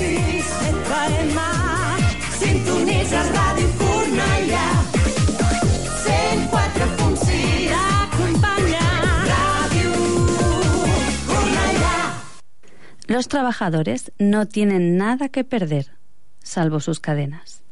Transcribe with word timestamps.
107.6 0.00 0.80
FM. 0.88 1.38
Sintonitza 2.40 3.20
Ràdio 3.36 3.68
Cornellà. 3.80 4.68
104.6 6.04 7.74
Acompanya. 7.76 8.86
Ràdio 9.28 9.92
Cornellà. 11.28 11.98
Los 13.08 13.28
trabajadores 13.28 14.12
no 14.18 14.46
tienen 14.46 14.96
nada 14.96 15.28
que 15.28 15.44
perder, 15.44 15.86
salvo 16.42 16.80
sus 16.80 16.98
cadenas. 16.98 17.62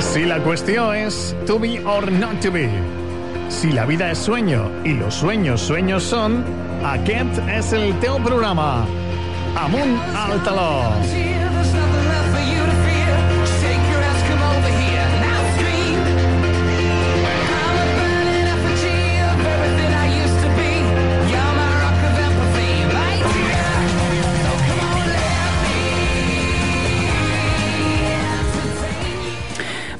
Si 0.00 0.24
la 0.26 0.42
cuestión 0.42 0.94
es 0.96 1.34
to 1.46 1.58
be 1.58 1.82
or 1.84 2.10
not 2.12 2.40
to 2.40 2.50
be. 2.52 2.95
Si 3.48 3.72
la 3.72 3.86
vida 3.86 4.10
es 4.10 4.18
sueño 4.18 4.70
y 4.84 4.92
los 4.94 5.14
sueños 5.14 5.60
sueños 5.60 6.02
son, 6.02 6.44
aquest 6.84 7.38
és 7.48 7.72
el 7.72 7.94
teu 8.00 8.18
programa. 8.22 8.86
Amunt. 9.56 11.35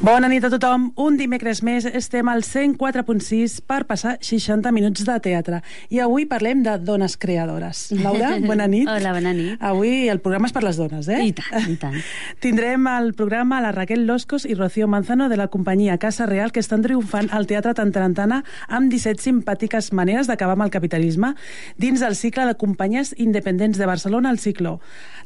Bona 0.07 0.29
nit 0.31 0.45
a 0.47 0.49
tothom. 0.53 0.85
Un 1.03 1.17
dimecres 1.19 1.65
més 1.67 1.83
estem 1.99 2.29
al 2.31 2.45
104.6 2.47 3.57
per 3.67 3.81
passar 3.89 4.13
60 4.23 4.71
minuts 4.71 5.03
de 5.03 5.15
teatre. 5.25 5.59
I 5.91 5.99
avui 6.05 6.29
parlem 6.31 6.61
de 6.63 6.77
dones 6.79 7.17
creadores. 7.19 7.81
Laura, 7.91 8.37
bona 8.47 8.69
nit. 8.71 8.87
Hola, 8.87 9.17
bona 9.17 9.33
nit. 9.35 9.57
Avui 9.59 10.07
el 10.13 10.21
programa 10.23 10.47
és 10.47 10.55
per 10.55 10.63
les 10.63 10.79
dones, 10.79 11.09
eh? 11.11 11.25
I 11.27 11.33
tant, 11.35 11.67
i 11.73 11.75
tant. 11.83 11.97
Tindrem 12.45 12.87
al 12.87 13.17
programa 13.19 13.59
la 13.65 13.73
Raquel 13.75 14.05
Loscos 14.07 14.47
i 14.47 14.55
Rocío 14.55 14.87
Manzano 14.87 15.27
de 15.33 15.41
la 15.41 15.49
companyia 15.51 15.99
Casa 15.99 16.29
Real 16.31 16.55
que 16.55 16.63
estan 16.63 16.87
triomfant 16.87 17.33
al 17.35 17.51
Teatre 17.51 17.75
Tantarantana 17.75 18.45
amb 18.69 18.95
17 18.95 19.25
simpàtiques 19.25 19.91
maneres 19.91 20.31
d'acabar 20.31 20.55
amb 20.55 20.69
el 20.69 20.75
capitalisme 20.77 21.33
dins 21.83 21.99
del 22.05 22.15
cicle 22.15 22.47
de 22.47 22.55
companyies 22.55 23.11
independents 23.19 23.75
de 23.75 23.91
Barcelona 23.91 24.31
al 24.31 24.39
Cicló. 24.39 24.77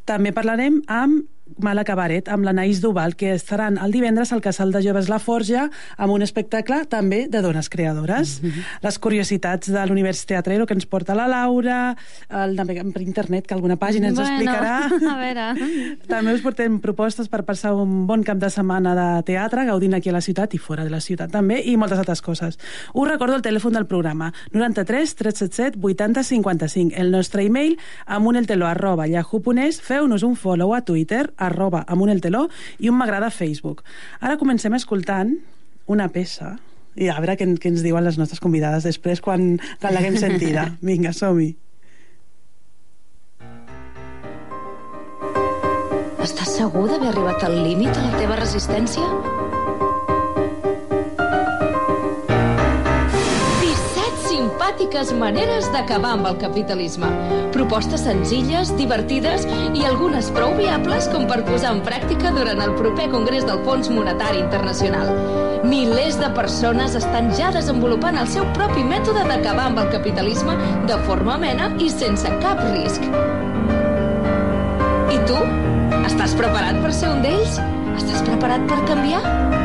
També 0.09 0.33
parlarem 0.33 0.81
amb 0.89 1.29
Mala 1.59 1.83
Cabaret, 1.83 2.27
amb 2.29 2.45
l'Anaïs 2.45 2.79
Duval, 2.81 3.15
que 3.15 3.33
estaran 3.33 3.77
el 3.77 3.91
divendres 3.91 4.31
al 4.33 4.41
Casal 4.41 4.71
de 4.71 4.81
Joves 4.83 5.09
La 5.09 5.19
Forja 5.19 5.69
amb 5.97 6.13
un 6.13 6.21
espectacle 6.21 6.85
també 6.89 7.27
de 7.29 7.41
dones 7.41 7.69
creadores. 7.69 8.41
Mhm. 8.43 8.63
Les 8.81 8.99
curiositats 8.99 9.71
de 9.71 9.85
l'univers 9.87 10.25
teatrero 10.25 10.65
que 10.65 10.73
ens 10.73 10.85
porta 10.85 11.15
la 11.15 11.27
Laura, 11.27 11.95
el 12.29 12.55
per 12.93 13.01
internet, 13.01 13.47
que 13.47 13.53
alguna 13.53 13.77
pàgina 13.77 14.07
ens 14.07 14.19
Bueno, 14.19 14.31
explicarà. 14.31 14.85
a 14.85 15.17
veure. 15.17 15.97
També 16.07 16.33
us 16.33 16.41
portem 16.41 16.79
propostes 16.79 17.27
per 17.27 17.43
passar 17.43 17.73
un 17.75 18.05
bon 18.07 18.23
cap 18.23 18.37
de 18.37 18.49
setmana 18.49 18.93
de 18.95 19.23
teatre, 19.23 19.65
gaudint 19.65 19.93
aquí 19.95 20.09
a 20.09 20.13
la 20.13 20.21
ciutat 20.21 20.53
i 20.53 20.57
fora 20.57 20.83
de 20.83 20.89
la 20.89 20.99
ciutat 21.01 21.31
també, 21.31 21.61
i 21.65 21.77
moltes 21.77 21.99
altres 21.99 22.21
coses. 22.21 22.57
Us 22.93 23.07
recordo 23.09 23.35
el 23.35 23.41
telèfon 23.41 23.73
del 23.73 23.85
programa, 23.85 24.33
93 24.51 25.15
377 25.15 25.79
80 25.81 26.23
55. 26.23 26.95
El 26.95 27.11
nostre 27.11 27.43
e-mail, 27.43 27.77
amunelteló 28.05 28.67
arroba 28.67 29.07
yahoo.es, 29.07 29.81
feu-nos 29.81 30.23
un 30.23 30.35
follow 30.35 30.73
a 30.75 30.81
Twitter, 30.81 31.33
arroba 31.41 31.83
amunelteló, 31.87 32.47
i 32.79 32.91
un 32.91 32.99
m'agrada 32.99 33.31
a 33.31 33.35
Facebook. 33.35 33.83
Ara 34.21 34.37
comencem 34.41 34.75
escoltant 34.77 35.35
una 35.91 36.07
peça 36.13 36.55
i 36.95 37.07
a 37.09 37.17
veure 37.19 37.37
què, 37.39 37.47
què 37.59 37.71
ens 37.71 37.83
diuen 37.85 38.03
les 38.03 38.19
nostres 38.19 38.41
convidades 38.43 38.87
després 38.87 39.23
quan, 39.23 39.55
quan 39.81 39.95
l'haguem 39.95 40.17
sentida. 40.19 40.69
Vinga, 40.87 41.13
som-hi. 41.15 41.53
Estàs 46.21 46.57
segur 46.59 46.85
d'haver 46.89 47.13
arribat 47.15 47.47
al 47.47 47.61
límit 47.63 47.95
de 47.95 48.03
la 48.05 48.19
teva 48.19 48.37
resistència? 48.37 49.40
Simpàtiques 54.71 55.11
maneres 55.19 55.65
d'acabar 55.73 56.13
amb 56.15 56.27
el 56.29 56.37
capitalisme. 56.39 57.07
Propostes 57.51 58.05
senzilles, 58.05 58.71
divertides 58.77 59.43
i 59.75 59.83
algunes 59.83 60.29
prou 60.31 60.53
viables 60.55 61.09
com 61.11 61.27
per 61.27 61.41
posar 61.43 61.73
en 61.75 61.81
pràctica 61.83 62.31
durant 62.31 62.61
el 62.63 62.75
proper 62.79 63.09
Congrés 63.11 63.43
del 63.45 63.59
Fons 63.65 63.89
Monetari 63.89 64.39
Internacional. 64.39 65.11
Milers 65.67 66.17
de 66.19 66.29
persones 66.31 66.95
estan 66.95 67.33
ja 67.35 67.51
desenvolupant 67.51 68.15
el 68.17 68.29
seu 68.31 68.47
propi 68.55 68.83
mètode 68.87 69.25
d'acabar 69.27 69.67
amb 69.69 69.81
el 69.83 69.91
capitalisme 69.91 70.55
de 70.87 70.99
forma 71.05 71.35
amena 71.35 71.73
i 71.77 71.89
sense 71.89 72.31
cap 72.39 72.63
risc. 72.71 73.03
I 75.11 75.19
tu? 75.27 75.41
Estàs 76.05 76.37
preparat 76.39 76.79
per 76.79 76.93
ser 76.95 77.11
un 77.11 77.25
d'ells? 77.25 77.59
Estàs 77.97 78.23
preparat 78.23 78.63
per 78.71 78.79
canviar? 78.87 79.60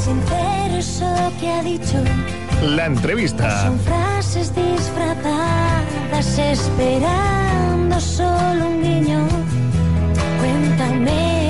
Si 0.00 0.10
es 0.10 0.16
sincero 0.16 0.76
eso 0.78 1.32
que 1.38 1.50
ha 1.50 1.62
dicho. 1.62 2.02
La 2.62 2.86
entrevista. 2.86 3.64
Son 3.66 3.78
frases 3.80 4.54
disfrazadas 4.54 6.38
esperando 6.38 8.00
solo 8.00 8.66
un 8.66 8.82
guiño. 8.82 9.26
Cuéntame. 10.40 11.49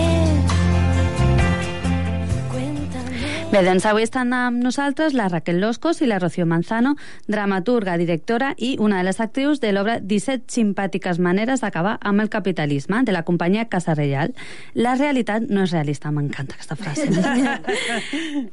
Bé, 3.51 3.65
doncs 3.67 3.83
avui 3.91 4.05
estan 4.07 4.31
amb 4.31 4.61
nosaltres 4.63 5.11
la 5.19 5.25
Raquel 5.27 5.57
Loscos 5.59 5.99
i 6.05 6.07
la 6.07 6.21
Rocío 6.23 6.45
Manzano, 6.47 6.93
dramaturga, 7.27 7.97
directora 7.99 8.53
i 8.57 8.77
una 8.79 9.01
de 9.01 9.09
les 9.09 9.19
actrius 9.19 9.59
de 9.59 9.73
l'obra 9.75 9.97
17 9.99 10.47
simpàtiques 10.55 11.19
maneres 11.19 11.65
d'acabar 11.65 11.97
amb 11.99 12.23
el 12.23 12.31
capitalisme, 12.31 13.01
de 13.03 13.11
la 13.11 13.25
companyia 13.27 13.65
Casa 13.67 13.97
Reial. 13.99 14.37
La 14.79 14.93
realitat 14.95 15.49
no 15.51 15.65
és 15.67 15.75
realista, 15.75 16.13
m'encanta 16.15 16.55
aquesta 16.55 16.79
frase. 16.79 17.09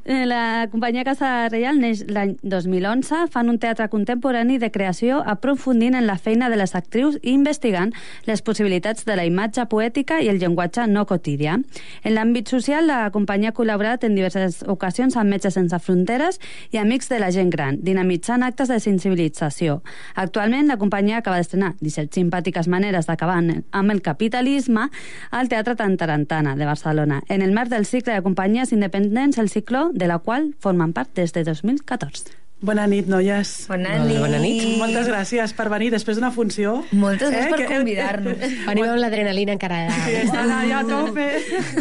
Eh, 0.08 0.24
la 0.26 0.68
companyia 0.72 1.04
Casa 1.04 1.48
Reial 1.50 1.78
neix 1.78 2.00
l'any 2.08 2.34
2011, 2.42 3.26
fan 3.32 3.50
un 3.50 3.58
teatre 3.60 3.88
contemporani 3.92 4.56
de 4.58 4.70
creació 4.72 5.18
aprofundint 5.20 5.94
en 5.94 6.06
la 6.08 6.16
feina 6.18 6.48
de 6.48 6.56
les 6.56 6.74
actrius 6.74 7.18
i 7.22 7.34
investigant 7.34 7.92
les 8.26 8.42
possibilitats 8.42 9.04
de 9.04 9.16
la 9.18 9.26
imatge 9.28 9.66
poètica 9.68 10.20
i 10.24 10.30
el 10.32 10.40
llenguatge 10.40 10.86
no 10.88 11.04
quotidià. 11.06 11.58
En 12.02 12.16
l'àmbit 12.16 12.48
social, 12.48 12.88
la 12.88 13.10
companyia 13.14 13.52
ha 13.52 13.58
col·laborat 13.58 14.06
en 14.08 14.16
diverses 14.16 14.62
ocasions 14.66 14.87
amb 14.88 15.30
Metges 15.30 15.54
Sense 15.54 15.78
Fronteres 15.78 16.40
i 16.70 16.78
Amics 16.78 17.08
de 17.08 17.18
la 17.20 17.30
Gent 17.30 17.50
Gran, 17.50 17.78
dinamitzant 17.82 18.42
actes 18.42 18.68
de 18.68 18.80
sensibilització. 18.80 19.82
Actualment, 20.14 20.68
la 20.68 20.78
companyia 20.78 21.18
acaba 21.18 21.36
d'estrenar 21.36 21.74
17 21.80 22.14
simpàtiques 22.14 22.68
maneres 22.68 23.06
d'acabar 23.06 23.38
amb 23.38 23.90
el 23.90 24.02
capitalisme 24.02 24.88
al 25.30 25.48
Teatre 25.48 25.76
Tantarantana 25.76 26.56
de 26.56 26.66
Barcelona, 26.66 27.22
en 27.28 27.42
el 27.42 27.52
marc 27.52 27.70
del 27.70 27.86
cicle 27.86 28.14
de 28.14 28.22
companyies 28.22 28.72
independents 28.72 29.38
El 29.38 29.48
Cicló, 29.48 29.90
de 29.92 30.06
la 30.06 30.18
qual 30.18 30.54
formen 30.58 30.92
part 30.92 31.14
des 31.14 31.32
de 31.32 31.44
2014. 31.44 32.47
Bona 32.60 32.88
nit, 32.90 33.06
noies. 33.06 33.50
Bona 33.70 33.92
nit. 34.02 34.16
Bona 34.18 34.38
nit. 34.42 34.64
Moltes 34.80 35.06
gràcies 35.06 35.52
per 35.54 35.68
venir 35.70 35.92
després 35.94 36.18
d'una 36.18 36.32
funció. 36.34 36.72
Moltes 36.90 37.30
gràcies 37.30 37.52
per 37.52 37.58
que- 37.60 37.68
convidar-nos. 37.70 38.40
Venim 38.66 38.88
amb 38.88 38.98
l'adrenalina 38.98 39.54
encara. 39.54 39.84
Sí, 40.02 40.16
estan 40.24 40.50
allà 40.50 40.80
a 40.80 40.86
tope. 40.88 41.26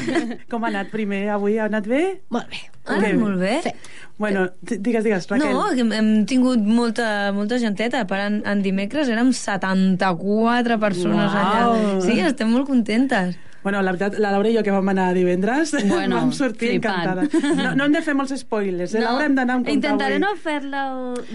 Com 0.52 0.68
ha 0.68 0.70
anat 0.70 0.92
primer 0.94 1.24
avui? 1.34 1.58
Ha 1.58 1.66
anat 1.66 1.90
bé? 1.90 2.04
Molt 2.30 2.46
bé. 2.54 2.62
Ah, 2.86 3.00
bé. 3.02 3.10
molt 3.18 3.42
bé. 3.42 3.56
Sí. 3.66 3.74
Bueno, 4.22 4.46
digues, 4.62 5.04
digues, 5.04 5.26
Raquel. 5.30 5.50
No, 5.52 5.66
hem, 5.74 5.90
hem 5.98 6.12
tingut 6.30 6.62
molta, 6.62 7.32
molta 7.34 7.58
genteta. 7.60 8.06
Per 8.10 8.22
en, 8.28 8.38
en 8.46 8.62
dimecres 8.62 9.10
érem 9.10 9.34
74 9.34 10.78
persones 10.80 11.34
Uau. 11.34 11.74
allà. 11.74 12.00
Sí, 12.06 12.20
estem 12.22 12.54
molt 12.54 12.70
contentes. 12.70 13.34
Bueno, 13.68 13.82
la 13.84 13.92
veritat, 13.92 14.16
la 14.24 14.32
Laura 14.32 14.48
i 14.48 14.56
jo 14.56 14.62
que 14.64 14.72
vam 14.72 14.88
anar 14.94 15.10
divendres 15.18 15.74
Bueno, 15.92 16.22
vam 16.22 16.32
sortir 16.32 16.70
flipant. 16.78 17.20
encantada. 17.28 17.56
No, 17.60 17.76
no 17.76 17.88
hem 17.90 17.96
de 17.98 18.02
fer 18.06 18.14
molts 18.16 18.32
spoilers, 18.40 18.94
eh? 18.96 19.02
Laura, 19.04 19.26
hem 19.28 19.36
d'anar 19.36 19.58
amb 19.58 19.66
compte 19.68 19.76
Intentaré 19.76 20.16
avui. 20.16 20.24
no 20.24 20.32
fer-lo 20.40 20.84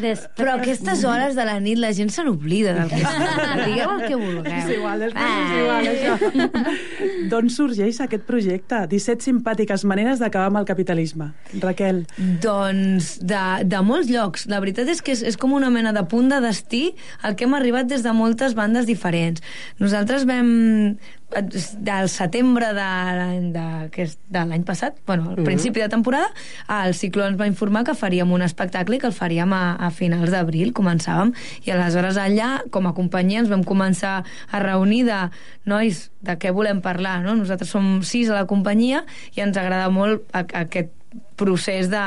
després. 0.00 0.30
Però 0.38 0.54
a 0.54 0.60
aquestes 0.62 1.04
hores 1.04 1.36
de 1.36 1.44
la 1.44 1.58
nit 1.60 1.76
la 1.82 1.90
gent 1.92 2.08
se 2.14 2.24
n'oblida 2.24 2.72
del 2.78 2.88
que. 2.88 3.02
Digueu 3.66 3.92
el 3.98 4.04
que 4.06 4.16
vulgueu. 4.16 4.48
És 4.48 4.70
igual, 4.78 5.04
després 5.04 5.28
Ah. 5.28 5.42
és 5.44 5.52
igual, 5.60 5.90
això. 5.92 7.28
D'on 7.30 7.50
sorgeix 7.52 8.00
aquest 8.04 8.24
projecte? 8.28 8.80
17 8.88 9.22
simpàtiques 9.28 9.84
maneres 9.88 10.22
d'acabar 10.22 10.48
amb 10.50 10.62
el 10.62 10.68
capitalisme. 10.68 11.32
Raquel. 11.60 12.04
Doncs 12.42 13.18
de, 13.20 13.42
de 13.68 13.82
molts 13.84 14.08
llocs. 14.10 14.46
La 14.50 14.60
veritat 14.64 14.88
és 14.92 15.02
que 15.04 15.12
és, 15.16 15.22
és 15.32 15.36
com 15.40 15.52
una 15.56 15.70
mena 15.74 15.92
de 15.92 16.04
punt 16.08 16.30
de 16.32 16.40
destí 16.44 16.84
al 17.22 17.36
que 17.36 17.44
hem 17.48 17.54
arribat 17.58 17.90
des 17.92 18.02
de 18.06 18.12
moltes 18.16 18.56
bandes 18.58 18.88
diferents. 18.88 19.42
Nosaltres 19.82 20.24
vam 20.28 20.96
del 21.32 22.08
setembre 22.12 22.72
de 22.76 22.88
de, 23.52 24.06
de 24.28 24.44
l'any 24.48 24.64
passat, 24.68 24.96
bueno, 25.06 25.30
al 25.32 25.44
principi 25.44 25.80
de 25.80 25.88
temporada, 25.88 26.30
el 26.82 26.94
Cicló 26.94 27.26
ens 27.26 27.38
va 27.40 27.48
informar 27.50 27.84
que 27.88 27.96
faríem 27.98 28.32
un 28.32 28.44
espectacle 28.44 28.96
i 28.96 29.02
que 29.02 29.08
el 29.10 29.16
faríem 29.16 29.52
a, 29.56 29.62
a 29.80 29.90
finals 29.94 30.32
d'abril, 30.34 30.72
començàvem, 30.76 31.34
i 31.66 31.74
aleshores 31.74 32.18
allà, 32.20 32.62
com 32.74 32.88
a 32.88 32.94
companyia, 32.96 33.42
ens 33.42 33.52
vam 33.52 33.64
començar 33.66 34.20
a 34.22 34.62
reunir 34.62 35.04
de 35.08 35.20
nois, 35.68 36.08
de 36.22 36.38
què 36.38 36.52
volem 36.54 36.82
parlar, 36.84 37.20
no? 37.24 37.36
Nosaltres 37.38 37.72
som 37.72 38.00
sis 38.06 38.30
a 38.30 38.42
la 38.42 38.48
companyia 38.50 39.04
i 39.36 39.44
ens 39.44 39.58
agrada 39.58 39.90
molt 39.92 40.26
a, 40.32 40.44
a 40.44 40.66
aquest 40.66 40.92
procés 41.42 41.90
de... 41.92 42.04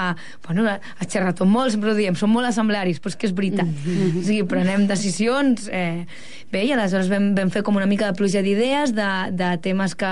Bueno, 0.47 0.65
has 0.71 1.11
xerrat 1.11 1.43
molt, 1.45 1.75
sempre 1.75 1.91
ho 1.91 1.97
diem, 1.97 2.15
som 2.17 2.31
molt 2.31 2.49
assemblaris, 2.49 3.01
però 3.03 3.13
és 3.13 3.19
que 3.19 3.29
és 3.29 3.35
veritat. 3.35 3.69
O 4.15 4.23
sigui, 4.23 4.41
prenem 4.49 4.87
decisions... 4.89 5.69
Eh, 5.71 6.07
bé, 6.51 6.61
i 6.63 6.71
aleshores 6.71 7.09
vam, 7.11 7.31
vam 7.35 7.49
fer 7.51 7.63
com 7.65 7.75
una 7.75 7.87
mica 7.89 8.07
de 8.07 8.15
pluja 8.17 8.43
d'idees, 8.45 8.93
de, 8.95 9.09
de 9.35 9.49
temes 9.65 9.95
que, 9.99 10.11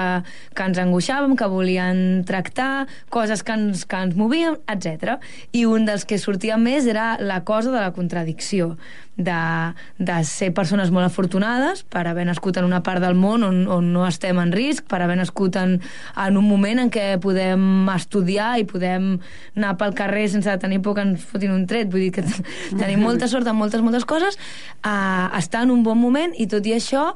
que 0.58 0.68
ens 0.68 0.82
angoixàvem, 0.82 1.38
que 1.40 1.48
volien 1.48 2.24
tractar, 2.28 2.88
coses 3.14 3.46
que 3.46 3.56
ens, 3.56 3.86
que 3.88 4.02
ens 4.08 4.18
movien, 4.20 4.58
etc. 4.72 5.18
I 5.56 5.64
un 5.70 5.88
dels 5.88 6.04
que 6.10 6.20
sortia 6.20 6.60
més 6.60 6.90
era 6.90 7.14
la 7.22 7.44
cosa 7.48 7.72
de 7.72 7.80
la 7.80 7.94
contradicció 7.96 8.74
de, 9.16 9.74
de 9.98 10.16
ser 10.26 10.50
persones 10.58 10.90
molt 10.92 11.06
afortunades 11.06 11.84
per 11.86 12.08
haver 12.10 12.26
nascut 12.26 12.58
en 12.58 12.66
una 12.66 12.82
part 12.86 13.04
del 13.04 13.16
món 13.18 13.46
on, 13.46 13.64
on 13.70 13.92
no 13.94 14.08
estem 14.08 14.40
en 14.42 14.54
risc, 14.56 14.88
per 14.90 15.04
haver 15.04 15.20
nascut 15.20 15.58
en, 15.60 15.78
en 16.18 16.40
un 16.40 16.48
moment 16.50 16.82
en 16.82 16.92
què 16.94 17.14
podem 17.22 17.90
estudiar 17.94 18.56
i 18.62 18.68
podem 18.70 19.13
anar 19.58 19.76
pel 19.80 19.96
carrer 19.98 20.28
sense 20.32 20.58
tenir 20.62 20.82
por 20.84 20.98
que 20.98 21.06
ens 21.06 21.24
fotin 21.30 21.54
un 21.56 21.68
tret. 21.70 21.92
Vull 21.92 22.08
dir 22.08 22.12
que 22.16 22.26
tenim 22.82 23.04
molta 23.04 23.30
sort 23.32 23.48
en 23.48 23.58
moltes, 23.60 23.84
moltes 23.86 24.08
coses, 24.10 24.40
a 24.84 25.32
estar 25.40 25.64
en 25.68 25.74
un 25.76 25.84
bon 25.86 26.00
moment 26.00 26.36
i 26.38 26.50
tot 26.52 26.66
i 26.68 26.78
això 26.78 27.14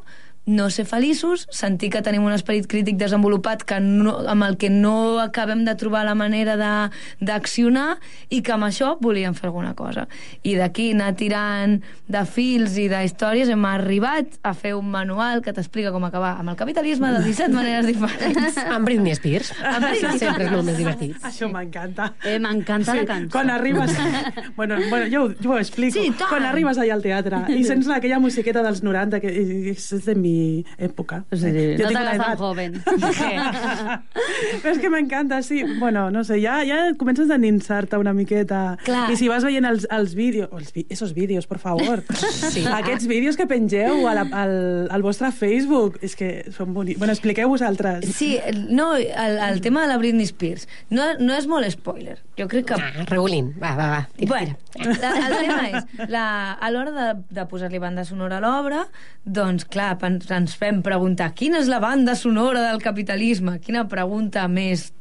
no 0.48 0.70
ser 0.72 0.86
feliços, 0.88 1.44
sentir 1.52 1.90
que 1.92 2.00
tenim 2.02 2.24
un 2.24 2.32
esperit 2.32 2.66
crític 2.72 2.96
desenvolupat 2.98 3.66
que 3.68 3.82
no, 3.84 4.14
amb 4.32 4.46
el 4.48 4.56
que 4.58 4.70
no 4.72 5.20
acabem 5.20 5.66
de 5.68 5.74
trobar 5.76 6.06
la 6.08 6.16
manera 6.16 6.56
de- 6.56 6.90
d'accionar 7.20 7.98
i 8.32 8.40
que 8.42 8.54
amb 8.56 8.64
això 8.70 8.94
volíem 9.04 9.36
fer 9.36 9.50
alguna 9.50 9.74
cosa. 9.76 10.06
I 10.48 10.56
d'aquí 10.56 10.92
anar 10.96 11.12
tirant 11.20 11.82
de 12.08 12.22
fils 12.26 12.78
i 12.80 12.88
d'històries 12.92 13.52
hem 13.52 13.66
arribat 13.68 14.38
a 14.48 14.54
fer 14.56 14.74
un 14.78 14.88
manual 14.94 15.42
que 15.44 15.52
t'explica 15.54 15.92
com 15.92 16.06
acabar 16.08 16.38
amb 16.40 16.54
el 16.54 16.56
capitalisme 16.60 17.12
de 17.18 17.20
17 17.26 17.52
maneres 17.54 17.86
diferents. 17.90 18.58
Amb 18.78 18.86
Britney 18.88 19.16
Spears. 19.20 19.52
Amb 19.60 19.84
Britney 19.90 20.18
Sempre 20.24 20.48
és 20.48 20.52
molt 20.56 20.66
més 20.70 20.80
divertit. 20.80 21.18
Això 21.28 21.52
m'encanta. 21.52 22.14
Eh, 22.24 22.38
M'encanta 22.40 22.96
la 22.96 23.06
cançó. 23.10 23.34
Quan 23.36 23.52
arribes... 23.52 23.92
bueno, 24.58 24.78
bueno 24.90 25.12
jo, 25.12 25.28
jo 25.44 25.58
ho 25.58 25.60
explico. 25.60 26.00
Sí, 26.00 26.12
tant. 26.16 26.30
quan 26.32 26.48
arribes 26.48 26.80
allà 26.80 26.96
al 26.96 27.04
teatre 27.04 27.44
i 27.58 27.64
sents 27.68 27.90
aquella 27.92 28.22
musiqueta 28.24 28.64
dels 28.64 28.80
90, 28.86 29.20
que 29.20 29.34
és 29.74 29.90
de 30.06 30.16
mi 30.16 30.37
època. 30.78 31.24
Sí, 31.32 31.52
Jo 31.52 31.88
no 31.88 31.90
tinc 31.90 31.94
te 31.94 31.94
una 31.94 32.04
tan 32.06 32.16
edat. 32.22 32.38
joven. 32.40 32.82
Però 34.62 34.72
és 34.74 34.80
que 34.82 34.90
m'encanta, 34.92 35.42
sí. 35.46 35.62
Bueno, 35.80 36.10
no 36.12 36.24
sé, 36.28 36.40
ja, 36.42 36.60
ja 36.68 36.80
comences 36.98 37.30
a 37.30 37.36
endinsar-te 37.38 37.98
una 37.98 38.14
miqueta. 38.14 38.78
Clar. 38.86 39.10
I 39.14 39.18
si 39.20 39.28
vas 39.32 39.46
veient 39.46 39.66
els, 39.70 39.88
els 39.94 40.16
vídeos... 40.18 40.50
Els, 40.58 40.72
vi- 40.76 40.86
esos 40.90 41.14
vídeos, 41.14 41.48
por 41.48 41.60
favor. 41.60 42.04
Sí. 42.18 42.66
Aquests 42.66 43.08
vídeos 43.08 43.38
que 43.38 43.48
pengeu 43.48 44.08
a 44.10 44.14
la, 44.18 44.26
al, 44.44 44.56
al 44.92 45.06
vostre 45.06 45.32
Facebook, 45.32 46.00
és 46.06 46.16
que 46.20 46.32
són 46.56 46.74
bonics. 46.76 47.00
Bueno, 47.02 47.14
expliqueu 47.16 47.50
vosaltres. 47.52 48.06
Sí, 48.18 48.36
no, 48.70 48.94
el, 48.96 49.38
el 49.50 49.62
tema 49.62 49.84
de 49.84 49.92
la 49.92 49.98
Britney 50.02 50.26
Spears 50.30 50.68
no, 50.90 51.12
no 51.20 51.36
és 51.38 51.48
molt 51.50 51.68
spoiler. 51.74 52.18
Jo 52.38 52.48
crec 52.52 52.68
que 52.72 52.76
Ah, 52.78 53.06
Regulín. 53.10 53.54
Va, 53.62 53.72
va, 53.78 53.88
va. 53.90 54.02
Tira, 54.16 54.30
Bueno, 54.30 54.58
tira. 54.74 54.94
la, 55.02 55.12
el 55.28 55.36
tema 55.42 55.62
és, 55.70 56.10
la, 56.12 56.26
a 56.54 56.70
l'hora 56.72 56.92
de, 56.94 57.08
de 57.34 57.46
posar-li 57.50 57.80
banda 57.82 58.04
sonora 58.06 58.38
a 58.38 58.44
l'obra, 58.44 58.84
doncs, 59.26 59.66
clar, 59.66 59.96
pen- 60.02 60.20
ens 60.36 60.56
fem 60.60 60.82
preguntar 60.86 61.32
quina 61.38 61.62
és 61.62 61.72
la 61.72 61.80
banda 61.84 62.16
sonora 62.20 62.66
del 62.70 62.82
capitalisme? 62.84 63.58
Quina 63.64 63.86
pregunta 63.88 64.48
més 64.52 64.92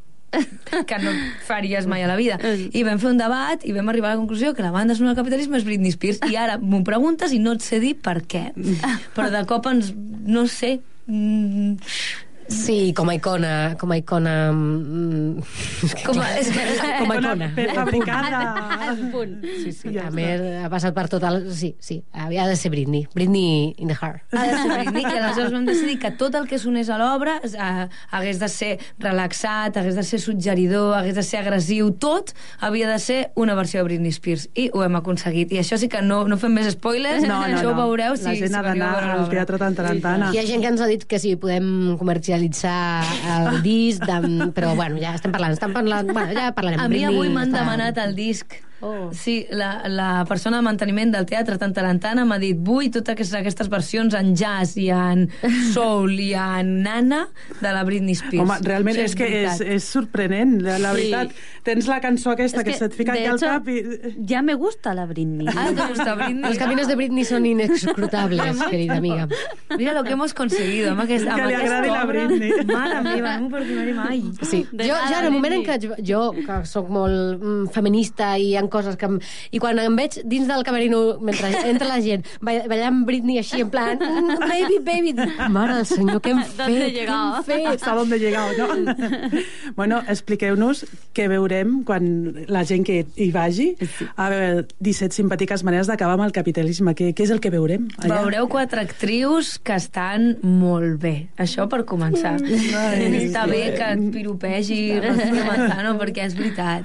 que 0.86 0.98
no 1.00 1.12
faries 1.46 1.86
mai 1.86 2.04
a 2.04 2.10
la 2.10 2.16
vida. 2.18 2.38
I 2.72 2.82
vam 2.86 3.00
fer 3.00 3.10
un 3.12 3.20
debat 3.20 3.62
i 3.64 3.74
vam 3.76 3.88
arribar 3.88 4.12
a 4.12 4.16
la 4.16 4.20
conclusió 4.20 4.52
que 4.54 4.64
la 4.64 4.72
banda 4.74 4.96
sonora 4.96 5.14
del 5.14 5.24
capitalisme 5.24 5.58
és 5.60 5.66
Britney 5.66 5.94
Spears. 5.94 6.20
I 6.28 6.36
ara 6.40 6.58
m'ho 6.60 6.82
preguntes 6.86 7.32
i 7.32 7.40
no 7.42 7.56
et 7.56 7.64
sé 7.64 7.80
dir 7.82 7.94
per 7.96 8.20
què. 8.28 8.50
Però 9.16 9.30
de 9.32 9.44
cop 9.48 9.70
ens... 9.72 9.92
no 10.26 10.46
sé... 10.50 10.78
Mm, 11.06 11.76
Sí, 12.48 12.92
com 12.96 13.08
a 13.10 13.14
icona... 13.16 13.76
Com 13.80 13.90
a 13.92 13.96
icona... 13.98 14.34
mm, 14.52 15.42
com 16.06 16.20
a, 16.22 16.28
és 16.38 16.50
que, 16.54 16.64
Com 17.00 17.10
a 17.12 17.16
icona. 17.18 17.48
Fabricada. 17.74 18.40
Al 18.88 19.00
punt. 19.12 19.36
Sí, 19.64 19.72
sí. 19.72 19.92
Ja 19.94 20.06
a 20.06 20.10
està. 20.10 20.14
més, 20.16 20.44
ha 20.64 20.70
passat 20.72 20.94
per 20.96 21.06
tot 21.12 21.24
el... 21.26 21.40
Sí, 21.56 21.72
sí. 21.82 21.98
Havia 22.12 22.46
de 22.48 22.56
ser 22.58 22.70
Britney. 22.74 23.06
Britney 23.14 23.74
in 23.78 23.88
the 23.90 23.96
heart. 23.98 24.22
ha 24.32 24.44
de 24.46 24.56
ser 24.62 24.70
Britney, 24.76 25.02
i 25.06 25.18
aleshores 25.18 25.52
vam 25.54 25.66
decidir 25.68 25.98
que 26.02 26.10
tot 26.18 26.34
el 26.38 26.46
que 26.50 26.58
sonés 26.62 26.90
a 26.92 26.98
l'obra 27.00 27.38
eh, 27.44 27.88
hagués 28.16 28.38
de 28.42 28.48
ser 28.52 28.72
relaxat, 29.02 29.76
hagués 29.80 29.96
de 29.98 30.04
ser 30.06 30.20
suggeridor, 30.22 30.94
hagués 30.98 31.16
de 31.18 31.24
ser 31.26 31.40
agressiu, 31.42 31.90
tot 32.02 32.32
havia 32.60 32.88
de 32.90 32.98
ser 33.02 33.18
una 33.34 33.54
versió 33.58 33.80
de 33.80 33.88
Britney 33.90 34.12
Spears. 34.14 34.48
I 34.54 34.68
ho 34.72 34.84
hem 34.86 34.96
aconseguit. 35.00 35.52
I 35.54 35.60
això 35.62 35.78
sí 35.80 35.88
que 35.92 36.02
no, 36.04 36.22
no 36.28 36.38
fem 36.40 36.54
més 36.56 36.70
spoilers, 36.76 37.22
No, 37.26 37.40
no, 37.42 37.56
això 37.58 37.70
ho 37.70 37.74
no. 37.74 37.82
veureu 37.86 38.16
si, 38.16 38.24
La 38.28 38.34
gent 38.38 38.52
si 38.52 38.56
ha 38.56 38.62
a 38.62 38.66
d'anar 38.70 38.92
al 39.16 39.28
teatre 39.32 39.58
Tantarantana. 39.60 40.30
Hi 40.34 40.40
ha 40.42 40.46
gent 40.48 40.62
que 40.64 40.70
ens 40.74 40.82
ha 40.84 40.88
dit 40.90 41.04
que 41.08 41.18
sí, 41.22 41.34
podem 41.40 41.96
comercialitzar 42.36 43.04
el 43.48 43.62
disc, 43.62 44.04
de, 44.04 44.50
però 44.52 44.74
bueno, 44.76 44.98
ja 45.00 45.14
estem 45.16 45.32
parlant, 45.32 45.56
estem 45.56 45.72
parlant, 45.72 46.12
bueno, 46.12 46.32
ja 46.36 46.52
parlarem. 46.54 46.80
A 46.80 46.88
mi 46.88 47.04
avui 47.04 47.30
m'han 47.32 47.52
demanat 47.54 47.98
el 48.02 48.14
disc. 48.16 48.58
Oh. 48.80 49.10
Sí, 49.12 49.46
la, 49.50 49.88
la 49.88 50.24
persona 50.28 50.58
de 50.58 50.62
manteniment 50.66 51.10
del 51.14 51.24
teatre 51.26 51.56
Tantarantana 51.58 52.26
m'ha 52.28 52.36
dit 52.38 52.58
vull 52.60 52.90
totes 52.92 53.14
aquestes, 53.14 53.34
aquestes 53.40 53.70
versions 53.72 54.14
en 54.14 54.34
jazz 54.36 54.76
i 54.76 54.90
en 54.92 55.26
soul 55.74 56.12
i 56.20 56.32
en 56.36 56.82
nana 56.84 57.22
de 57.60 57.72
la 57.72 57.84
Britney 57.88 58.14
Spears. 58.18 58.44
Home, 58.44 58.58
realment 58.68 58.96
Això 58.98 59.06
és 59.08 59.14
que 59.16 59.30
és, 59.44 59.60
és 59.78 59.84
sorprenent, 59.96 60.58
la, 60.62 60.78
la 60.78 60.92
Sí. 60.96 61.06
veritat. 61.10 61.32
Tens 61.66 61.88
la 61.90 62.00
cançó 62.00 62.30
aquesta 62.30 62.62
que, 62.62 62.70
Es 62.76 62.78
se't 62.78 62.92
fica 62.94 63.12
aquí 63.16 63.24
al 63.26 63.40
cap 63.40 63.66
i... 63.68 63.80
Ya 64.18 64.42
me 64.42 64.54
gusta 64.54 64.92
la 64.94 65.06
Britney. 65.06 65.48
Ah, 65.50 65.70
¿te 65.74 65.86
gusta 65.88 66.14
Britney? 66.14 66.42
Los 66.50 66.58
caminos 66.58 66.86
de 66.86 66.94
Britney 66.94 67.24
son 67.24 67.44
inescrutables, 67.46 68.62
querida 68.70 68.96
amiga. 68.96 69.28
Mira 69.76 69.92
lo 69.92 70.04
que 70.04 70.12
hemos 70.12 70.32
conseguido 70.34 70.92
amb 70.92 71.00
aquest, 71.00 71.26
amb 71.26 71.40
Que 71.40 71.46
li 71.48 71.54
agradi 71.54 71.88
la. 71.88 72.04
Britney. 72.04 72.52
Mare 72.76 73.00
meva, 73.02 73.32
no 73.38 73.48
m'ho 73.48 73.50
perdonaré 73.56 73.94
mai. 73.94 74.22
Sí, 74.42 74.66
De 74.70 74.84
jo, 74.88 74.94
ja 75.08 75.20
en 75.20 75.26
el 75.26 75.32
moment 75.32 75.56
en 75.58 75.64
què 75.66 75.76
jo, 76.06 76.22
que 76.36 76.60
sóc 76.68 76.88
molt 76.92 77.40
mm, 77.42 77.66
feminista 77.74 78.36
i 78.38 78.52
hi 78.52 78.56
ha 78.66 78.70
coses 78.72 78.96
que... 79.00 79.06
em- 79.08 79.20
I 79.54 79.60
quan 79.62 79.78
em 79.78 79.96
veig 79.96 80.18
dins 80.24 80.46
del 80.50 80.64
camerino, 80.66 81.18
mentre 81.20 81.50
entra 81.70 81.88
la 81.88 82.00
gent, 82.04 82.26
ba- 82.40 82.64
ballant 82.68 83.04
Britney 83.08 83.38
així, 83.40 83.62
en 83.64 83.70
plan, 83.70 83.96
mm, 83.98 84.38
baby, 84.50 84.78
baby, 84.84 85.14
mare 85.50 85.78
del 85.80 85.86
senyor, 85.88 86.20
què 86.24 86.34
hem 86.34 86.42
fet? 86.46 86.56
¿Dónde 86.58 86.82
he 86.86 86.90
Què 86.90 86.94
llegado? 87.00 87.36
hem 87.36 87.44
fet? 87.48 87.66
Hasta 87.72 87.94
dónde 87.94 88.16
he 88.16 88.18
llegado, 88.20 88.52
no? 88.58 88.94
bueno, 89.78 90.02
expliqueu-nos 90.08 90.84
què 91.16 91.28
veurem 91.30 91.82
quan 91.88 92.06
la 92.52 92.64
gent 92.68 92.84
que 92.86 93.00
hi 93.16 93.30
vagi 93.34 93.70
a 94.16 94.28
veure 94.32 94.66
17 94.80 95.14
simpàtiques 95.16 95.62
maneres 95.66 95.88
d'acabar 95.90 96.16
amb 96.18 96.26
el 96.26 96.32
capitalisme. 96.36 96.94
Què, 96.98 97.12
què 97.16 97.26
és 97.26 97.32
el 97.34 97.40
que 97.44 97.50
veurem 97.54 97.88
allà? 98.02 98.20
Veureu 98.22 98.48
quatre 98.52 98.82
actrius 98.84 99.56
que 99.58 99.76
estan 99.78 100.36
molt 100.42 100.98
bé. 101.02 101.14
Això 101.42 101.68
per 101.70 101.84
començar. 101.88 102.36
Està 102.40 103.46
bé 103.48 103.62
que 103.76 103.90
et 103.94 104.04
piropegi 104.14 104.80
Manzano, 105.00 105.96
perquè 106.00 106.26
és 106.26 106.34
veritat. 106.38 106.84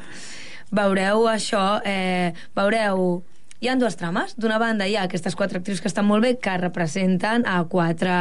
Veureu 0.71 1.27
això, 1.27 1.81
eh, 1.83 2.33
veureu 2.55 3.23
hi 3.61 3.69
ha 3.69 3.75
dues 3.77 3.97
trames. 3.99 4.35
D'una 4.41 4.57
banda 4.57 4.87
hi 4.89 4.95
ha 4.97 5.05
aquestes 5.05 5.35
quatre 5.37 5.61
actrius 5.61 5.81
que 5.81 5.89
estan 5.91 6.07
molt 6.07 6.25
bé, 6.25 6.37
que 6.41 6.57
representen 6.57 7.45
a 7.45 7.61
quatre 7.69 8.13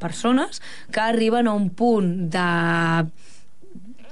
persones 0.00 0.62
que 0.90 1.02
arriben 1.04 1.46
a 1.46 1.56
un 1.58 1.68
punt 1.70 2.30
de 2.32 2.46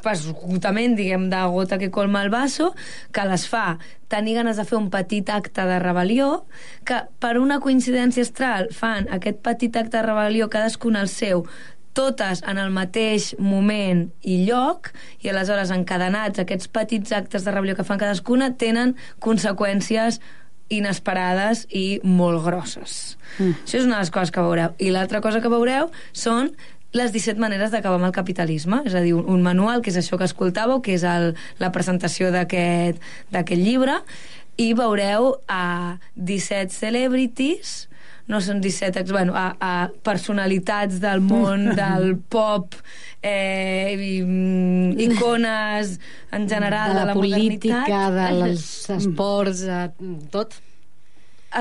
esgotament, 0.06 0.94
diguem, 0.94 1.24
de 1.30 1.40
gota 1.50 1.78
que 1.78 1.90
colma 1.90 2.22
el 2.22 2.30
vaso, 2.30 2.74
que 3.10 3.24
les 3.26 3.46
fa 3.50 3.78
tenir 4.12 4.36
ganes 4.36 4.60
de 4.60 4.64
fer 4.68 4.78
un 4.78 4.90
petit 4.92 5.30
acte 5.34 5.64
de 5.66 5.80
rebel·lió, 5.82 6.44
que 6.86 7.00
per 7.18 7.36
una 7.40 7.58
coincidència 7.64 8.22
astral 8.22 8.70
fan 8.70 9.08
aquest 9.10 9.40
petit 9.42 9.74
acte 9.74 9.96
de 9.96 10.04
rebel·lió 10.06 10.46
cadascun 10.52 10.94
al 11.00 11.10
seu, 11.10 11.46
totes 11.96 12.42
en 12.46 12.60
el 12.60 12.72
mateix 12.74 13.32
moment 13.42 14.06
i 14.22 14.42
lloc, 14.46 14.92
i 15.24 15.32
aleshores 15.32 15.72
encadenats 15.74 16.42
aquests 16.42 16.68
petits 16.68 17.14
actes 17.16 17.46
de 17.46 17.54
rebel·lió 17.54 17.76
que 17.78 17.86
fan 17.86 18.00
cadascuna 18.02 18.52
tenen 18.60 18.94
conseqüències 19.24 20.20
inesperades 20.68 21.66
i 21.70 22.00
molt 22.02 22.42
grosses. 22.44 23.16
Mm. 23.38 23.52
Això 23.64 23.78
és 23.80 23.84
una 23.86 23.98
de 23.98 24.06
les 24.06 24.14
coses 24.14 24.32
que 24.34 24.42
veureu. 24.42 24.74
I 24.82 24.90
l'altra 24.94 25.22
cosa 25.22 25.40
que 25.40 25.52
veureu 25.52 25.92
són 26.12 26.50
les 26.96 27.12
17 27.12 27.40
maneres 27.40 27.72
d'acabar 27.74 27.98
amb 28.00 28.08
el 28.08 28.14
capitalisme, 28.16 28.80
és 28.88 28.94
a 28.96 29.02
dir, 29.04 29.12
un, 29.14 29.26
un 29.30 29.42
manual, 29.44 29.82
que 29.82 29.92
és 29.92 29.98
això 30.00 30.18
que 30.18 30.26
escoltàveu, 30.26 30.80
que 30.82 30.96
és 30.96 31.04
el, 31.06 31.34
la 31.60 31.70
presentació 31.74 32.32
d'aquest 32.34 33.52
llibre, 33.60 34.00
i 34.56 34.72
veureu 34.76 35.34
a 35.52 35.98
17 36.16 36.72
celebrities, 36.72 37.86
no 38.26 38.40
són 38.42 38.60
17, 38.60 39.00
ex- 39.04 39.12
bueno, 39.14 39.34
a, 39.38 39.54
a 39.60 39.72
personalitats 40.02 41.00
del 41.02 41.20
món 41.22 41.68
del 41.80 42.16
pop, 42.18 42.74
eh, 43.22 43.94
i, 43.94 44.12
mm, 44.22 44.98
icones 45.08 45.96
en 46.32 46.48
general 46.50 46.92
de 46.92 46.98
de 47.00 47.00
la, 47.00 47.06
la, 47.12 47.14
política, 47.14 47.82
modernitat. 47.86 48.40
dels 48.42 48.70
esports, 48.98 49.64
tot. 50.34 50.58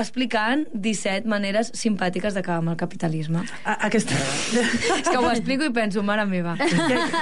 Explicant 0.00 0.64
17 0.74 1.28
maneres 1.30 1.70
simpàtiques 1.76 2.34
d'acabar 2.36 2.60
amb 2.62 2.72
el 2.74 2.76
capitalisme. 2.80 3.42
A, 3.64 3.76
aquesta... 3.88 4.16
És 4.16 5.08
que 5.08 5.16
ho 5.18 5.30
explico 5.30 5.64
i 5.68 5.72
penso, 5.74 6.02
mare 6.06 6.24
meva. 6.28 6.56
què, 6.58 6.68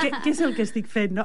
què, 0.02 0.10
què 0.24 0.32
és 0.32 0.40
el 0.44 0.54
que 0.56 0.64
estic 0.66 0.88
fent, 0.90 1.14
no? 1.18 1.24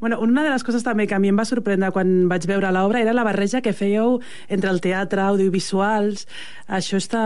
Bueno, 0.00 0.20
una 0.24 0.44
de 0.44 0.50
les 0.52 0.64
coses 0.66 0.84
també 0.86 1.06
que 1.08 1.16
a 1.16 1.20
mi 1.22 1.30
em 1.32 1.38
va 1.38 1.46
sorprendre 1.48 1.90
quan 1.94 2.28
vaig 2.30 2.46
veure 2.50 2.70
l'obra 2.74 3.00
era 3.04 3.14
la 3.16 3.24
barreja 3.26 3.62
que 3.64 3.72
fèieu 3.76 4.18
entre 4.48 4.70
el 4.74 4.80
teatre, 4.84 5.22
audiovisuals... 5.28 6.26
Això 6.68 6.98
està 7.00 7.20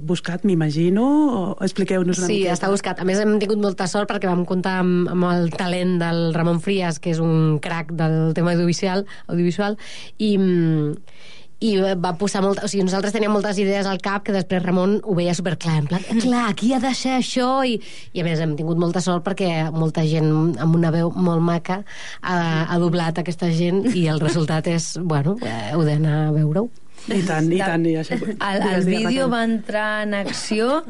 buscat, 0.00 0.46
m'imagino? 0.48 1.02
O 1.04 1.40
expliqueu-nos 1.60 2.16
una 2.22 2.26
Sí, 2.30 2.38
miqueta. 2.38 2.54
està 2.56 2.70
buscat. 2.72 3.02
A 3.02 3.04
més, 3.04 3.18
hem 3.20 3.34
tingut 3.42 3.60
molta 3.60 3.84
sort 3.84 4.08
perquè 4.08 4.30
vam 4.30 4.46
comptar 4.48 4.78
amb, 4.80 5.10
amb 5.12 5.26
el 5.28 5.50
talent 5.52 5.98
del 6.00 6.30
Ramon 6.32 6.62
Frías, 6.64 6.96
que 6.98 7.12
és 7.12 7.20
un 7.20 7.58
crac 7.60 7.92
del 7.92 8.32
tema 8.32 8.54
audiovisual, 8.56 9.04
audiovisual 9.28 9.76
i, 10.16 10.30
mm, 10.40 10.94
i 11.64 11.72
va 11.80 12.12
posar 12.20 12.42
molt... 12.44 12.60
O 12.64 12.68
sigui, 12.68 12.84
nosaltres 12.84 13.14
teníem 13.14 13.32
moltes 13.32 13.58
idees 13.62 13.86
al 13.88 14.00
cap 14.04 14.24
que 14.26 14.34
després 14.34 14.62
Ramon 14.64 14.98
ho 15.04 15.16
veia 15.16 15.34
superclar, 15.36 15.78
en 15.80 15.88
plan, 15.88 16.04
clar, 16.20 16.44
aquí 16.50 16.72
ha 16.76 16.80
de 16.82 16.92
ser 16.96 17.16
això, 17.16 17.48
i, 17.64 17.78
i 18.12 18.20
a 18.20 18.26
més 18.26 18.42
hem 18.44 18.56
tingut 18.58 18.80
molta 18.80 19.00
sort 19.04 19.24
perquè 19.26 19.70
molta 19.72 20.04
gent 20.08 20.28
amb 20.60 20.76
una 20.76 20.92
veu 20.94 21.12
molt 21.16 21.44
maca 21.44 21.80
ha, 22.20 22.36
ha 22.68 22.80
doblat 22.82 23.22
aquesta 23.22 23.48
gent 23.54 23.86
i 23.94 24.06
el 24.12 24.20
resultat 24.20 24.68
és, 24.72 24.94
bueno, 25.00 25.38
eh, 25.40 25.72
heu 25.72 25.84
d'anar 25.86 26.26
a 26.26 26.32
veure-ho. 26.36 26.68
I 27.06 27.22
tant, 27.24 27.48
i 27.52 27.60
tant. 27.60 27.84
I 27.86 27.98
això, 28.00 28.18
El, 28.18 28.62
el 28.72 28.88
vídeo 28.88 29.28
va 29.32 29.44
entrar 29.46 29.90
en 30.04 30.16
acció 30.18 30.82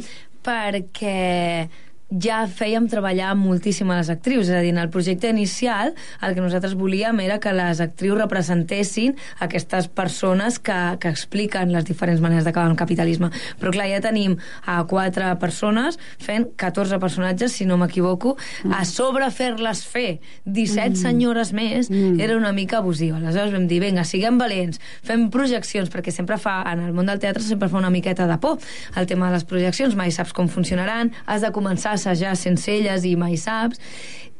perquè 0.47 1.67
ja 2.11 2.45
fèiem 2.47 2.87
treballar 2.87 3.33
moltíssim 3.35 3.91
a 3.91 3.99
les 3.99 4.11
actrius, 4.13 4.47
és 4.47 4.55
a 4.55 4.61
dir, 4.63 4.71
en 4.71 4.79
el 4.79 4.91
projecte 4.95 5.29
inicial 5.33 5.93
el 6.23 6.37
que 6.37 6.43
nosaltres 6.43 6.77
volíem 6.79 7.19
era 7.25 7.41
que 7.43 7.51
les 7.53 7.81
actrius 7.83 8.21
representessin 8.21 9.17
aquestes 9.43 9.89
persones 9.89 10.61
que, 10.63 10.77
que 11.03 11.11
expliquen 11.11 11.73
les 11.75 11.87
diferents 11.89 12.23
maneres 12.23 12.47
d'acabar 12.47 12.71
amb 12.71 12.77
el 12.77 12.81
capitalisme. 12.81 13.33
Però 13.59 13.73
clar, 13.75 13.89
ja 13.91 14.01
tenim 14.05 14.37
a 14.71 14.79
quatre 14.87 15.33
persones 15.43 15.99
fent 16.23 16.47
14 16.57 17.01
personatges, 17.03 17.57
si 17.59 17.67
no 17.67 17.79
m'equivoco, 17.81 18.37
a 18.71 18.85
sobre 18.87 19.27
fer-les 19.35 19.83
fer 19.87 20.21
17 20.45 20.95
senyores 21.01 21.53
més 21.57 21.91
era 21.91 22.39
una 22.39 22.55
mica 22.55 22.79
abusiu. 22.79 23.17
Aleshores 23.19 23.55
vam 23.55 23.67
dir, 23.67 23.81
vinga, 23.83 24.07
siguem 24.07 24.39
valents, 24.39 24.79
fem 25.07 25.27
projeccions, 25.35 25.91
perquè 25.91 26.15
sempre 26.15 26.39
fa, 26.39 26.61
en 26.71 26.87
el 26.87 26.95
món 26.95 27.11
del 27.11 27.19
teatre 27.23 27.43
sempre 27.43 27.69
fa 27.73 27.81
una 27.83 27.91
miqueta 27.91 28.29
de 28.31 28.39
por 28.39 28.63
el 28.97 29.11
tema 29.11 29.27
de 29.27 29.37
les 29.37 29.47
projeccions, 29.49 29.99
mai 29.99 30.15
saps 30.15 30.35
com 30.37 30.47
funcionaran, 30.49 31.11
has 31.27 31.43
de 31.43 31.51
començar 31.55 31.96
assajar 31.97 32.37
sense 32.39 32.71
elles 32.73 33.05
i 33.09 33.17
mai 33.19 33.37
saps, 33.41 33.81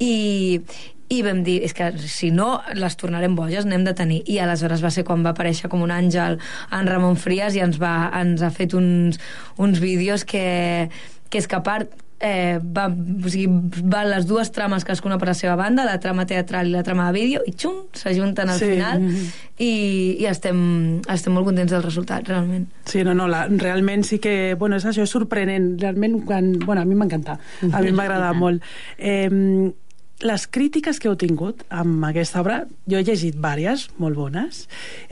i, 0.03 0.61
i 1.09 1.21
vam 1.23 1.43
dir, 1.47 1.61
és 1.67 1.75
que 1.77 1.91
si 2.11 2.33
no 2.35 2.57
les 2.77 2.97
tornarem 3.01 3.37
boges, 3.39 3.67
n'hem 3.67 3.85
de 3.87 3.95
tenir. 3.97 4.23
I 4.31 4.41
aleshores 4.43 4.83
va 4.85 4.93
ser 4.95 5.07
quan 5.09 5.25
va 5.27 5.33
aparèixer 5.35 5.71
com 5.73 5.85
un 5.85 5.95
àngel 5.95 6.41
en 6.75 6.91
Ramon 6.91 7.19
Frías 7.21 7.57
i 7.57 7.63
ens, 7.65 7.79
va, 7.83 8.11
ens 8.21 8.43
ha 8.43 8.51
fet 8.55 8.75
uns, 8.77 9.21
uns 9.63 9.81
vídeos 9.83 10.27
que, 10.29 10.89
que 11.31 11.43
és 11.43 11.49
que 11.49 11.59
a 11.59 11.65
part 11.67 12.06
eh, 12.21 12.59
va, 12.63 12.87
o 12.89 13.29
sigui, 13.33 13.47
van 13.93 14.09
les 14.11 14.27
dues 14.27 14.51
trames 14.55 14.85
cadascuna 14.89 15.19
per 15.21 15.29
la 15.29 15.35
seva 15.37 15.57
banda, 15.57 15.85
la 15.85 15.99
trama 16.01 16.25
teatral 16.27 16.69
i 16.69 16.73
la 16.73 16.83
trama 16.87 17.11
de 17.11 17.19
vídeo, 17.19 17.43
i 17.47 17.53
xum, 17.53 17.83
s'ajunten 17.93 18.49
al 18.51 18.59
Sí. 18.59 18.71
final 18.73 19.03
i, 19.59 19.71
i 20.21 20.27
estem, 20.31 21.01
estem 21.13 21.33
molt 21.37 21.47
contents 21.51 21.73
del 21.73 21.83
resultat, 21.85 22.27
realment. 22.29 22.67
Sí, 22.89 23.05
no, 23.05 23.15
no, 23.15 23.29
la, 23.29 23.47
realment 23.49 24.05
sí 24.05 24.19
que... 24.19 24.55
Bueno, 24.59 24.77
és 24.81 24.85
això, 24.89 25.03
és 25.05 25.11
sorprenent. 25.13 25.75
Realment, 25.81 26.23
quan, 26.29 26.55
bueno, 26.65 26.83
a 26.83 26.85
mi 26.89 26.95
m'encanta. 26.95 27.39
A 27.73 27.81
mi 27.85 27.93
m'agrada 27.93 28.33
molt. 28.43 28.63
Eh, 28.99 29.29
les 30.25 30.47
crítiques 30.49 30.97
que 30.97 31.11
heu 31.11 31.17
tingut 31.21 31.61
amb 31.69 32.01
aquesta 32.09 32.41
obra, 32.41 32.63
jo 32.89 32.97
he 32.97 33.05
llegit 33.05 33.37
vàries, 33.37 33.91
molt 34.01 34.17
bones. 34.17 34.63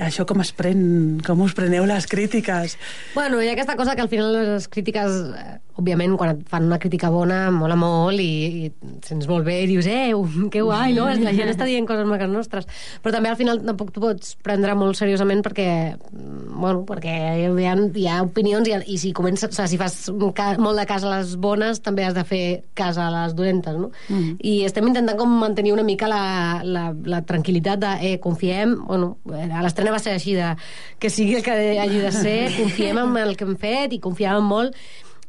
Això 0.00 0.24
com 0.24 0.40
es 0.40 0.54
pren, 0.56 1.20
com 1.26 1.42
us 1.44 1.52
preneu 1.52 1.84
les 1.84 2.06
crítiques? 2.08 2.78
Bueno, 3.12 3.42
hi 3.44 3.50
ha 3.50 3.52
aquesta 3.52 3.76
cosa 3.76 3.92
que 3.94 4.00
al 4.00 4.08
final 4.08 4.32
les 4.54 4.64
crítiques, 4.72 5.18
eh, 5.36 5.58
òbviament, 5.80 6.14
quan 6.18 6.34
et 6.34 6.42
fan 6.50 6.68
una 6.68 6.78
crítica 6.78 7.10
bona, 7.10 7.48
mola 7.54 7.74
molt 7.78 8.22
i, 8.22 8.30
i 8.64 8.68
et 8.68 9.08
sents 9.08 9.26
molt 9.30 9.46
bé 9.46 9.56
i 9.64 9.68
dius, 9.70 9.88
eh, 9.90 10.12
que 10.52 10.62
guai, 10.62 10.94
no? 10.94 11.08
La 11.24 11.34
gent 11.34 11.50
està 11.50 11.66
dient 11.66 11.86
coses 11.88 12.06
maques 12.06 12.30
nostres. 12.30 12.68
Però 13.02 13.14
també 13.14 13.32
al 13.32 13.38
final 13.40 13.60
tampoc 13.64 13.90
t'ho 13.94 14.02
pots 14.04 14.34
prendre 14.44 14.76
molt 14.78 14.98
seriosament 14.98 15.42
perquè, 15.46 15.68
mm, 15.96 16.54
bueno, 16.54 16.84
perquè 16.86 17.14
hi 17.40 17.66
ha, 17.66 17.74
hi 17.74 18.06
ha 18.10 18.20
opinions 18.22 18.70
i, 18.70 18.76
i 18.94 18.98
si 19.02 19.12
comences, 19.16 19.50
o 19.50 19.54
sigui, 19.54 19.72
si 19.74 19.80
fas 19.80 20.58
molt 20.62 20.78
de 20.78 20.86
cas 20.86 21.04
a 21.04 21.16
les 21.16 21.34
bones, 21.42 21.82
també 21.82 22.06
has 22.06 22.14
de 22.14 22.24
fer 22.28 22.44
cas 22.78 22.98
a 23.00 23.10
les 23.10 23.34
dolentes, 23.34 23.78
no? 23.78 23.90
Mm. 24.08 24.36
I 24.46 24.56
estem 24.68 24.86
intentant 24.90 25.18
com 25.18 25.38
mantenir 25.42 25.74
una 25.74 25.86
mica 25.86 26.08
la, 26.10 26.62
la, 26.62 26.88
la 26.94 27.24
tranquil·litat 27.26 27.82
de, 27.82 27.94
eh, 28.12 28.18
confiem, 28.22 28.76
bueno, 28.86 29.16
a 29.34 29.64
l'estrena 29.64 29.94
va 29.94 30.02
ser 30.02 30.14
així 30.14 30.36
de 30.38 30.54
que 31.02 31.10
sigui 31.10 31.40
el 31.40 31.42
que 31.46 31.56
hagi 31.82 31.98
de 31.98 32.12
ser, 32.14 32.38
confiem 32.60 33.02
en 33.04 33.18
el 33.24 33.34
que 33.36 33.48
hem 33.48 33.58
fet 33.58 33.96
i 33.96 34.02
confiàvem 34.04 34.46
molt 34.46 34.78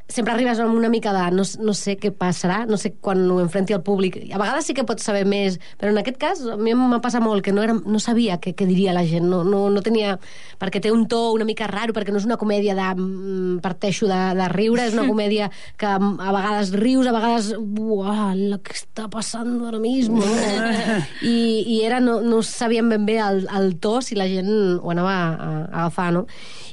sempre 0.07 0.33
arribes 0.33 0.59
amb 0.61 0.75
una 0.77 0.89
mica 0.89 1.11
de 1.15 1.23
no, 1.33 1.43
no 1.65 1.73
sé 1.73 1.95
què 1.97 2.11
passarà, 2.13 2.63
no 2.69 2.77
sé 2.77 2.91
quan 3.01 3.23
ho 3.31 3.39
enfrenti 3.41 3.73
al 3.73 3.81
públic. 3.83 4.19
A 4.29 4.37
vegades 4.37 4.67
sí 4.69 4.75
que 4.77 4.85
pots 4.85 5.05
saber 5.07 5.23
més, 5.25 5.57
però 5.79 5.91
en 5.91 5.97
aquest 5.97 6.19
cas 6.21 6.43
a 6.53 6.57
mi 6.61 6.75
m'ha 6.77 7.01
passat 7.01 7.23
molt 7.25 7.41
que 7.45 7.53
no, 7.55 7.63
era, 7.65 7.73
no 7.73 8.01
sabia 8.01 8.37
què, 8.41 8.53
què 8.57 8.67
diria 8.69 8.93
la 8.93 9.05
gent, 9.07 9.25
no, 9.29 9.41
no, 9.43 9.65
no 9.73 9.81
tenia... 9.85 10.19
perquè 10.61 10.79
té 10.81 10.91
un 10.93 11.07
to 11.09 11.33
una 11.33 11.47
mica 11.47 11.67
raro, 11.67 11.93
perquè 11.93 12.13
no 12.13 12.21
és 12.21 12.27
una 12.29 12.37
comèdia 12.37 12.75
de... 12.77 12.89
mm, 12.93 13.57
parteixo 13.65 14.09
de, 14.11 14.19
de 14.37 14.49
riure, 14.53 14.85
és 14.85 14.93
una 14.93 15.07
comèdia 15.11 15.49
que 15.81 15.89
mm, 15.89 16.21
a 16.21 16.35
vegades 16.37 16.75
rius, 16.77 17.09
a 17.09 17.15
vegades... 17.15 17.49
Uah, 17.57 18.35
lo 18.37 18.59
que 18.61 18.77
està 18.77 19.07
passant 19.11 19.57
ara 19.65 19.81
mismo. 19.81 20.21
No? 20.21 20.69
I, 21.33 21.65
I 21.65 21.81
era, 21.87 21.99
no, 22.03 22.19
no 22.21 22.43
sabíem 22.45 22.93
ben 22.93 23.09
bé 23.09 23.17
el, 23.25 23.47
el 23.57 23.73
to 23.81 23.97
si 24.05 24.15
la 24.19 24.29
gent 24.29 24.53
ho 24.77 24.93
anava 24.93 25.17
a, 25.17 25.25
a 25.25 25.57
agafar, 25.81 26.11
no? 26.13 26.25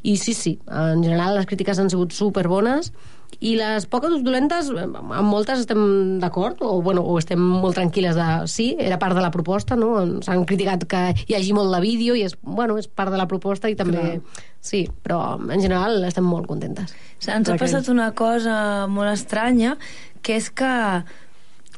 I 0.03 0.19
sí, 0.21 0.35
sí, 0.35 0.59
en 0.69 1.03
general 1.03 1.39
les 1.39 1.49
crítiques 1.49 1.81
han 1.81 1.91
sigut 1.91 2.13
superbones 2.13 2.93
i 3.41 3.55
les 3.59 3.87
poques 3.91 4.23
dolentes, 4.23 4.69
amb 4.73 5.29
moltes 5.29 5.63
estem 5.65 6.19
d'acord, 6.23 6.61
o, 6.63 6.81
bueno, 6.85 7.03
o 7.03 7.17
estem 7.21 7.41
molt 7.41 7.79
tranquil·les 7.79 8.19
de... 8.19 8.29
Sí, 8.51 8.73
era 8.79 8.99
part 9.03 9.17
de 9.17 9.25
la 9.25 9.33
proposta, 9.35 9.79
no? 9.79 9.95
S'han 10.25 10.45
criticat 10.49 10.87
que 10.91 11.03
hi 11.27 11.39
hagi 11.39 11.55
molt 11.57 11.73
de 11.75 11.81
vídeo 11.85 12.17
i 12.19 12.27
és, 12.29 12.37
bueno, 12.43 12.79
és 12.79 12.89
part 12.89 13.15
de 13.15 13.21
la 13.21 13.29
proposta 13.31 13.71
i 13.73 13.79
també... 13.79 14.21
Sí, 14.63 14.85
però 15.03 15.41
en 15.43 15.59
general 15.59 16.05
estem 16.07 16.27
molt 16.29 16.47
contentes. 16.47 16.93
Ens 17.27 17.51
ha 17.51 17.59
passat 17.59 17.89
una 17.91 18.13
cosa 18.15 18.87
molt 18.87 19.11
estranya, 19.11 19.75
que 20.23 20.37
és 20.39 20.53
que 20.55 20.71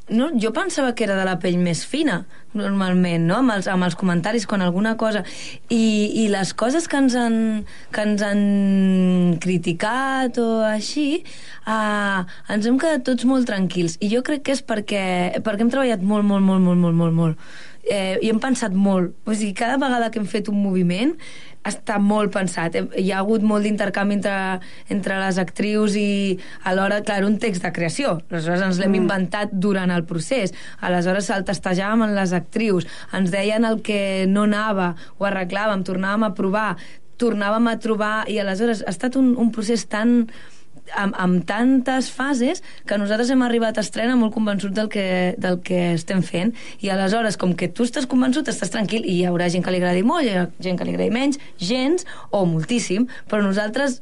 no, 0.08 0.30
jo 0.40 0.52
pensava 0.52 0.94
que 0.94 1.04
era 1.06 1.16
de 1.16 1.24
la 1.24 1.38
pell 1.40 1.56
més 1.56 1.84
fina, 1.88 2.24
normalment, 2.54 3.24
no? 3.26 3.38
amb, 3.40 3.54
els, 3.56 3.68
amb 3.70 3.86
els 3.86 3.96
comentaris, 3.98 4.46
quan 4.46 4.62
alguna 4.62 4.94
cosa... 5.00 5.24
I, 5.72 5.84
i 6.22 6.26
les 6.30 6.52
coses 6.54 6.86
que 6.90 7.00
ens 7.00 7.16
han, 7.18 7.36
que 7.94 8.04
ens 8.04 8.22
han 8.22 8.42
criticat 9.42 10.38
o 10.42 10.48
així, 10.68 11.24
uh, 11.64 12.22
ens 12.52 12.68
hem 12.68 12.76
quedat 12.80 13.06
tots 13.08 13.26
molt 13.28 13.48
tranquils. 13.48 13.96
I 14.04 14.12
jo 14.12 14.22
crec 14.26 14.44
que 14.46 14.54
és 14.54 14.62
perquè, 14.64 15.04
perquè 15.44 15.64
hem 15.64 15.72
treballat 15.72 16.04
molt, 16.04 16.28
molt, 16.28 16.44
molt, 16.44 16.62
molt, 16.62 16.84
molt, 16.84 17.00
molt, 17.00 17.16
molt. 17.22 17.56
Eh, 17.84 18.16
I 18.24 18.30
hem 18.32 18.38
pensat 18.40 18.72
molt. 18.72 19.12
O 19.28 19.34
sigui, 19.34 19.52
cada 19.56 19.76
vegada 19.80 20.10
que 20.12 20.20
hem 20.20 20.28
fet 20.28 20.48
un 20.52 20.60
moviment 20.62 21.12
està 21.64 21.98
molt 21.98 22.32
pensat. 22.34 22.76
Hi 22.76 23.10
ha 23.12 23.20
hagut 23.22 23.44
molt 23.46 23.64
d'intercanvi 23.66 24.18
entre, 24.18 24.36
entre 24.92 25.18
les 25.22 25.38
actrius 25.40 25.96
i 25.98 26.38
alhora, 26.68 27.00
clar, 27.06 27.22
un 27.24 27.38
text 27.42 27.64
de 27.64 27.72
creació. 27.74 28.18
Aleshores 28.30 28.66
ens 28.68 28.80
l'hem 28.82 28.98
inventat 29.00 29.54
durant 29.66 29.92
el 29.94 30.04
procés. 30.08 30.54
Aleshores 30.84 31.30
el 31.34 31.46
testejàvem 31.48 32.04
amb 32.06 32.18
les 32.18 32.34
actrius, 32.36 32.88
ens 33.16 33.32
deien 33.34 33.64
el 33.64 33.80
que 33.86 34.26
no 34.30 34.44
anava, 34.48 34.92
ho 35.18 35.28
arreglàvem, 35.28 35.86
tornàvem 35.86 36.28
a 36.28 36.34
provar, 36.36 36.68
tornàvem 37.20 37.70
a 37.70 37.78
trobar, 37.80 38.16
i 38.28 38.40
aleshores 38.42 38.82
ha 38.84 38.92
estat 38.92 39.16
un, 39.16 39.34
un 39.40 39.52
procés 39.54 39.86
tan 39.90 40.24
amb, 40.92 41.14
amb 41.18 41.44
tantes 41.48 42.10
fases 42.12 42.62
que 42.86 42.98
nosaltres 43.00 43.30
hem 43.32 43.42
arribat 43.46 43.78
a 43.78 43.84
estrena 43.84 44.16
molt 44.20 44.34
convençuts 44.34 44.74
del 44.76 44.90
que, 44.92 45.34
del 45.40 45.60
que 45.64 45.80
estem 45.94 46.22
fent. 46.22 46.54
I 46.84 46.92
aleshores, 46.94 47.38
com 47.40 47.54
que 47.56 47.70
tu 47.72 47.86
estàs 47.88 48.08
convençut 48.10 48.48
estàs 48.50 48.72
tranquil 48.74 49.06
i 49.06 49.18
hi 49.20 49.28
haurà 49.28 49.48
gent 49.52 49.64
que 49.64 49.74
li 49.74 49.82
agradi 49.82 50.04
molt 50.06 50.24
hi 50.24 50.34
haurà 50.34 50.48
gent 50.64 50.78
que 50.78 50.88
li 50.88 50.94
agradi 50.94 51.14
menys, 51.14 51.40
gens 51.58 52.06
o 52.30 52.44
moltíssim, 52.48 53.08
però 53.30 53.44
nosaltres 53.44 54.00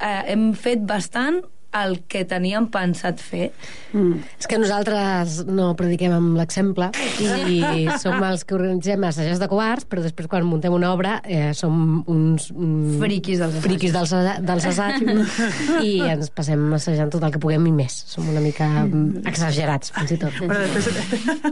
eh, 0.00 0.22
hem 0.32 0.52
fet 0.58 0.86
bastant 0.88 1.42
el 1.72 2.02
que 2.10 2.26
teníem 2.28 2.68
pensat 2.72 3.20
fer 3.22 3.50
Mm. 3.92 4.22
És 4.40 4.48
que 4.48 4.56
nosaltres 4.56 5.42
no 5.44 5.72
prediquem 5.76 6.14
amb 6.16 6.36
l'exemple 6.38 6.88
i 7.20 7.58
som 8.00 8.22
els 8.24 8.44
que 8.48 8.56
organitzem 8.56 9.04
assajos 9.04 9.40
de 9.42 9.48
covards, 9.50 9.84
però 9.88 10.04
després 10.04 10.30
quan 10.32 10.46
muntem 10.48 10.72
una 10.72 10.92
obra 10.94 11.18
eh, 11.24 11.52
som 11.56 12.00
uns... 12.08 12.48
Mm, 12.54 12.96
Friquis 13.02 13.42
dels 13.42 13.52
assajos. 13.52 13.66
friquis 13.66 13.92
dels, 13.92 14.14
dels 14.48 14.68
assajos 14.72 15.42
i 15.84 15.92
ens 16.08 16.32
passem 16.32 16.64
assajant 16.78 17.12
tot 17.12 17.26
el 17.28 17.34
que 17.34 17.42
puguem 17.42 17.68
i 17.68 17.74
més. 17.82 17.98
Som 18.08 18.30
una 18.32 18.40
mica 18.44 18.68
mm, 18.86 19.26
exagerats, 19.28 19.92
fins 19.98 20.16
i 20.16 20.20
tot. 20.24 20.40
Però 20.40 20.62
després... 20.62 21.02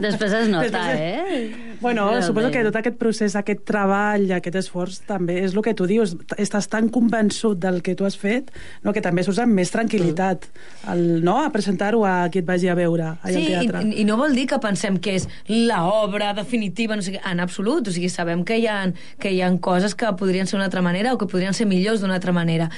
Després 0.01 0.37
es 0.41 0.49
nota, 0.49 0.85
eh? 0.97 1.70
Bueno, 1.81 2.03
Realment. 2.05 2.27
suposo 2.27 2.51
que 2.53 2.61
tot 2.63 2.75
aquest 2.77 2.97
procés, 3.01 3.35
aquest 3.35 3.63
treball, 3.65 4.27
aquest 4.37 4.55
esforç, 4.61 4.99
també 5.09 5.39
és 5.43 5.55
el 5.55 5.63
que 5.65 5.73
tu 5.73 5.87
dius. 5.89 6.13
Estàs 6.37 6.67
tan 6.69 6.89
convençut 6.93 7.57
del 7.59 7.81
que 7.81 7.95
tu 7.97 8.05
has 8.05 8.15
fet 8.21 8.51
no, 8.85 8.93
que 8.93 9.01
també 9.01 9.23
surts 9.25 9.39
amb 9.41 9.57
més 9.57 9.71
tranquil·litat 9.73 10.45
el, 10.93 11.03
no, 11.25 11.39
a 11.41 11.49
presentar-ho 11.51 12.05
a 12.05 12.29
qui 12.31 12.39
et 12.43 12.45
vagi 12.47 12.69
a 12.69 12.75
veure 12.77 13.15
allà 13.23 13.33
Sí, 13.33 13.53
al 13.53 13.65
teatre. 13.65 13.83
i, 13.89 14.01
i 14.01 14.05
no 14.05 14.15
vol 14.21 14.37
dir 14.37 14.45
que 14.47 14.61
pensem 14.61 14.99
que 15.01 15.15
és 15.17 15.27
la 15.49 15.81
obra 15.89 16.31
definitiva, 16.37 16.95
no 16.95 17.01
sé 17.01 17.17
en 17.19 17.39
absolut. 17.41 17.87
O 17.89 17.91
sigui, 17.91 18.09
sabem 18.13 18.45
que 18.45 18.61
hi, 18.61 18.67
ha, 18.69 18.79
que 19.19 19.33
hi 19.33 19.41
ha 19.41 19.49
coses 19.59 19.95
que 19.97 20.13
podrien 20.21 20.45
ser 20.47 20.57
d'una 20.59 20.69
altra 20.69 20.85
manera 20.85 21.13
o 21.13 21.17
que 21.17 21.25
podrien 21.25 21.53
ser 21.57 21.65
millors 21.65 22.01
d'una 22.05 22.15
altra 22.21 22.31
manera. 22.31 22.69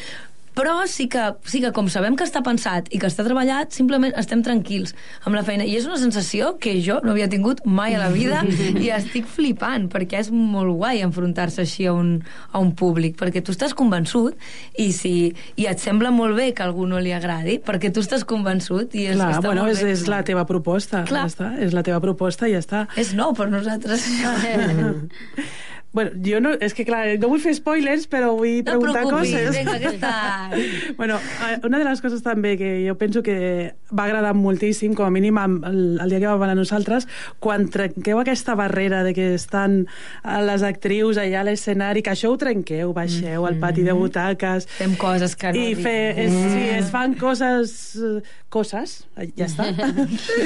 Però 0.53 0.75
sí 0.89 1.07
que, 1.09 1.23
sí 1.49 1.61
que 1.63 1.71
com 1.73 1.87
sabem 1.89 2.15
que 2.19 2.25
està 2.27 2.43
pensat 2.45 2.89
i 2.93 2.99
que 3.01 3.09
està 3.09 3.25
treballat, 3.25 3.73
simplement 3.73 4.13
estem 4.19 4.43
tranquils 4.45 4.93
amb 5.25 5.37
la 5.37 5.43
feina. 5.45 5.65
I 5.65 5.75
és 5.79 5.87
una 5.89 5.97
sensació 6.01 6.53
que 6.61 6.75
jo 6.85 6.99
no 7.03 7.13
havia 7.13 7.29
tingut 7.31 7.63
mai 7.65 7.97
a 7.97 8.01
la 8.01 8.11
vida 8.13 8.43
i 8.79 8.91
estic 8.93 9.27
flipant, 9.29 9.89
perquè 9.93 10.21
és 10.21 10.29
molt 10.33 10.75
guai 10.77 11.01
enfrontar-se 11.05 11.63
així 11.65 11.87
a 11.89 11.95
un, 11.97 12.15
a 12.51 12.61
un 12.61 12.73
públic, 12.77 13.17
perquè 13.19 13.43
tu 13.45 13.55
estàs 13.55 13.73
convençut 13.77 14.37
i, 14.77 14.91
si, 14.93 15.33
i 15.57 15.67
et 15.69 15.81
sembla 15.81 16.13
molt 16.13 16.37
bé 16.37 16.51
que 16.53 16.63
a 16.63 16.69
algú 16.69 16.87
no 16.89 17.01
li 17.01 17.13
agradi, 17.15 17.59
perquè 17.63 17.91
tu 17.93 18.03
estàs 18.05 18.25
convençut 18.27 18.93
i 18.93 19.07
és, 19.09 19.17
Clar, 19.17 19.33
està 19.37 19.47
bueno, 19.47 19.65
molt 19.65 19.77
és, 19.77 19.83
bé. 19.83 19.97
és 19.97 20.07
la 20.11 20.23
teva 20.27 20.45
proposta, 20.49 21.03
Clar. 21.09 21.25
ja 21.27 21.33
està. 21.33 21.51
És 21.63 21.73
la 21.75 21.85
teva 21.85 22.01
proposta 22.03 22.49
i 22.49 22.55
ja 22.55 22.61
està. 22.63 22.85
És 22.99 23.13
nou 23.17 23.33
per 23.37 23.49
nosaltres. 23.51 24.05
Bueno, 25.93 26.11
jo 26.25 26.39
no, 26.41 26.55
és 26.57 26.73
que 26.73 26.83
clar, 26.87 27.03
no 27.21 27.29
vull 27.29 27.41
fer 27.43 27.53
spoilers, 27.53 28.07
però 28.09 28.31
vull 28.33 28.63
No 28.63 28.79
preguntar 28.79 29.03
preocupis, 29.05 29.33
coses. 29.35 29.53
vinga, 29.53 29.75
què 29.77 29.91
tal? 30.01 30.55
bueno, 30.99 31.19
eh, 31.45 31.59
una 31.63 31.77
de 31.77 31.85
les 31.85 32.01
coses 32.01 32.23
també 32.25 32.55
que 32.57 32.71
jo 32.87 32.95
penso 32.97 33.21
que 33.21 33.75
va 33.93 34.07
agradar 34.07 34.33
moltíssim, 34.33 34.95
com 34.97 35.05
a 35.05 35.11
mínim 35.13 35.37
el, 35.37 35.99
el 36.01 36.09
dia 36.09 36.19
que 36.23 36.31
vam 36.31 36.41
anar 36.47 36.57
nosaltres, 36.57 37.05
quan 37.39 37.67
trenqueu 37.69 38.19
aquesta 38.23 38.55
barrera 38.57 39.03
de 39.05 39.13
que 39.13 39.33
estan 39.37 39.83
eh, 39.85 40.39
les 40.49 40.65
actrius 40.65 41.21
allà 41.21 41.43
a 41.43 41.47
l'escenari, 41.47 42.01
que 42.01 42.15
això 42.15 42.33
ho 42.33 42.39
trenqueu, 42.41 42.93
baixeu 42.97 43.45
al 43.45 43.59
pati 43.61 43.85
de 43.85 43.93
butaques... 43.93 44.65
Fem 44.79 44.97
coses 44.97 45.37
que 45.37 45.53
no 45.53 45.61
I 45.61 45.75
dic. 45.75 45.83
fe, 45.85 46.25
es, 46.25 46.33
sí, 46.33 46.63
es 46.79 46.89
fan 46.89 47.13
coses... 47.21 47.75
eh, 48.01 48.41
coses, 48.53 49.07
eh, 49.17 49.31
ja 49.33 49.47
està. 49.49 49.65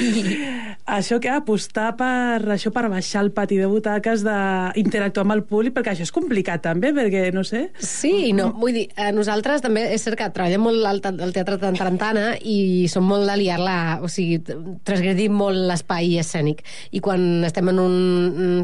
això 0.97 1.17
que 1.19 1.31
apostar 1.31 1.89
per 1.99 2.39
això 2.55 2.71
per 2.71 2.85
baixar 2.91 3.19
al 3.25 3.31
pati 3.35 3.57
de 3.59 3.67
butaques, 3.67 4.23
d'interactuar 4.23 5.25
amb 5.25 5.35
el 5.38 5.44
públic, 5.48 5.74
perquè 5.75 5.94
això 5.94 6.06
és 6.08 6.12
complicat 6.15 6.63
també, 6.65 6.91
perquè, 6.96 7.27
no 7.36 7.44
sé... 7.48 7.67
Sí, 7.79 8.34
no, 8.36 8.50
vull 8.58 8.75
dir, 8.75 8.86
eh, 8.98 9.12
nosaltres 9.15 9.63
també 9.63 9.86
és 9.96 10.03
cert 10.03 10.17
que 10.20 10.27
treballem 10.34 10.63
molt 10.67 10.86
al, 10.89 11.01
te- 11.03 11.13
al 11.24 11.34
Teatre 11.36 11.58
de 11.62 11.72
Tarantana 11.77 12.25
i 12.41 12.88
som 12.91 13.06
molt 13.08 13.27
de 13.29 13.38
liar-la, 13.39 13.77
o 14.03 14.10
sigui, 14.12 14.39
transgredir 14.88 15.29
molt 15.34 15.58
l'espai 15.70 16.17
escènic. 16.22 16.63
I 16.98 17.01
quan 17.03 17.46
estem 17.48 17.70
en 17.72 17.79
un 17.84 17.98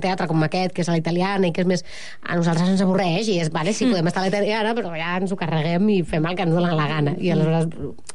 teatre 0.04 0.28
com 0.30 0.44
aquest, 0.46 0.74
que 0.76 0.84
és 0.84 0.90
a 0.90 0.96
la 0.98 1.02
italiana 1.02 1.48
i 1.50 1.54
que 1.56 1.64
és 1.64 1.70
més... 1.70 1.86
A 2.24 2.38
nosaltres 2.40 2.70
ens 2.74 2.82
avorreix 2.84 3.28
i 3.30 3.38
és, 3.44 3.50
vale, 3.54 3.74
sí, 3.76 3.86
podem 3.90 4.08
estar 4.10 4.24
a 4.24 4.28
la 4.28 4.32
italiana, 4.34 4.74
però 4.78 4.94
ja 4.98 5.16
ens 5.20 5.32
ho 5.34 5.38
carreguem 5.40 5.88
i 5.94 6.00
fem 6.08 6.26
el 6.30 6.38
que 6.38 6.46
ens 6.48 6.56
dona 6.56 6.74
la 6.76 6.88
gana. 6.90 7.14
I 7.20 7.34
aleshores 7.36 7.68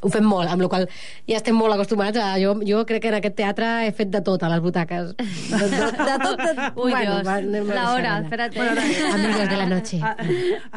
ho 0.03 0.11
fem 0.13 0.25
molt, 0.27 0.49
amb 0.51 0.63
la 0.65 0.69
qual 0.73 0.87
ja 1.29 1.39
estem 1.41 1.57
molt 1.59 1.75
acostumats 1.77 2.19
a... 2.21 2.33
Jo, 2.43 2.55
jo 2.67 2.83
crec 2.89 3.03
que 3.05 3.13
en 3.13 3.19
aquest 3.19 3.37
teatre 3.39 3.69
he 3.87 3.93
fet 3.97 4.11
de 4.15 4.21
tot 4.27 4.43
a 4.47 4.51
les 4.53 4.63
butaques. 4.65 5.15
De, 5.19 5.69
de, 5.75 5.85
de 5.99 6.19
tot... 6.25 6.43
De, 6.45 6.69
Ui, 6.79 6.93
Dios. 6.95 7.23
va, 7.27 7.39
anem 7.43 7.71
a 7.73 7.77
Hora, 8.57 8.75
deixar-la. 8.75 8.89
espérate. 8.89 9.15
Amigos 9.15 9.49
de 9.51 9.57
la 9.57 9.67
noche. 9.67 10.01
A, 10.03 10.17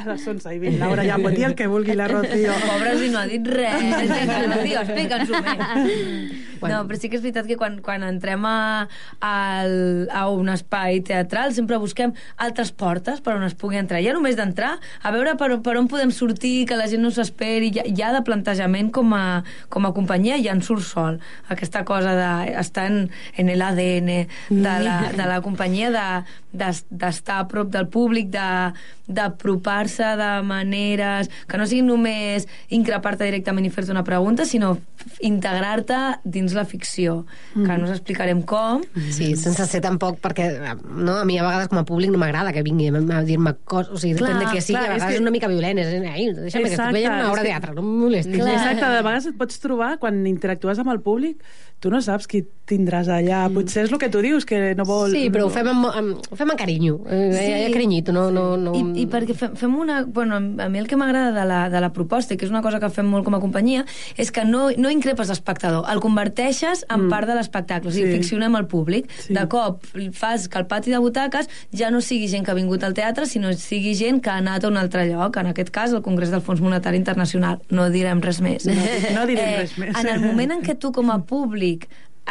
a 0.01 0.05
les 0.09 0.27
11 0.27 0.55
i 0.55 0.59
20, 0.59 0.79
Laura, 0.81 1.03
ja 1.07 1.17
pot 1.21 1.35
dir 1.35 1.45
el 1.47 1.55
que 1.55 1.67
vulgui 1.71 1.95
la 1.95 2.07
Rocío. 2.11 2.53
Pobre 2.69 2.97
si 2.99 3.09
no 3.13 3.19
ha 3.19 3.25
dit 3.29 3.47
res. 3.47 3.81
Rocío, 4.55 4.81
explica'ns-ho 4.85 5.41
més. 5.45 6.47
No, 6.61 6.83
però 6.85 6.97
sí 7.01 7.09
que 7.09 7.17
és 7.17 7.23
veritat 7.23 7.47
que 7.49 7.55
quan, 7.57 7.79
quan 7.81 8.03
entrem 8.05 8.43
a, 8.45 8.85
al, 9.25 9.71
a 10.13 10.27
un 10.29 10.49
espai 10.53 10.99
teatral 11.05 11.55
sempre 11.57 11.79
busquem 11.81 12.11
altres 12.37 12.69
portes 12.77 13.21
per 13.25 13.33
on 13.39 13.45
es 13.47 13.55
pugui 13.57 13.79
entrar. 13.79 14.01
Ja 14.05 14.13
només 14.13 14.37
d'entrar, 14.37 14.75
a 15.01 15.13
veure 15.15 15.33
per, 15.39 15.49
per 15.65 15.75
on 15.79 15.87
podem 15.89 16.11
sortir, 16.13 16.67
que 16.69 16.77
la 16.77 16.85
gent 16.91 17.01
no 17.01 17.09
s'esperi, 17.13 17.71
ja, 17.73 17.85
ja 17.97 18.11
de 18.13 18.21
plantejament 18.27 18.91
com 18.93 19.13
a, 19.17 19.41
com 19.73 19.87
a 19.89 19.93
companyia 19.97 20.37
ja 20.41 20.53
en 20.53 20.61
surt 20.65 20.85
sol. 20.85 21.17
Aquesta 21.53 21.81
cosa 21.87 22.13
d'estar 22.17 22.85
en, 22.91 23.01
en 23.41 23.51
l'ADN 23.57 24.11
de, 24.49 24.77
la, 24.85 24.99
de 25.17 25.25
la 25.33 25.41
companyia, 25.45 25.89
de- 25.93 26.39
d'es- 26.51 26.83
d'estar 26.89 27.37
a 27.41 27.47
prop 27.47 27.60
del 27.69 27.87
públic, 27.87 28.29
de- 28.33 28.71
d'apropar-se 29.11 30.15
de, 30.15 30.29
maneres 30.47 31.29
que 31.49 31.57
no 31.59 31.65
siguin 31.67 31.87
només 31.91 32.45
increpar-te 32.71 33.25
directament 33.27 33.65
i 33.67 33.69
fer-te 33.69 33.91
una 33.91 34.05
pregunta, 34.07 34.45
sinó 34.47 34.77
integrar-te 35.19 35.97
dins 36.23 36.53
la 36.55 36.63
ficció, 36.65 37.25
que 37.53 37.75
no 37.77 37.85
us 37.89 37.91
explicarem 37.97 38.41
com. 38.47 38.81
Sí, 39.11 39.33
sense 39.35 39.65
ser 39.67 39.81
tampoc, 39.83 40.19
perquè 40.23 40.47
no, 40.87 41.17
a 41.19 41.25
mi 41.27 41.37
a 41.41 41.43
vegades 41.45 41.67
com 41.71 41.81
a 41.81 41.85
públic 41.85 42.11
no 42.13 42.21
m'agrada 42.21 42.53
que 42.55 42.63
vingui 42.63 42.87
a 42.87 43.21
dir-me 43.27 43.53
coses, 43.65 43.91
o 43.91 43.99
sigui, 44.01 44.15
Clar, 44.21 44.31
depèn 44.31 44.45
de 44.45 44.51
què 44.55 44.61
sigui, 44.63 44.77
clar, 44.79 44.85
a 44.91 44.95
és 44.95 45.01
vegades 45.01 45.09
és, 45.11 45.17
que- 45.17 45.23
una 45.25 45.31
mica 45.35 45.51
violent, 45.51 45.81
és, 45.83 45.91
ai, 46.07 46.29
deixa'm 46.31 46.63
que 46.63 46.71
Exacte, 46.71 46.71
estic 46.71 46.93
veient 46.93 47.13
una 47.13 47.31
obra 47.31 47.41
de 47.41 47.47
que- 47.47 47.53
teatre, 47.53 47.73
no 47.75 47.81
em 47.85 47.91
molestis. 48.05 48.37
Clar. 48.41 48.53
Exacte, 48.55 48.85
de 48.95 49.03
vegades 49.03 49.25
et 49.33 49.37
pots 49.37 49.59
trobar, 49.59 49.91
quan 49.99 50.25
interactues 50.27 50.79
amb 50.79 50.91
el 50.95 51.01
públic, 51.01 51.43
tu 51.81 51.89
no 51.89 51.97
saps 52.01 52.27
qui 52.29 52.43
tindràs 52.69 53.07
allà. 53.11 53.41
Potser 53.51 53.87
és 53.87 53.91
el 53.91 53.97
que 53.99 54.07
tu 54.13 54.21
dius, 54.23 54.45
que 54.47 54.75
no 54.77 54.85
vol... 54.87 55.11
Sí, 55.11 55.25
però 55.33 55.47
ho 55.47 55.51
fem 55.51 55.67
amb, 55.67 55.87
amb, 55.89 56.27
ho 56.31 56.37
fem 56.37 56.51
amb 56.53 56.59
carinyo, 56.59 56.99
eh, 57.09 57.31
Sí. 57.33 57.45
sí. 57.65 57.71
carinyito, 57.73 58.13
no... 58.13 58.27
no, 58.31 58.55
no... 58.55 58.71
I, 58.77 59.01
I 59.01 59.05
perquè 59.11 59.33
fem, 59.35 59.55
fem 59.59 59.73
una... 59.81 60.03
Bueno, 60.05 60.37
a 60.37 60.69
mi 60.69 60.79
el 60.79 60.87
que 60.87 60.95
m'agrada 60.95 61.31
de, 61.35 61.45
la, 61.49 61.63
de 61.73 61.81
la 61.81 61.89
proposta, 61.91 62.37
que 62.37 62.45
és 62.45 62.51
una 62.53 62.61
cosa 62.61 62.79
que 62.79 62.89
fem 62.93 63.09
molt 63.09 63.25
com 63.25 63.35
a 63.35 63.41
companyia, 63.43 63.83
és 64.15 64.29
que 64.31 64.45
no, 64.45 64.69
no 64.77 64.91
increpes 64.93 65.33
l'espectador, 65.33 65.87
el 65.91 65.99
converteixes 66.05 66.85
en 66.93 67.09
part 67.11 67.27
de 67.27 67.35
l'espectacle, 67.39 67.89
o 67.89 67.93
sigui, 67.95 68.11
Sí. 68.11 68.17
ficcionem 68.21 68.55
el 68.61 68.67
públic. 68.69 69.09
Sí. 69.25 69.33
De 69.33 69.47
cop 69.49 69.83
fas 70.13 70.47
que 70.47 70.61
el 70.61 70.67
pati 70.69 70.91
de 70.93 70.99
butaques 71.01 71.49
ja 71.75 71.89
no 71.91 71.99
sigui 72.05 72.27
gent 72.31 72.45
que 72.45 72.51
ha 72.53 72.57
vingut 72.57 72.83
al 72.85 72.93
teatre, 72.93 73.25
sinó 73.25 73.51
sigui 73.57 73.95
gent 73.97 74.21
que 74.21 74.29
ha 74.29 74.37
anat 74.37 74.63
a 74.63 74.71
un 74.71 74.77
altre 74.77 75.07
lloc, 75.09 75.37
en 75.41 75.47
aquest 75.51 75.71
cas 75.73 75.93
el 75.97 76.01
Congrés 76.05 76.29
del 76.31 76.41
Fons 76.45 76.61
Monetari 76.61 76.97
Internacional. 77.01 77.59
No 77.71 77.89
direm 77.89 78.21
res 78.21 78.39
més. 78.43 78.65
No, 78.69 78.77
no 79.17 79.25
direm 79.29 79.57
res 79.63 79.77
més. 79.81 79.95
En 79.97 80.07
el 80.13 80.21
moment 80.23 80.51
en 80.59 80.61
què 80.65 80.77
tu 80.77 80.91
com 80.91 81.09
a 81.13 81.19
públic 81.23 81.70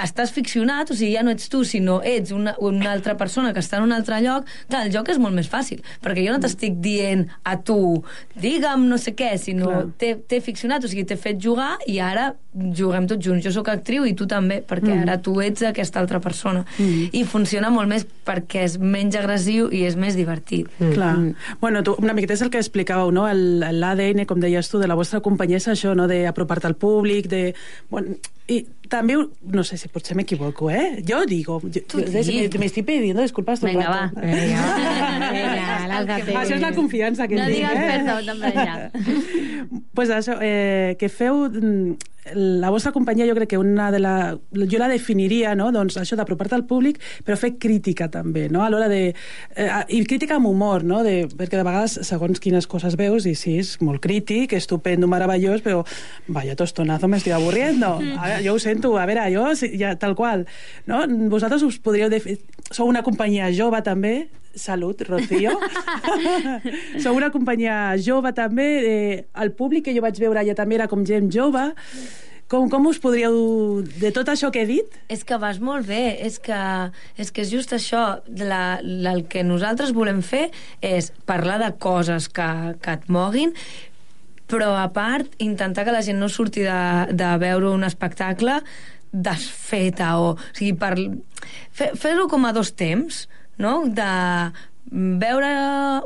estàs 0.01 0.31
ficcionat, 0.33 0.89
o 0.93 0.95
sigui, 0.95 1.17
ja 1.17 1.23
no 1.27 1.33
ets 1.35 1.49
tu, 1.51 1.65
sinó 1.67 1.97
ets 2.07 2.31
una, 2.33 2.53
una 2.63 2.93
altra 2.95 3.17
persona 3.19 3.51
que 3.53 3.59
està 3.61 3.77
en 3.81 3.89
un 3.89 3.93
altre 3.93 4.21
lloc, 4.23 4.47
clar, 4.71 4.85
el 4.87 4.93
joc 4.95 5.09
és 5.13 5.19
molt 5.21 5.35
més 5.37 5.49
fàcil, 5.51 5.83
perquè 6.01 6.23
jo 6.25 6.33
no 6.33 6.39
t'estic 6.41 6.77
dient 6.81 7.27
a 7.45 7.57
tu, 7.59 7.99
digue'm 8.41 8.87
no 8.89 8.97
sé 9.03 9.13
què, 9.19 9.33
sinó 9.43 9.91
t'he 9.99 10.39
ficcionat, 10.41 10.87
o 10.87 10.89
sigui, 10.89 11.05
t'he 11.11 11.19
fet 11.21 11.43
jugar 11.43 11.73
i 11.91 11.99
ara 12.01 12.31
juguem 12.55 13.09
tots 13.11 13.23
junts. 13.27 13.45
Jo 13.45 13.51
sóc 13.53 13.69
actriu 13.75 14.07
i 14.09 14.15
tu 14.15 14.27
també, 14.31 14.61
perquè 14.67 14.95
Mm. 14.95 15.03
ara 15.05 15.19
tu 15.23 15.35
ets 15.43 15.63
aquesta 15.67 16.01
altra 16.01 16.19
persona. 16.23 16.65
I 17.13 17.25
funciona 17.25 17.69
molt 17.71 17.89
més 17.91 18.07
perquè 18.27 18.65
és 18.71 18.79
menys 18.79 19.19
agressiu 19.19 19.69
i 19.75 19.85
és 19.91 19.97
més 19.97 20.17
divertit. 20.17 20.71
Clar. 20.79 21.17
Bueno, 21.61 21.83
tu, 21.83 21.97
una 21.99 22.15
miqueta 22.15 22.35
és 22.39 22.43
el 22.43 22.51
que 22.51 22.59
explicàveu, 22.63 23.11
no? 23.13 23.27
El- 23.29 23.61
L'ADN, 23.81 24.25
com 24.27 24.41
deies 24.41 24.71
tu, 24.71 24.79
de 24.79 24.87
la 24.89 24.95
vostra 24.99 25.21
companyia 25.21 25.59
és 25.59 25.69
això, 25.69 25.95
no? 25.95 26.07
D'apropar-te 26.09 26.67
al 26.71 26.77
públic, 26.77 27.27
de... 27.29 27.55
Bueno, 27.91 28.17
I 28.51 28.65
també, 28.91 29.15
no 29.55 29.63
sé 29.65 29.79
si 29.79 29.89
potser 29.93 30.17
m'equivoco, 30.19 30.69
eh? 30.75 31.01
Jo 31.07 31.23
digo, 31.31 31.61
jo, 31.63 31.83
Tu 31.87 32.03
jo, 32.03 32.23
di. 32.27 32.35
me, 32.51 32.59
me 32.59 32.67
estoy 32.67 32.83
pidiendo 32.83 33.23
disculpas 33.23 33.61
todo 33.61 33.71
el 33.71 33.77
rato. 33.79 33.91
va. 33.91 34.11
Vinga, 34.21 35.31
vinga, 35.31 35.77
lánzate. 35.93 36.35
Això 36.37 36.57
és 36.59 36.65
la 36.65 36.73
confiança 36.75 37.29
que 37.31 37.39
No 37.39 37.47
tinc, 37.47 37.57
digues 37.57 37.79
eh? 37.79 37.89
perdó, 37.95 38.19
també, 38.27 38.53
ja. 38.59 38.91
pues 39.95 40.11
això, 40.11 40.37
eh, 40.43 40.97
que 40.99 41.09
feu 41.09 41.47
mm, 41.49 41.95
la 42.35 42.71
vostra 42.71 42.93
companyia 42.93 43.27
jo 43.29 43.35
crec 43.37 43.53
que 43.53 43.59
una 43.59 43.91
de 43.91 44.01
la, 44.01 44.15
jo 44.55 44.81
la 44.81 44.89
definiria 44.91 45.55
no? 45.59 45.71
doncs 45.75 45.99
això 46.01 46.19
d'apropar-te 46.19 46.57
al 46.57 46.67
públic 46.69 47.01
però 47.27 47.37
fer 47.41 47.55
crítica 47.63 48.11
també 48.13 48.49
no? 48.49 48.65
a 48.65 48.71
l'hora 48.71 48.89
de 48.91 49.03
eh, 49.11 49.69
i 49.97 50.03
crítica 50.09 50.37
amb 50.39 50.51
humor 50.51 50.85
no? 50.85 51.03
de, 51.07 51.29
perquè 51.29 51.61
de 51.61 51.67
vegades 51.67 51.99
segons 52.07 52.41
quines 52.43 52.69
coses 52.71 52.97
veus 53.01 53.27
i 53.27 53.35
sí, 53.39 53.59
és 53.61 53.77
molt 53.85 54.03
crític, 54.05 54.55
estupendo, 54.57 55.09
meravellós 55.11 55.65
però 55.65 55.85
vaya 56.29 56.57
tostonazo 56.57 57.09
me 57.09 57.19
estoy 57.21 57.33
aburriendo 57.37 57.97
a 57.99 58.27
veure, 58.27 58.43
jo 58.47 58.55
ho 58.55 58.63
sento, 58.63 58.97
a 58.99 59.07
veure, 59.07 59.29
jo 59.35 59.47
ja, 59.79 59.95
tal 60.01 60.17
qual 60.17 60.47
no? 60.87 61.05
vosaltres 61.31 61.65
us 61.67 61.81
podríeu 61.83 62.11
sou 62.71 62.89
una 62.89 63.03
companyia 63.07 63.51
jove 63.55 63.83
també 63.83 64.31
Salut, 64.55 65.01
Rocío. 65.07 65.53
Sou 67.03 67.15
una 67.17 67.31
companyia 67.31 67.95
jove 68.03 68.33
també. 68.37 68.67
Eh, 68.81 69.15
el 69.43 69.53
públic 69.57 69.87
que 69.87 69.95
jo 69.95 70.03
vaig 70.05 70.19
veure 70.21 70.43
allà 70.43 70.57
també 70.59 70.77
era 70.79 70.89
com 70.91 71.05
gent 71.07 71.31
jove. 71.33 71.63
Com, 72.51 72.67
com 72.67 72.89
us 72.91 72.99
podríeu... 72.99 73.85
De 74.03 74.11
tot 74.11 74.27
això 74.33 74.51
que 74.51 74.65
he 74.65 74.67
dit? 74.67 74.97
És 75.07 75.23
que 75.23 75.39
vas 75.39 75.61
molt 75.63 75.87
bé, 75.87 76.17
és 76.27 76.41
que 76.43 76.59
és, 77.15 77.31
que 77.31 77.45
és 77.45 77.53
just 77.53 77.71
això. 77.77 78.03
La, 78.43 78.81
la, 78.83 79.13
el 79.15 79.23
que 79.31 79.45
nosaltres 79.47 79.93
volem 79.95 80.19
fer 80.27 80.49
és 80.83 81.13
parlar 81.31 81.61
de 81.63 81.71
coses 81.79 82.27
que, 82.27 82.49
que 82.83 82.97
et 82.99 83.07
moguin, 83.07 83.55
però 84.51 84.73
a 84.81 84.89
part 84.91 85.31
intentar 85.39 85.85
que 85.87 85.95
la 85.95 86.03
gent 86.03 86.19
no 86.19 86.27
surti 86.29 86.67
de, 86.67 86.81
de 87.15 87.29
veure 87.39 87.71
un 87.71 87.87
espectacle 87.87 88.59
desfeta 89.15 90.17
o... 90.19 90.33
o 90.35 90.55
sigui, 90.59 90.75
per, 90.79 90.97
fer- 91.71 91.93
fer-ho 91.99 92.27
com 92.31 92.45
a 92.47 92.53
dos 92.57 92.75
temps, 92.75 93.29
no? 93.61 93.85
De 93.87 94.11
veure 94.91 95.51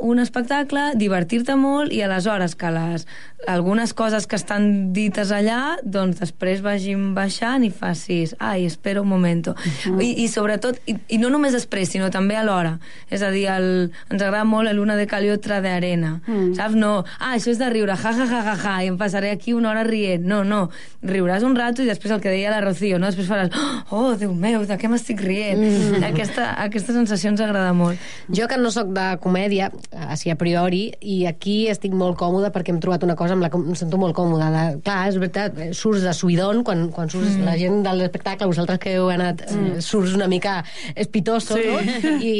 un 0.04 0.20
espectacle, 0.20 0.90
divertir-te 1.00 1.56
molt 1.56 1.92
i 1.94 2.02
aleshores 2.04 2.52
que 2.60 2.72
les, 2.74 3.06
algunes 3.48 3.94
coses 3.94 4.26
que 4.26 4.36
estan 4.36 4.92
dites 4.92 5.32
allà, 5.34 5.78
doncs 5.82 6.20
després 6.20 6.62
vagin 6.64 7.12
baixant 7.16 7.64
i 7.64 7.70
facis, 7.70 8.34
ai, 8.38 8.66
espera 8.66 9.00
un 9.00 9.08
momento. 9.08 9.52
Uh 9.52 9.96
-huh. 9.96 10.02
I, 10.02 10.24
I 10.24 10.28
sobretot, 10.28 10.80
i, 10.86 10.96
i 11.08 11.18
no 11.18 11.30
només 11.30 11.52
després, 11.52 11.88
sinó 11.88 12.10
també 12.10 12.36
alhora. 12.36 12.78
És 13.10 13.22
a 13.22 13.30
dir, 13.30 13.46
el, 13.48 13.90
ens 14.10 14.22
agrada 14.22 14.44
molt 14.44 14.72
Luna 14.74 14.96
de 14.96 15.06
Cal 15.06 15.24
i 15.24 15.30
otra 15.30 15.60
de 15.60 15.70
arena. 15.70 16.20
Mm. 16.26 16.54
Saps? 16.54 16.74
No, 16.74 17.04
ah, 17.18 17.34
això 17.34 17.50
és 17.50 17.58
de 17.58 17.70
riure, 17.70 17.96
ja, 17.96 18.12
ja, 18.12 18.26
ja, 18.26 18.42
ja, 18.42 18.56
ja, 18.62 18.82
i 18.82 18.88
em 18.88 18.98
passaré 18.98 19.30
aquí 19.30 19.52
una 19.52 19.70
hora 19.70 19.84
rient. 19.84 20.24
No, 20.24 20.42
no, 20.44 20.70
riuràs 21.02 21.44
un 21.44 21.56
rato 21.56 21.82
i 21.82 21.86
després 21.86 22.12
el 22.14 22.20
que 22.20 22.32
deia 22.32 22.50
la 22.50 22.60
Rocío, 22.60 22.98
no? 22.98 23.06
Després 23.06 23.28
faràs, 23.28 23.50
oh, 23.90 24.14
Déu 24.18 24.32
meu, 24.34 24.64
de 24.66 24.76
què 24.78 24.88
m'estic 24.90 25.20
rient? 25.24 25.60
Mm. 25.60 26.04
Aquesta, 26.10 26.50
aquesta 26.62 26.94
sensació 26.96 27.32
ens 27.32 27.42
agrada 27.44 27.72
molt. 27.76 28.00
Jo 28.34 28.48
que 28.50 28.58
no 28.60 28.70
sóc 28.74 28.92
de 28.94 29.06
comèdia, 29.24 29.70
així 30.08 30.32
a 30.32 30.38
priori, 30.40 30.86
i 31.00 31.24
aquí 31.30 31.64
estic 31.72 31.94
molt 31.96 32.18
còmoda 32.20 32.52
perquè 32.54 32.74
hem 32.74 32.80
trobat 32.82 33.04
una 33.06 33.16
cosa 33.18 33.33
amb 33.34 33.44
la 33.44 33.50
que 33.52 33.60
em 33.60 33.76
sento 33.78 33.98
molt 34.00 34.16
còmoda. 34.16 34.50
De, 34.54 34.64
clar, 34.86 34.98
és 35.10 35.18
veritat, 35.20 35.58
eh, 35.60 35.70
surts 35.76 36.04
de 36.04 36.14
suïdon 36.16 36.62
quan, 36.66 36.86
quan 36.94 37.10
surts 37.12 37.34
mm. 37.34 37.46
la 37.46 37.56
gent 37.60 37.82
de 37.84 37.94
l'espectacle, 37.98 38.48
vosaltres 38.50 38.80
que 38.82 38.96
heu 38.98 39.10
anat, 39.12 39.44
mm. 39.50 39.82
surts 39.84 40.14
una 40.18 40.28
mica 40.30 40.60
espitoso, 40.94 41.58
Sí. 41.58 41.68
no? 41.68 42.14
I, 42.24 42.34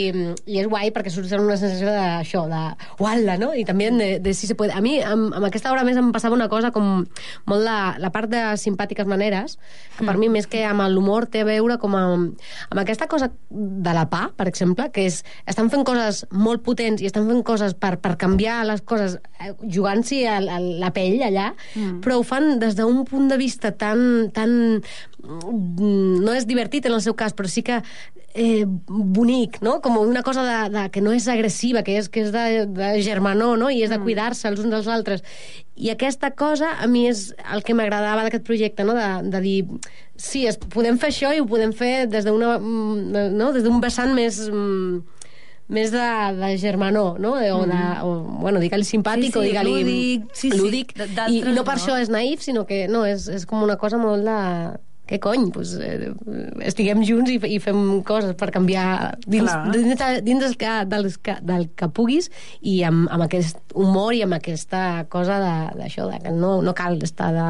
I 0.50 0.61
és 0.62 0.68
guai 0.70 0.90
perquè 0.94 1.12
surts 1.12 1.33
amb 1.37 1.46
una 1.46 1.59
sensació 1.61 1.92
d'això, 1.92 2.44
de 2.50 2.62
uala, 3.02 3.37
no? 3.40 3.52
I 3.54 3.64
també 3.68 3.90
de, 3.94 4.11
de 4.22 4.35
si 4.35 4.48
se 4.48 4.57
puede. 4.59 4.74
A 4.74 4.83
mi, 4.85 4.96
amb, 5.02 5.33
amb 5.35 5.48
aquesta 5.48 5.72
obra 5.72 5.85
a 5.85 5.88
més 5.88 5.98
em 6.00 6.11
passava 6.14 6.37
una 6.37 6.48
cosa 6.52 6.70
com 6.74 7.04
molt 7.50 7.64
la, 7.64 7.94
la 8.00 8.11
part 8.14 8.30
de 8.33 8.42
simpàtiques 8.61 9.09
maneres, 9.11 9.59
que 9.98 10.07
per 10.07 10.16
mi 10.20 10.30
més 10.33 10.48
que 10.50 10.64
amb 10.66 10.85
l'humor 10.90 11.28
té 11.30 11.44
a 11.44 11.48
veure 11.48 11.78
com 11.83 11.94
amb, 11.98 12.44
amb 12.70 12.83
aquesta 12.83 13.09
cosa 13.11 13.30
de 13.50 13.94
la 13.96 14.07
pa, 14.11 14.28
per 14.37 14.48
exemple, 14.50 14.88
que 14.94 15.07
és, 15.09 15.22
estan 15.50 15.70
fent 15.72 15.85
coses 15.87 16.24
molt 16.33 16.64
potents 16.66 17.02
i 17.02 17.09
estan 17.11 17.28
fent 17.28 17.42
coses 17.46 17.76
per, 17.78 17.96
per 18.02 18.16
canviar 18.20 18.62
les 18.68 18.83
coses, 18.87 19.18
eh, 19.40 19.52
jugant-s'hi 19.62 20.24
a, 20.30 20.38
a 20.57 20.61
la 20.85 20.92
pell 20.94 21.23
allà, 21.27 21.51
mm. 21.75 22.01
però 22.05 22.20
ho 22.20 22.27
fan 22.27 22.59
des 22.62 22.77
d'un 22.79 23.03
punt 23.09 23.31
de 23.33 23.40
vista 23.40 23.73
tan, 23.73 24.31
tan 24.37 24.53
mm, 24.79 26.20
no 26.25 26.37
és 26.37 26.47
divertit 26.47 26.87
en 26.87 26.99
el 26.99 27.03
seu 27.05 27.16
cas, 27.18 27.35
però 27.35 27.51
sí 27.51 27.64
que 27.66 27.81
eh, 28.35 28.64
bonic, 28.66 29.61
no? 29.62 29.81
Com 29.81 29.97
una 29.99 30.23
cosa 30.27 30.42
de, 30.42 30.57
de, 30.75 30.88
que 30.90 31.01
no 31.01 31.14
és 31.14 31.27
agressiva, 31.31 31.85
que 31.87 31.97
és, 32.01 32.11
que 32.11 32.25
és 32.27 32.33
de, 32.35 32.66
de 32.66 32.90
germanor, 33.07 33.57
no? 33.61 33.70
I 33.70 33.85
és 33.87 33.94
de 33.94 34.01
cuidar-se 34.03 34.51
els 34.51 34.61
uns 34.61 34.75
dels 34.75 34.90
altres. 34.90 35.23
I 35.79 35.94
aquesta 35.94 36.33
cosa 36.35 36.75
a 36.83 36.90
mi 36.90 37.07
és 37.09 37.29
el 37.55 37.62
que 37.64 37.79
m'agradava 37.79 38.27
d'aquest 38.27 38.44
projecte, 38.47 38.85
no? 38.85 38.99
De, 38.99 39.09
de 39.31 39.42
dir, 39.44 39.57
sí, 40.18 40.44
es, 40.51 40.59
podem 40.59 40.99
fer 40.99 41.14
això 41.14 41.33
i 41.33 41.40
ho 41.40 41.49
podem 41.49 41.73
fer 41.73 42.09
des 42.11 42.27
d'una, 42.27 42.59
mm, 42.59 43.35
no? 43.38 43.53
des 43.55 43.66
d'un 43.66 43.81
vessant 43.83 44.12
més... 44.18 44.44
mm, 44.51 45.13
més 45.68 45.90
de, 45.90 46.05
de 46.38 46.50
germanor, 46.59 47.18
no? 47.20 47.35
O 47.35 47.64
de, 47.66 47.83
o, 48.05 48.11
bueno, 48.42 48.61
digue-li 48.61 48.85
simpàtic 48.85 49.31
Sí, 49.31 49.33
sí, 49.33 49.38
o 49.38 49.42
digue-li 49.42 49.70
lúdic, 49.72 50.27
sí, 50.37 50.50
sí, 50.50 50.59
lúdic. 50.59 50.92
d- 50.98 51.29
I, 51.31 51.38
I 51.40 51.53
no 51.57 51.64
per 51.64 51.77
no. 51.79 51.83
això 51.83 51.96
és 52.00 52.11
naïf, 52.12 52.42
sinó 52.44 52.66
que 52.68 52.87
no, 52.88 53.05
és, 53.09 53.29
és 53.29 53.46
com 53.46 53.62
una 53.64 53.77
cosa 53.81 53.96
molt 53.98 54.24
de... 54.29 54.38
Què 55.05 55.19
cony? 55.21 55.51
Pues, 55.53 55.75
eh, 55.85 56.12
estiguem 56.64 57.03
junts 57.05 57.29
i, 57.29 57.37
i 57.37 57.59
fem 57.61 58.01
coses 58.09 58.33
per 58.40 58.49
canviar 58.55 59.19
dins, 59.27 59.51
Clar. 59.51 59.73
dins, 59.75 60.05
dins 60.25 60.40
del, 60.40 60.57
que, 60.57 60.71
del, 60.88 61.11
que, 61.21 61.35
del 61.45 61.67
que 61.77 61.88
puguis 61.93 62.31
i 62.64 62.79
amb, 62.88 63.11
amb 63.12 63.27
aquest 63.27 63.61
humor 63.77 64.14
i 64.17 64.23
amb 64.25 64.38
aquesta 64.38 65.05
cosa 65.12 65.37
de- 65.43 65.75
d'això, 65.83 66.07
de, 66.09 66.17
de, 66.17 66.23
que 66.25 66.33
no, 66.33 66.55
no 66.64 66.73
cal 66.75 66.97
estar 67.05 67.33
de... 67.37 67.49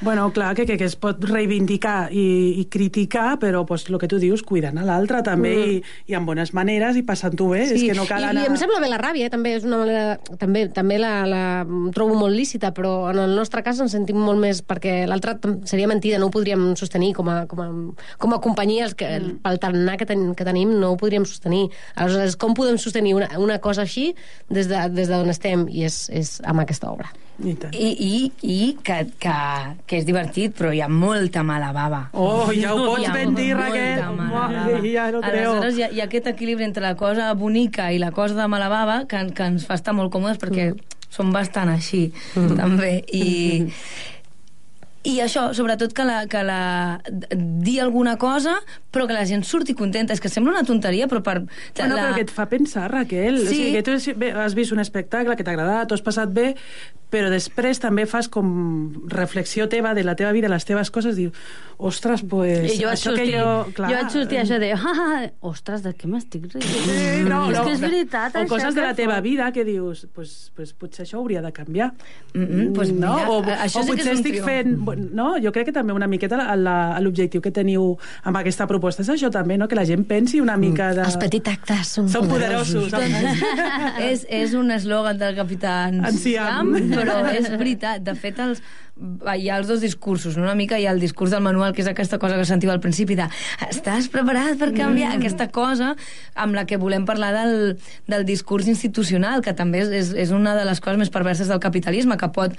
Bueno, 0.00 0.30
clar, 0.32 0.54
que, 0.56 0.64
que, 0.64 0.78
que 0.80 0.88
es 0.88 0.96
pot 0.96 1.20
reivindicar 1.28 2.08
i, 2.08 2.24
i 2.62 2.64
criticar, 2.72 3.34
però 3.42 3.66
pues, 3.68 3.84
el 3.90 3.98
que 4.00 4.08
tu 4.08 4.18
dius, 4.22 4.40
cuidant 4.42 4.80
a 4.80 4.86
l'altre 4.88 5.20
també 5.26 5.54
mm. 5.58 5.76
i, 5.76 5.82
i 6.08 6.16
amb 6.16 6.32
bones 6.32 6.54
maneres 6.56 6.96
i 6.96 7.04
passant-ho 7.04 7.50
bé. 7.52 7.66
És 7.68 7.84
que 7.84 7.98
no 7.98 8.08
cal 8.08 8.24
I, 8.24 8.30
anar... 8.32 8.46
I 8.46 8.52
em 8.54 8.58
sembla 8.60 8.80
bé 8.80 8.88
la 8.88 9.02
ràbia, 9.02 9.28
eh? 9.28 9.34
també 9.34 9.54
és 9.58 9.68
una 9.68 9.82
manera... 9.84 10.16
També, 10.40 10.64
també 10.72 10.96
la, 11.02 11.12
la 11.28 11.44
trobo 11.92 12.16
molt 12.16 12.32
lícita, 12.32 12.72
però 12.72 13.10
en 13.12 13.20
el 13.26 13.36
nostre 13.36 13.60
cas 13.66 13.84
ens 13.84 13.92
sentim 13.92 14.16
molt 14.24 14.40
més... 14.40 14.64
Perquè 14.64 15.02
l'altre 15.10 15.36
seria 15.68 15.90
mentida, 15.90 16.16
no 16.16 16.30
ho 16.30 16.34
podríem 16.34 16.72
sostenir 16.80 17.03
com 17.12 17.28
a, 17.28 17.42
com 17.50 17.60
a, 17.60 17.68
com 18.22 18.36
a 18.36 18.40
companyia, 18.40 18.86
els 18.88 18.94
que, 18.98 19.08
mm. 19.18 19.42
pel 19.44 19.60
tarannà 19.60 19.98
que, 20.00 20.06
ten, 20.08 20.30
que 20.38 20.46
tenim, 20.46 20.72
no 20.80 20.94
ho 20.94 21.00
podríem 21.00 21.26
sostenir. 21.28 21.66
Aleshores, 21.94 22.38
com 22.40 22.56
podem 22.56 22.78
sostenir 22.80 23.12
una, 23.18 23.28
una 23.42 23.58
cosa 23.60 23.84
així 23.84 24.12
des 24.48 24.70
de, 24.70 24.80
des 24.94 25.12
d'on 25.12 25.28
estem? 25.34 25.68
I 25.68 25.84
és, 25.90 26.06
és 26.14 26.38
amb 26.48 26.64
aquesta 26.64 26.88
obra. 26.92 27.10
I 27.42 27.52
tant. 27.58 27.74
I, 27.74 27.88
i, 27.98 28.18
i 28.46 28.58
que, 28.86 29.00
que, 29.18 29.36
que 29.90 29.98
és 29.98 30.06
divertit, 30.06 30.54
però 30.54 30.70
hi 30.70 30.80
ha 30.84 30.88
molta 30.88 31.42
mala 31.46 31.72
bava. 31.74 32.04
Oh, 32.14 32.52
ja 32.54 32.72
ho 32.76 32.84
pots 32.92 33.10
ben 33.12 33.34
dir, 33.34 33.50
Raquel. 33.58 34.04
Mare, 34.20 34.78
ja 34.86 35.08
no 35.10 35.22
creo. 35.24 35.56
Aleshores, 35.56 35.78
hi 35.78 35.86
ha, 35.86 35.90
hi 35.90 36.02
ha 36.02 36.08
aquest 36.08 36.30
equilibri 36.30 36.68
entre 36.68 36.86
la 36.86 36.94
cosa 36.98 37.32
bonica 37.34 37.90
i 37.90 37.98
la 37.98 38.12
cosa 38.14 38.38
de 38.38 38.46
mala 38.50 38.70
bava 38.70 39.02
que, 39.10 39.26
que 39.34 39.50
ens 39.50 39.66
fa 39.66 39.80
estar 39.80 39.96
molt 39.96 40.14
còmodes 40.14 40.38
perquè 40.42 40.70
som 41.14 41.30
bastant 41.34 41.70
així, 41.70 42.08
també. 42.34 42.96
I, 43.14 43.66
i 45.04 45.18
això, 45.20 45.50
sobretot 45.52 45.92
que 45.92 46.04
la, 46.08 46.22
que 46.32 46.40
la 46.42 47.00
dir 47.36 47.78
alguna 47.82 48.16
cosa 48.16 48.54
però 48.90 49.04
que 49.06 49.12
la 49.12 49.26
gent 49.28 49.42
surti 49.44 49.74
contenta 49.76 50.14
és 50.16 50.20
que 50.22 50.30
sembla 50.32 50.54
una 50.54 50.64
tonteria 50.64 51.06
però 51.10 51.20
per 51.22 51.42
Bueno, 51.44 51.94
la... 51.96 52.02
però 52.06 52.14
que 52.14 52.24
et 52.24 52.30
fa 52.32 52.46
pensar, 52.48 52.86
Raquel. 52.90 53.36
O 53.42 53.48
Sí. 53.50 53.54
sigui, 53.58 53.72
que 53.74 53.82
tu 53.82 53.92
has 54.40 54.54
vist 54.54 54.72
un 54.72 54.80
espectacle 54.80 55.36
que 55.36 55.44
t'ha 55.44 55.52
agradat, 55.52 55.88
t'ho 55.88 55.94
has 55.98 56.02
passat 56.06 56.32
bé, 56.32 56.54
però 57.14 57.30
després 57.30 57.78
també 57.78 58.08
fas 58.10 58.26
com 58.32 58.48
reflexió 59.12 59.68
teva 59.70 59.94
de 59.94 60.02
la 60.02 60.16
teva 60.18 60.32
vida, 60.34 60.50
les 60.50 60.66
teves 60.66 60.90
coses, 60.90 61.14
dius, 61.14 61.36
ostres, 61.78 62.24
pues, 62.26 62.72
I 62.74 62.80
jo 62.80 62.88
vaig 62.88 62.98
això 62.98 63.12
sortir, 63.12 63.26
que 63.30 63.38
jo... 63.38 63.50
Clar, 63.76 63.90
jo 63.90 63.98
vaig 64.00 64.14
sortir 64.14 64.40
això 64.40 64.58
de, 64.62 64.70
ah, 64.74 65.20
ostres, 65.46 65.84
de 65.84 65.92
què 65.94 66.10
m'estic 66.10 66.48
rient? 66.50 66.64
Sí, 66.66 67.22
no, 67.28 67.40
és 67.50 67.58
no, 67.58 67.64
que 67.66 67.74
és 67.76 67.82
veritat, 67.82 68.34
o 68.34 68.42
això 68.42 68.50
coses 68.50 68.78
de 68.78 68.82
la 68.82 68.94
teva 68.98 69.20
vida 69.24 69.50
que 69.54 69.64
dius, 69.66 70.06
pues, 70.14 70.32
pues 70.56 70.72
potser 70.78 71.04
això 71.06 71.20
hauria 71.20 71.42
de 71.44 71.52
canviar. 71.54 71.92
Mm 72.34 72.44
-mm, 72.44 72.72
pues 72.74 72.92
no? 72.92 73.14
mira, 73.14 73.30
o, 73.30 73.42
això 73.42 73.80
o 73.80 73.82
sí 73.84 73.94
que 73.94 74.02
és 74.02 74.08
potser 74.08 74.14
estic 74.14 74.32
triomf. 74.32 74.50
fent... 74.50 75.12
No? 75.14 75.36
Jo 75.38 75.52
crec 75.52 75.66
que 75.66 75.76
també 75.76 75.92
una 75.92 76.06
miqueta 76.06 76.56
l'objectiu 77.00 77.40
que 77.40 77.50
teniu 77.50 77.96
amb 78.22 78.36
aquesta 78.36 78.66
proposta 78.66 79.02
és 79.02 79.08
això 79.08 79.30
també, 79.30 79.58
no? 79.58 79.68
que 79.68 79.76
la 79.76 79.84
gent 79.84 80.04
pensi 80.04 80.40
una 80.40 80.56
mica 80.56 80.94
de... 80.94 81.02
Els 81.02 81.16
petits 81.16 81.48
actes 81.48 81.94
són, 81.94 82.08
Són 82.08 82.28
poderosos. 82.28 82.92
és, 84.10 84.26
és 84.28 84.54
un 84.54 84.70
eslògan 84.70 85.18
del 85.18 85.34
capità 85.36 85.88
Enciam. 85.88 86.74
Enciam, 86.74 87.03
però 87.04 87.20
és 87.30 87.50
veritat. 87.52 88.02
De 88.04 88.14
fet, 88.18 88.38
els, 88.42 88.62
hi 89.34 89.48
ha 89.50 89.56
els 89.58 89.68
dos 89.68 89.80
discursos. 89.82 90.36
no? 90.36 90.44
Una 90.44 90.54
mica 90.54 90.78
hi 90.78 90.86
ha 90.86 90.92
el 90.94 91.00
discurs 91.02 91.30
del 91.34 91.42
manual, 91.42 91.74
que 91.74 91.82
és 91.82 91.88
aquesta 91.90 92.18
cosa 92.22 92.36
que 92.38 92.44
sentiu 92.48 92.70
al 92.72 92.80
principi 92.80 93.16
de 93.18 93.26
estàs 93.68 94.08
preparat 94.12 94.58
per 94.58 94.72
canviar? 94.72 95.12
Mm. 95.12 95.20
Aquesta 95.20 95.48
cosa 95.50 95.94
amb 96.34 96.54
la 96.54 96.64
que 96.66 96.78
volem 96.80 97.04
parlar 97.04 97.32
del, 97.34 97.76
del 98.06 98.24
discurs 98.24 98.68
institucional, 98.70 99.42
que 99.42 99.52
també 99.54 99.82
és, 99.84 99.90
és, 99.90 100.12
és 100.26 100.30
una 100.34 100.54
de 100.56 100.64
les 100.64 100.80
coses 100.80 100.98
més 100.98 101.10
perverses 101.10 101.48
del 101.50 101.60
capitalisme, 101.60 102.16
que 102.16 102.30
pot 102.34 102.54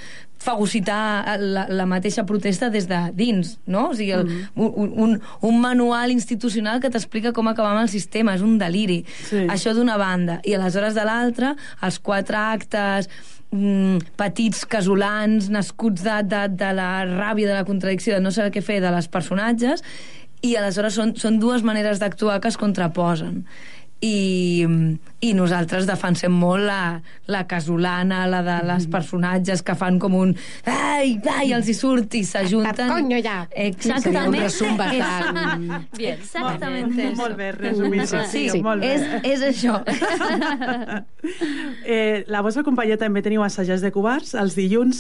fagocitar 0.45 1.37
la, 1.39 1.65
la 1.69 1.85
mateixa 1.89 2.25
protesta 2.27 2.69
des 2.69 2.87
de 2.89 2.99
dins, 3.15 3.55
no? 3.65 3.89
O 3.89 3.95
sigui, 3.95 4.11
el, 4.11 4.25
Mm. 4.25 4.61
un, 4.61 4.91
un, 5.03 5.21
un 5.41 5.59
manual 5.61 6.11
institucional 6.11 6.79
que 6.81 6.89
t'explica 6.91 7.31
com 7.33 7.47
acabar 7.47 7.71
amb 7.75 7.83
el 7.85 7.89
sistema, 7.91 8.33
és 8.35 8.41
un 8.43 8.57
deliri. 8.57 9.03
Sí. 9.29 9.45
Això 9.51 9.73
d'una 9.75 9.97
banda. 10.01 10.39
I 10.43 10.55
aleshores 10.57 10.95
de 10.97 11.05
l'altra, 11.07 11.53
els 11.85 11.99
quatre 11.99 12.37
actes 12.37 13.09
mm, 13.51 14.15
petits 14.19 14.65
casolans 14.69 15.49
nascuts 15.53 16.05
de, 16.05 16.19
de, 16.29 16.43
de 16.57 16.73
la 16.77 16.89
ràbia, 17.09 17.49
de 17.49 17.57
la 17.59 17.67
contradicció, 17.67 18.15
de 18.15 18.23
no 18.23 18.33
saber 18.33 18.53
què 18.55 18.63
fer 18.65 18.81
de 18.83 18.93
les 18.93 19.09
personatges, 19.11 19.83
i 20.45 20.55
aleshores 20.59 20.97
són, 20.97 21.15
són 21.19 21.39
dues 21.41 21.65
maneres 21.65 22.01
d'actuar 22.01 22.39
que 22.41 22.51
es 22.51 22.59
contraposen. 22.61 23.43
I, 24.05 24.67
i 25.25 25.33
nosaltres 25.37 25.87
defensem 25.89 26.33
molt 26.33 26.65
la, 26.67 27.01
la 27.31 27.43
casolana, 27.49 28.25
la 28.29 28.41
de 28.45 28.57
les 28.67 28.87
personatges 28.91 29.63
que 29.65 29.75
fan 29.77 29.99
com 30.01 30.15
un 30.17 30.33
ai, 30.69 31.15
ai, 31.31 31.51
els 31.55 31.69
hi 31.69 31.75
surt 31.77 32.15
i 32.19 32.23
s'ajunten. 32.27 32.91
Coño, 32.91 33.19
ja. 33.23 33.43
Resum 33.55 34.77
bastant... 34.81 35.39
Bien, 35.95 36.19
exactamente 36.19 37.09
Molt, 37.09 37.17
molt 37.19 37.37
bé, 37.39 37.51
resumit. 37.57 38.07
Sí, 38.31 38.47
sí, 38.49 38.61
molt 38.63 38.83
bé. 38.83 38.95
és, 38.95 39.25
és 39.35 39.45
això. 39.51 39.81
Eh, 41.85 42.23
la 42.29 42.41
vostra 42.45 42.61
companyia 42.65 42.99
també 43.01 43.21
teniu 43.25 43.41
assajars 43.41 43.81
de 43.81 43.89
covards. 43.93 44.35
Els 44.37 44.53
dilluns 44.57 44.99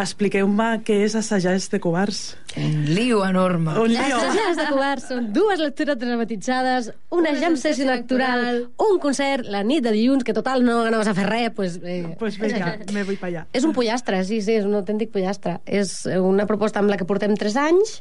expliqueu-me 0.00 0.66
què 0.84 0.98
és 1.06 1.14
assajars 1.16 1.70
de 1.72 1.80
covards. 1.80 2.20
Un 2.60 2.84
lío 2.92 3.22
enorme. 3.24 3.72
Un 3.80 3.94
Les 3.94 4.12
sessions 4.12 4.60
de 4.60 4.66
covards 4.68 5.08
són 5.08 5.30
dues 5.36 5.60
lectures 5.62 5.98
dramatitzades, 6.00 6.90
una 7.16 7.32
jam 7.40 7.56
session 7.60 7.90
actoral, 7.94 8.66
un 8.88 9.00
concert 9.02 9.48
la 9.54 9.62
nit 9.66 9.84
de 9.84 9.92
dilluns, 9.94 10.24
que 10.26 10.34
total 10.36 10.64
no 10.66 10.80
anaves 10.88 11.08
a 11.10 11.14
fer 11.16 11.26
res, 11.28 11.52
pues, 11.54 11.78
eh, 11.82 12.16
Pues 12.18 12.38
vinga, 12.40 12.74
me 12.96 13.04
vull 13.06 13.18
pa 13.20 13.30
allà. 13.30 13.44
És 13.54 13.66
un 13.66 13.74
pollastre, 13.76 14.20
sí, 14.26 14.40
sí, 14.44 14.58
és 14.58 14.66
un 14.66 14.74
autèntic 14.78 15.12
pollastre. 15.14 15.58
És 15.64 15.96
una 16.18 16.48
proposta 16.50 16.82
amb 16.82 16.92
la 16.92 16.98
que 17.00 17.06
portem 17.08 17.36
3 17.38 17.58
anys, 17.62 17.96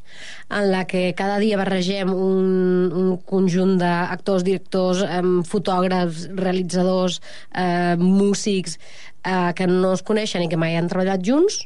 en 0.50 0.70
la 0.74 0.84
que 0.90 1.06
cada 1.18 1.38
dia 1.44 1.60
barregem 1.62 2.12
un, 2.14 2.92
un 3.04 3.16
conjunt 3.30 3.78
d'actors, 3.82 4.46
directors, 4.48 5.06
eh, 5.06 5.24
fotògrafs, 5.50 6.28
realitzadors, 6.40 7.22
eh, 7.54 7.96
músics, 8.02 8.80
eh, 9.24 9.52
que 9.56 9.68
no 9.70 9.94
es 9.94 10.04
coneixen 10.06 10.44
i 10.44 10.50
que 10.52 10.60
mai 10.60 10.78
han 10.78 10.90
treballat 10.92 11.24
junts, 11.26 11.64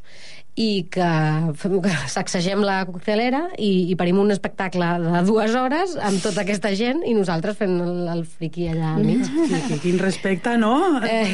i 0.57 0.87
que, 0.89 1.07
fem, 1.61 1.75
que 1.85 1.91
sacsegem 2.15 2.63
la 2.65 2.79
coctelera 2.89 3.43
i, 3.61 3.91
i 3.91 3.95
parim 3.99 4.17
un 4.23 4.31
espectacle 4.33 4.87
de 5.03 5.19
dues 5.27 5.53
hores 5.53 5.93
amb 6.01 6.17
tota 6.23 6.41
aquesta 6.41 6.71
gent 6.79 7.03
i 7.05 7.13
nosaltres 7.13 7.59
fent 7.59 7.75
el, 7.83 7.99
el 8.09 8.23
friqui 8.25 8.65
allà 8.71 8.95
al 8.95 9.03
mig. 9.05 9.21
I 9.69 9.77
quin 9.83 9.99
respecte, 10.01 10.55
no? 10.57 10.73
Eh, 11.05 11.27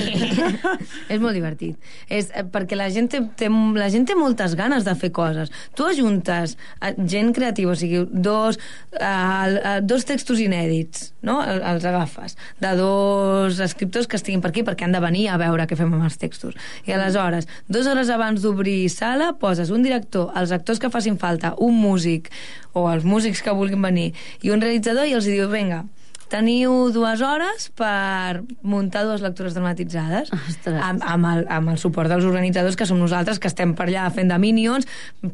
és 1.12 1.20
molt 1.20 1.34
divertit. 1.36 1.76
És, 2.08 2.30
eh, 2.32 2.44
perquè 2.48 2.78
la 2.78 2.88
gent, 2.92 3.10
té, 3.12 3.20
té, 3.36 3.48
la 3.76 3.88
gent 3.92 4.06
té 4.08 4.16
moltes 4.18 4.54
ganes 4.58 4.86
de 4.86 4.94
fer 4.98 5.10
coses. 5.16 5.52
Tu 5.76 5.84
ajuntes 5.86 6.56
eh, 6.80 6.94
gent 7.10 7.34
creativa, 7.36 7.74
o 7.74 7.78
sigui, 7.78 8.06
dos, 8.10 8.56
eh, 8.96 9.04
eh, 9.04 9.76
dos 9.84 10.06
textos 10.08 10.40
inèdits, 10.42 11.10
no? 11.26 11.40
El- 11.44 11.58
Els 11.70 11.84
agafes, 11.86 12.36
de 12.58 12.70
dos 12.78 13.58
escriptors 13.62 14.06
que 14.10 14.16
estiguin 14.18 14.40
per 14.42 14.50
aquí 14.50 14.62
perquè 14.66 14.86
han 14.86 14.94
de 14.96 15.00
venir 15.04 15.26
a 15.30 15.36
veure 15.38 15.66
què 15.68 15.76
fem 15.78 15.92
amb 15.92 16.06
els 16.08 16.16
textos. 16.18 16.56
I 16.88 16.94
aleshores, 16.96 17.46
dues 17.68 17.86
hores 17.90 18.08
abans 18.10 18.28
d'obrir 18.38 18.86
sala, 18.88 19.32
poses 19.34 19.72
un 19.74 19.82
director, 19.82 20.30
els 20.38 20.54
actors 20.54 20.78
que 20.78 20.92
facin 20.94 21.18
falta, 21.18 21.56
un 21.58 21.74
músic, 21.74 22.30
o 22.72 22.86
els 22.92 23.02
músics 23.02 23.42
que 23.42 23.54
vulguin 23.56 23.82
venir, 23.82 24.12
i 24.46 24.54
un 24.54 24.62
realitzador, 24.62 25.10
i 25.10 25.18
els 25.18 25.26
diu, 25.26 25.48
vinga, 25.50 25.82
teniu 26.30 26.90
dues 26.94 27.20
hores 27.26 27.68
per 27.76 28.42
muntar 28.62 29.02
dues 29.08 29.22
lectures 29.24 29.54
dramatitzades 29.56 30.30
Ostres. 30.36 30.78
amb, 30.82 31.02
amb, 31.04 31.26
el, 31.32 31.44
amb 31.50 31.72
el 31.74 31.78
suport 31.82 32.10
dels 32.12 32.24
organitzadors 32.28 32.78
que 32.78 32.86
som 32.86 33.00
nosaltres, 33.02 33.40
que 33.42 33.50
estem 33.50 33.74
per 33.78 33.88
allà 33.90 34.06
fent 34.14 34.30
de 34.30 34.38
minions 34.38 34.86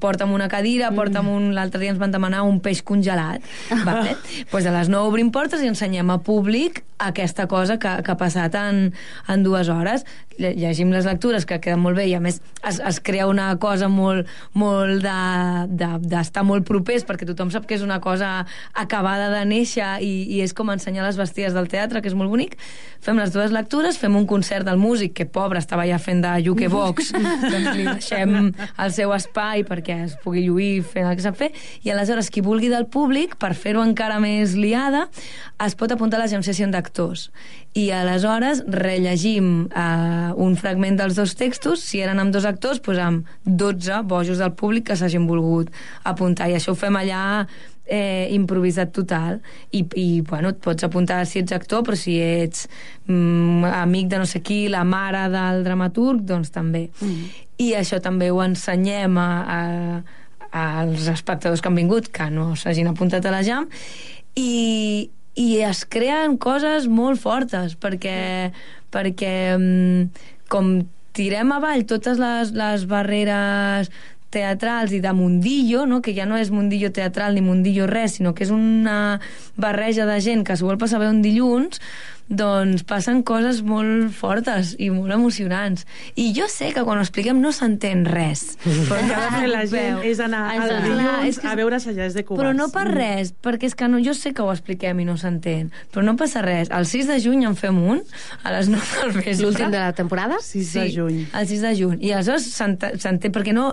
porta'm 0.02 0.32
una 0.32 0.48
cadira, 0.52 0.90
porta'm 0.96 1.28
un... 1.32 1.50
l'altre 1.56 1.80
dia 1.82 1.92
ens 1.92 2.00
van 2.00 2.14
demanar 2.14 2.42
un 2.48 2.60
peix 2.64 2.82
congelat 2.86 3.44
vale? 3.84 4.16
pues 4.50 4.66
a 4.66 4.72
les 4.74 4.88
9 4.92 5.04
obrim 5.12 5.30
portes 5.34 5.62
i 5.62 5.68
ensenyem 5.70 6.10
a 6.10 6.18
públic 6.24 6.82
aquesta 6.98 7.44
cosa 7.46 7.76
que, 7.78 7.90
que 8.02 8.12
ha 8.14 8.16
passat 8.16 8.54
en, 8.56 8.88
en 9.28 9.42
dues 9.44 9.68
hores 9.68 10.06
Lle- 10.36 10.52
llegim 10.56 10.90
les 10.92 11.06
lectures 11.08 11.46
que 11.48 11.56
queden 11.64 11.80
molt 11.80 11.96
bé 11.96 12.06
i 12.10 12.14
a 12.16 12.20
més 12.20 12.42
es, 12.68 12.76
es 12.80 12.98
crea 13.04 13.24
una 13.28 13.50
cosa 13.60 13.88
molt, 13.88 14.28
molt 14.52 15.00
de- 15.04 15.66
de- 15.76 16.00
d'estar 16.08 16.42
de, 16.42 16.48
molt 16.48 16.66
propers 16.68 17.04
perquè 17.08 17.24
tothom 17.28 17.48
sap 17.52 17.64
que 17.68 17.76
és 17.78 17.84
una 17.84 18.00
cosa 18.04 18.46
acabada 18.76 19.30
de 19.32 19.44
néixer 19.48 19.94
i, 20.04 20.10
i 20.36 20.42
és 20.44 20.52
com 20.56 20.68
ensenyar 20.86 21.06
les 21.06 21.18
besties 21.18 21.54
del 21.54 21.66
teatre, 21.66 22.00
que 22.00 22.08
és 22.08 22.14
molt 22.14 22.30
bonic. 22.30 22.54
Fem 23.02 23.18
les 23.18 23.32
dues 23.34 23.50
lectures, 23.50 23.98
fem 23.98 24.14
un 24.16 24.26
concert 24.26 24.66
del 24.66 24.78
músic, 24.78 25.16
que 25.18 25.26
pobre 25.26 25.58
estava 25.58 25.86
ja 25.88 25.98
fent 25.98 26.22
de 26.22 26.32
jukebox, 26.46 27.10
doncs 27.52 27.72
li 27.74 27.86
deixem 27.88 28.52
el 28.54 28.94
seu 28.94 29.12
espai 29.16 29.64
perquè 29.66 29.98
es 30.06 30.16
pugui 30.22 30.46
lluir 30.46 30.84
fent 30.86 31.10
el 31.10 31.18
que 31.18 31.26
sap 31.26 31.38
fer, 31.38 31.50
i 31.82 31.90
aleshores 31.90 32.30
qui 32.30 32.44
vulgui 32.44 32.70
del 32.70 32.86
públic, 32.86 33.34
per 33.40 33.54
fer-ho 33.58 33.82
encara 33.82 34.20
més 34.22 34.54
liada, 34.54 35.06
es 35.66 35.74
pot 35.74 35.90
apuntar 35.90 36.20
a 36.20 36.24
la 36.24 36.30
jam 36.30 36.44
session 36.46 36.70
d'actors. 36.70 37.30
I 37.76 37.90
aleshores 37.92 38.62
rellegim 38.72 39.66
eh, 39.68 40.32
un 40.40 40.54
fragment 40.56 40.96
dels 41.00 41.18
dos 41.18 41.34
textos, 41.36 41.82
si 41.84 42.00
eren 42.00 42.22
amb 42.22 42.32
dos 42.32 42.46
actors, 42.48 42.80
doncs 42.80 43.02
amb 43.02 43.32
12 43.44 44.02
bojos 44.08 44.38
del 44.40 44.54
públic 44.56 44.86
que 44.88 44.96
s'hagin 44.96 45.26
volgut 45.28 45.72
apuntar. 46.04 46.48
I 46.48 46.56
això 46.56 46.72
ho 46.72 46.78
fem 46.78 46.96
allà 46.96 47.24
eh, 47.86 48.28
improvisat 48.34 48.92
total. 48.92 49.40
I, 49.70 49.84
i 49.94 50.20
bueno, 50.26 50.50
et 50.52 50.60
pots 50.62 50.86
apuntar 50.86 51.22
si 51.26 51.40
ets 51.42 51.54
actor 51.56 51.84
però 51.86 51.98
si 51.98 52.18
ets 52.22 52.66
mm, 53.06 53.64
amic 53.70 54.10
de 54.12 54.20
no 54.22 54.28
sé 54.28 54.42
qui, 54.44 54.66
la 54.72 54.84
mare 54.84 55.26
del 55.32 55.64
dramaturg 55.66 56.26
doncs 56.26 56.52
també. 56.54 56.88
Mm. 57.00 57.42
i 57.62 57.72
això 57.72 58.00
també 58.04 58.28
ho 58.30 58.42
ensenyem 58.44 59.16
a, 59.16 59.30
a, 59.48 59.60
als 60.76 61.06
espectadors 61.08 61.62
que 61.62 61.70
han 61.70 61.78
vingut 61.78 62.10
que 62.12 62.28
no 62.30 62.50
s'hagin 62.56 62.90
apuntat 62.90 63.24
a 63.24 63.32
la 63.32 63.42
jam. 63.46 63.68
I, 64.36 65.08
i 65.36 65.46
es 65.64 65.84
creen 65.88 66.36
coses 66.36 66.88
molt 66.88 67.20
fortes 67.22 67.76
perquè, 67.80 68.52
perquè 68.92 69.32
mm, 69.56 70.26
com 70.52 70.76
tirem 71.16 71.54
avall 71.56 71.86
totes 71.88 72.20
les, 72.20 72.52
les 72.56 72.84
barreres 72.88 73.88
teatrals 74.36 74.92
i 74.92 75.00
de 75.00 75.12
mundillo, 75.16 75.86
no? 75.88 76.02
que 76.04 76.12
ja 76.16 76.28
no 76.28 76.36
és 76.36 76.52
mundillo 76.52 76.92
teatral 76.92 77.34
ni 77.38 77.40
mundillo 77.44 77.88
res, 77.88 78.18
sinó 78.20 78.34
que 78.36 78.44
és 78.44 78.52
una 78.54 79.16
barreja 79.56 80.04
de 80.06 80.20
gent 80.20 80.44
que 80.44 80.56
s'ho 80.60 80.68
vol 80.68 80.76
passar 80.82 81.00
bé 81.00 81.08
un 81.08 81.22
dilluns, 81.24 81.80
doncs 82.26 82.82
passen 82.82 83.20
coses 83.22 83.60
molt 83.62 84.08
fortes 84.10 84.72
i 84.82 84.88
molt 84.90 85.14
emocionants. 85.14 85.84
I 86.18 86.32
jo 86.34 86.48
sé 86.50 86.72
que 86.74 86.82
quan 86.82 86.98
ho 86.98 87.04
expliquem 87.04 87.38
no 87.38 87.52
s'entén 87.54 88.00
res. 88.08 88.56
Però 88.88 88.98
que 88.98 89.14
ha 89.14 89.20
de 89.22 89.36
fer 89.36 89.50
la 89.52 89.60
gent 89.70 90.00
veu. 90.00 90.00
és 90.10 90.18
anar 90.24 90.40
al 90.56 90.72
dilluns 90.82 91.04
Clar, 91.06 91.20
és 91.30 91.38
que- 91.38 91.52
a 91.52 91.54
veure 91.60 91.78
assajars 91.78 92.16
de 92.18 92.24
cubars. 92.26 92.42
Però 92.42 92.50
no 92.58 92.66
per 92.74 92.82
res, 92.90 93.30
perquè 93.46 93.70
és 93.70 93.78
que 93.78 93.86
no, 93.92 94.00
jo 94.02 94.12
sé 94.18 94.34
que 94.34 94.42
ho 94.42 94.50
expliquem 94.50 95.04
i 95.04 95.06
no 95.06 95.14
s'entén, 95.22 95.70
però 95.94 96.02
no 96.02 96.16
passa 96.18 96.42
res. 96.42 96.66
El 96.74 96.90
6 96.90 97.06
de 97.14 97.20
juny 97.22 97.46
en 97.46 97.54
fem 97.62 97.78
un, 97.94 98.02
a 98.42 98.56
les 98.58 98.72
9 98.74 98.82
del 99.04 99.14
vespre. 99.20 99.38
L'últim 99.46 99.70
de 99.70 99.84
la 99.86 99.92
temporada? 99.94 100.42
6 100.42 100.74
de 100.80 100.88
juny. 100.98 101.22
El 101.30 101.46
6 101.46 101.62
de 101.62 101.74
juny. 101.78 102.02
I 102.02 102.10
aleshores 102.18 102.50
s'ent- 102.58 102.90
s'entén, 102.98 103.30
perquè 103.38 103.54
no, 103.54 103.70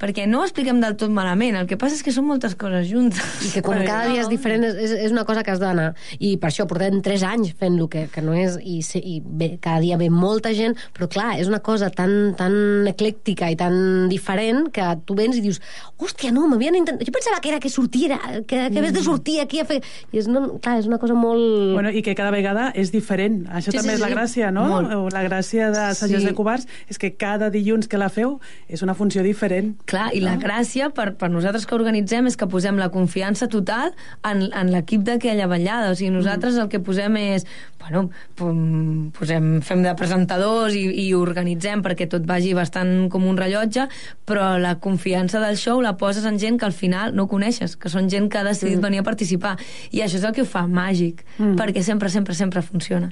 perquè 0.00 0.24
no 0.26 0.40
ho 0.40 0.44
expliquem 0.46 0.80
del 0.80 0.96
tot 0.96 1.12
malament, 1.12 1.58
el 1.60 1.66
que 1.68 1.76
passa 1.76 1.94
és 1.98 2.02
que 2.02 2.12
són 2.14 2.24
moltes 2.30 2.54
coses 2.56 2.88
juntes. 2.88 3.20
I 3.44 3.50
que 3.52 3.62
com 3.62 3.76
cada 3.84 4.08
dia 4.08 4.22
és 4.24 4.30
diferent, 4.32 4.64
és, 4.64 4.94
és 5.06 5.12
una 5.12 5.26
cosa 5.28 5.42
que 5.44 5.52
has 5.52 5.60
d'anar. 5.60 5.90
I 6.18 6.34
per 6.40 6.48
això 6.50 6.64
portem 6.70 7.02
3 7.04 7.22
anys 7.28 7.52
fent-lo, 7.60 7.86
que, 7.92 8.06
que 8.12 8.22
no 8.24 8.32
és... 8.34 8.56
I, 8.64 8.80
se- 8.86 9.00
i 9.02 9.18
bé, 9.20 9.58
cada 9.60 9.80
dia 9.84 9.98
ve 10.00 10.08
molta 10.10 10.54
gent, 10.56 10.76
però 10.96 11.08
clar, 11.12 11.34
és 11.40 11.48
una 11.52 11.60
cosa 11.60 11.90
tan, 11.92 12.32
tan 12.38 12.56
eclèctica 12.88 13.50
i 13.52 13.56
tan 13.60 14.08
diferent 14.08 14.70
que 14.72 14.86
tu 15.04 15.14
vens 15.18 15.36
i 15.36 15.42
dius 15.44 15.60
hòstia, 16.00 16.32
no, 16.32 16.46
m'havien 16.48 16.78
intentat... 16.80 17.04
Jo 17.06 17.12
pensava 17.14 17.40
que 17.44 17.52
era 17.52 17.60
que 17.60 17.68
sortira, 17.72 18.18
que, 18.48 18.56
que 18.72 18.78
havies 18.80 18.94
de 18.96 19.02
sortir 19.04 19.40
aquí 19.44 19.60
a 19.60 19.66
fer... 19.68 19.80
I 20.14 20.22
és, 20.22 20.28
no, 20.32 20.56
clar, 20.64 20.78
és 20.80 20.88
una 20.88 20.98
cosa 21.02 21.12
molt... 21.18 21.74
Bueno, 21.76 21.92
I 21.92 22.00
que 22.06 22.14
cada 22.16 22.32
vegada 22.32 22.70
és 22.74 22.88
diferent. 22.94 23.42
Això 23.52 23.70
Sí, 23.74 23.78
també 23.78 23.92
sí, 23.94 23.98
és 23.98 24.04
la 24.04 24.08
sí. 24.08 24.14
gràcia, 24.16 24.50
no? 24.54 24.64
Molt. 24.72 24.94
O 24.96 25.08
La 25.12 25.22
gràcia 25.26 25.68
d'assajos 25.74 26.22
Sí. 26.24 26.26
de 26.30 26.34
cubars 26.38 26.64
és 26.88 26.96
que 27.00 27.12
cada 27.20 27.50
dilluns 27.52 27.88
que 27.90 27.98
la 28.00 28.08
feu 28.08 28.38
és 28.68 28.80
una 28.86 28.94
funció 28.96 29.22
diferent. 29.26 29.74
Clar, 29.90 30.10
i 30.14 30.20
la 30.22 30.36
gràcia 30.38 30.90
per, 30.94 31.08
per 31.18 31.30
nosaltres 31.32 31.64
que 31.66 31.74
organitzem 31.74 32.28
és 32.30 32.36
que 32.38 32.46
posem 32.50 32.78
la 32.78 32.90
confiança 32.94 33.48
total 33.50 33.90
en, 34.26 34.44
en 34.46 34.70
l'equip 34.70 35.02
d'aquella 35.06 35.48
ballada. 35.50 35.90
O 35.90 35.98
sigui, 35.98 36.12
nosaltres 36.14 36.60
el 36.62 36.70
que 36.70 36.78
posem 36.84 37.18
és... 37.18 37.46
Bueno, 37.80 38.04
posem, 39.16 39.46
fem 39.66 39.82
de 39.82 39.94
presentadors 39.98 40.76
i, 40.78 40.84
i 41.02 41.06
organitzem 41.16 41.82
perquè 41.82 42.06
tot 42.12 42.26
vagi 42.28 42.52
bastant 42.54 43.08
com 43.10 43.26
un 43.26 43.38
rellotge, 43.40 43.88
però 44.28 44.52
la 44.62 44.76
confiança 44.84 45.40
del 45.42 45.58
show 45.58 45.80
la 45.82 45.96
poses 45.98 46.28
en 46.28 46.38
gent 46.38 46.60
que 46.60 46.68
al 46.68 46.76
final 46.76 47.16
no 47.16 47.26
coneixes, 47.26 47.74
que 47.80 47.90
són 47.90 48.10
gent 48.12 48.28
que 48.30 48.38
ha 48.38 48.46
decidit 48.46 48.78
mm. 48.78 48.86
venir 48.86 49.02
a 49.02 49.08
participar. 49.08 49.56
I 49.90 50.04
això 50.04 50.20
és 50.20 50.28
el 50.28 50.36
que 50.36 50.44
ho 50.44 50.48
fa 50.48 50.66
màgic, 50.70 51.24
mm. 51.38 51.56
perquè 51.58 51.82
sempre, 51.82 52.12
sempre, 52.12 52.36
sempre 52.38 52.62
funciona. 52.62 53.10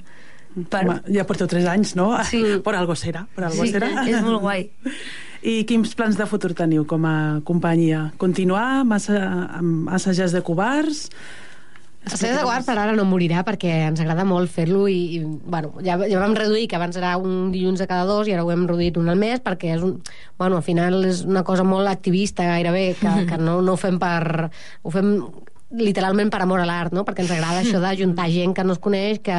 Per... 0.69 0.85
Home, 0.85 1.01
ja 1.13 1.25
porteu 1.27 1.49
3 1.49 1.67
anys, 1.73 1.97
no? 1.99 2.13
Sí. 2.29 2.39
Per 2.65 2.77
algo 2.77 2.95
serà. 2.97 3.25
Per 3.35 3.49
algo 3.49 3.65
Sí, 3.67 3.73
és 3.73 4.21
molt 4.23 4.39
guai. 4.45 4.69
I 5.41 5.63
quins 5.67 5.93
plans 5.95 6.17
de 6.19 6.25
futur 6.27 6.51
teniu 6.57 6.83
com 6.87 7.05
a 7.07 7.17
companyia? 7.47 8.09
Continuar 8.19 8.81
amb, 8.81 8.97
assa, 8.97 9.19
amb 9.59 9.87
assajars 9.95 10.35
de 10.35 10.41
cubars? 10.43 11.07
Assajos 12.05 12.37
de 12.37 12.43
Guard 12.43 12.63
per 12.65 12.77
ara 12.79 12.93
no 12.95 13.03
morirà 13.05 13.41
perquè 13.45 13.71
ens 13.89 13.99
agrada 13.99 14.23
molt 14.25 14.49
fer-lo 14.51 14.85
i, 14.87 15.17
i 15.17 15.19
bueno, 15.21 15.73
ja, 15.83 15.97
ja 16.07 16.21
vam 16.21 16.33
reduir 16.37 16.69
que 16.71 16.77
abans 16.77 16.95
era 16.97 17.11
un 17.19 17.51
dilluns 17.51 17.83
a 17.83 17.89
cada 17.89 18.07
dos 18.07 18.27
i 18.27 18.33
ara 18.33 18.45
ho 18.47 18.51
hem 18.53 18.63
reduït 18.69 18.97
un 18.97 19.11
al 19.11 19.19
mes 19.19 19.43
perquè 19.43 19.73
és 19.75 19.83
un, 19.83 19.97
bueno, 20.39 20.57
al 20.57 20.65
final 20.65 21.03
és 21.05 21.25
una 21.27 21.43
cosa 21.43 21.65
molt 21.67 21.91
activista 21.91 22.47
gairebé 22.47 22.95
que, 23.01 23.13
que 23.29 23.37
no, 23.37 23.59
no 23.61 23.75
ho 23.75 23.79
fem 23.79 23.99
per 23.99 24.47
ho 24.47 24.95
fem 24.95 25.11
literalment 25.71 26.31
per 26.33 26.41
amor 26.43 26.63
a 26.63 26.67
l'art, 26.67 26.93
no? 26.95 27.03
perquè 27.05 27.23
ens 27.23 27.33
agrada 27.33 27.61
això 27.61 27.81
de 27.83 27.93
juntar 27.99 28.29
gent 28.33 28.55
que 28.57 28.65
no 28.65 28.73
es 28.73 28.81
coneix, 28.81 29.21
que 29.23 29.37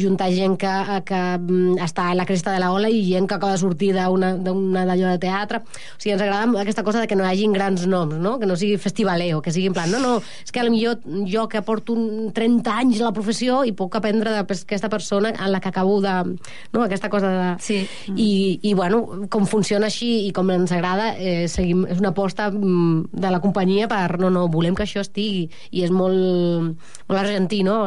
juntar 0.00 0.30
gent 0.34 0.56
que, 0.60 0.72
que 1.06 1.20
mm, 1.38 1.78
està 1.84 2.10
a 2.10 2.16
la 2.18 2.26
cresta 2.26 2.54
de 2.54 2.62
la 2.62 2.72
ola 2.74 2.90
i 2.90 3.04
gent 3.06 3.28
que 3.30 3.36
acaba 3.38 3.54
de 3.54 3.62
sortir 3.62 3.92
d'una 3.94 4.34
d'allò 4.40 5.12
de 5.14 5.20
teatre. 5.22 5.62
O 5.62 6.00
sigui, 6.00 6.14
ens 6.16 6.24
agrada 6.24 6.62
aquesta 6.62 6.84
cosa 6.86 7.00
de 7.00 7.06
que 7.06 7.18
no 7.18 7.24
hi 7.24 7.30
hagin 7.30 7.54
grans 7.54 7.86
noms, 7.86 8.18
no? 8.18 8.38
que 8.40 8.48
no 8.50 8.58
sigui 8.58 8.80
festivaleo, 8.82 9.40
que 9.42 9.54
sigui 9.54 9.70
en 9.70 9.76
plan, 9.76 9.90
no, 9.90 10.00
no, 10.02 10.16
és 10.44 10.50
que 10.50 10.60
potser 10.60 11.26
jo 11.30 11.48
que 11.48 11.62
porto 11.62 11.94
un 11.94 12.32
30 12.32 12.74
anys 12.82 13.00
a 13.00 13.08
la 13.08 13.14
professió 13.14 13.62
i 13.64 13.72
puc 13.76 13.96
aprendre 13.96 14.32
d'aquesta 14.34 14.88
persona 14.88 15.32
en 15.32 15.52
la 15.52 15.60
que 15.60 15.68
acabo 15.68 16.00
de... 16.00 16.36
No? 16.72 16.82
Aquesta 16.82 17.10
cosa 17.10 17.30
de... 17.30 17.62
Sí. 17.62 17.86
I, 18.16 18.60
I, 18.62 18.74
bueno, 18.74 19.28
com 19.30 19.46
funciona 19.46 19.86
així 19.86 20.26
i 20.26 20.32
com 20.32 20.50
ens 20.50 20.72
agrada, 20.72 21.14
eh, 21.18 21.46
seguim, 21.48 21.84
és 21.90 22.00
una 22.00 22.10
aposta 22.14 22.50
mm, 22.50 23.10
de 23.12 23.30
la 23.30 23.40
companyia 23.40 23.88
per... 23.88 24.18
No, 24.20 24.30
no, 24.30 24.48
volem 24.48 24.74
que 24.74 24.84
això 24.84 25.02
estigui 25.04 25.48
i 25.70 25.84
és 25.86 25.92
molt, 25.94 26.74
molt 27.08 27.20
argentí, 27.20 27.62
no? 27.66 27.78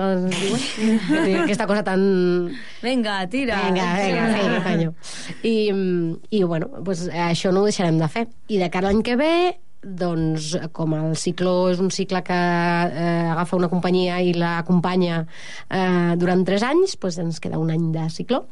Aquesta 1.43 1.67
cosa 1.69 1.83
tan... 1.87 2.05
Vinga, 2.83 3.19
tira. 3.31 3.59
Vinga, 3.67 3.89
vinga, 3.99 4.29
vinga, 4.37 4.63
canyo. 4.67 4.95
I, 5.43 5.55
I, 6.29 6.43
bueno, 6.43 6.71
pues, 6.85 7.07
això 7.09 7.51
no 7.51 7.63
ho 7.63 7.69
deixarem 7.69 7.99
de 8.01 8.09
fer. 8.11 8.27
I 8.53 8.61
de 8.61 8.71
cara 8.73 8.89
l'any 8.89 9.03
que 9.05 9.17
ve, 9.19 9.33
doncs, 9.83 10.53
com 10.75 10.95
el 10.95 11.15
cicló 11.19 11.69
és 11.71 11.81
un 11.83 11.91
cicle 11.91 12.23
que 12.25 12.35
eh, 12.35 13.29
agafa 13.33 13.59
una 13.59 13.69
companyia 13.71 14.21
i 14.23 14.33
l'acompanya 14.37 15.23
eh, 15.23 16.13
durant 16.19 16.43
tres 16.47 16.63
anys, 16.67 16.97
doncs 16.99 17.19
ens 17.23 17.41
queda 17.43 17.61
un 17.61 17.73
any 17.73 17.91
de 17.95 18.07
cicló. 18.13 18.45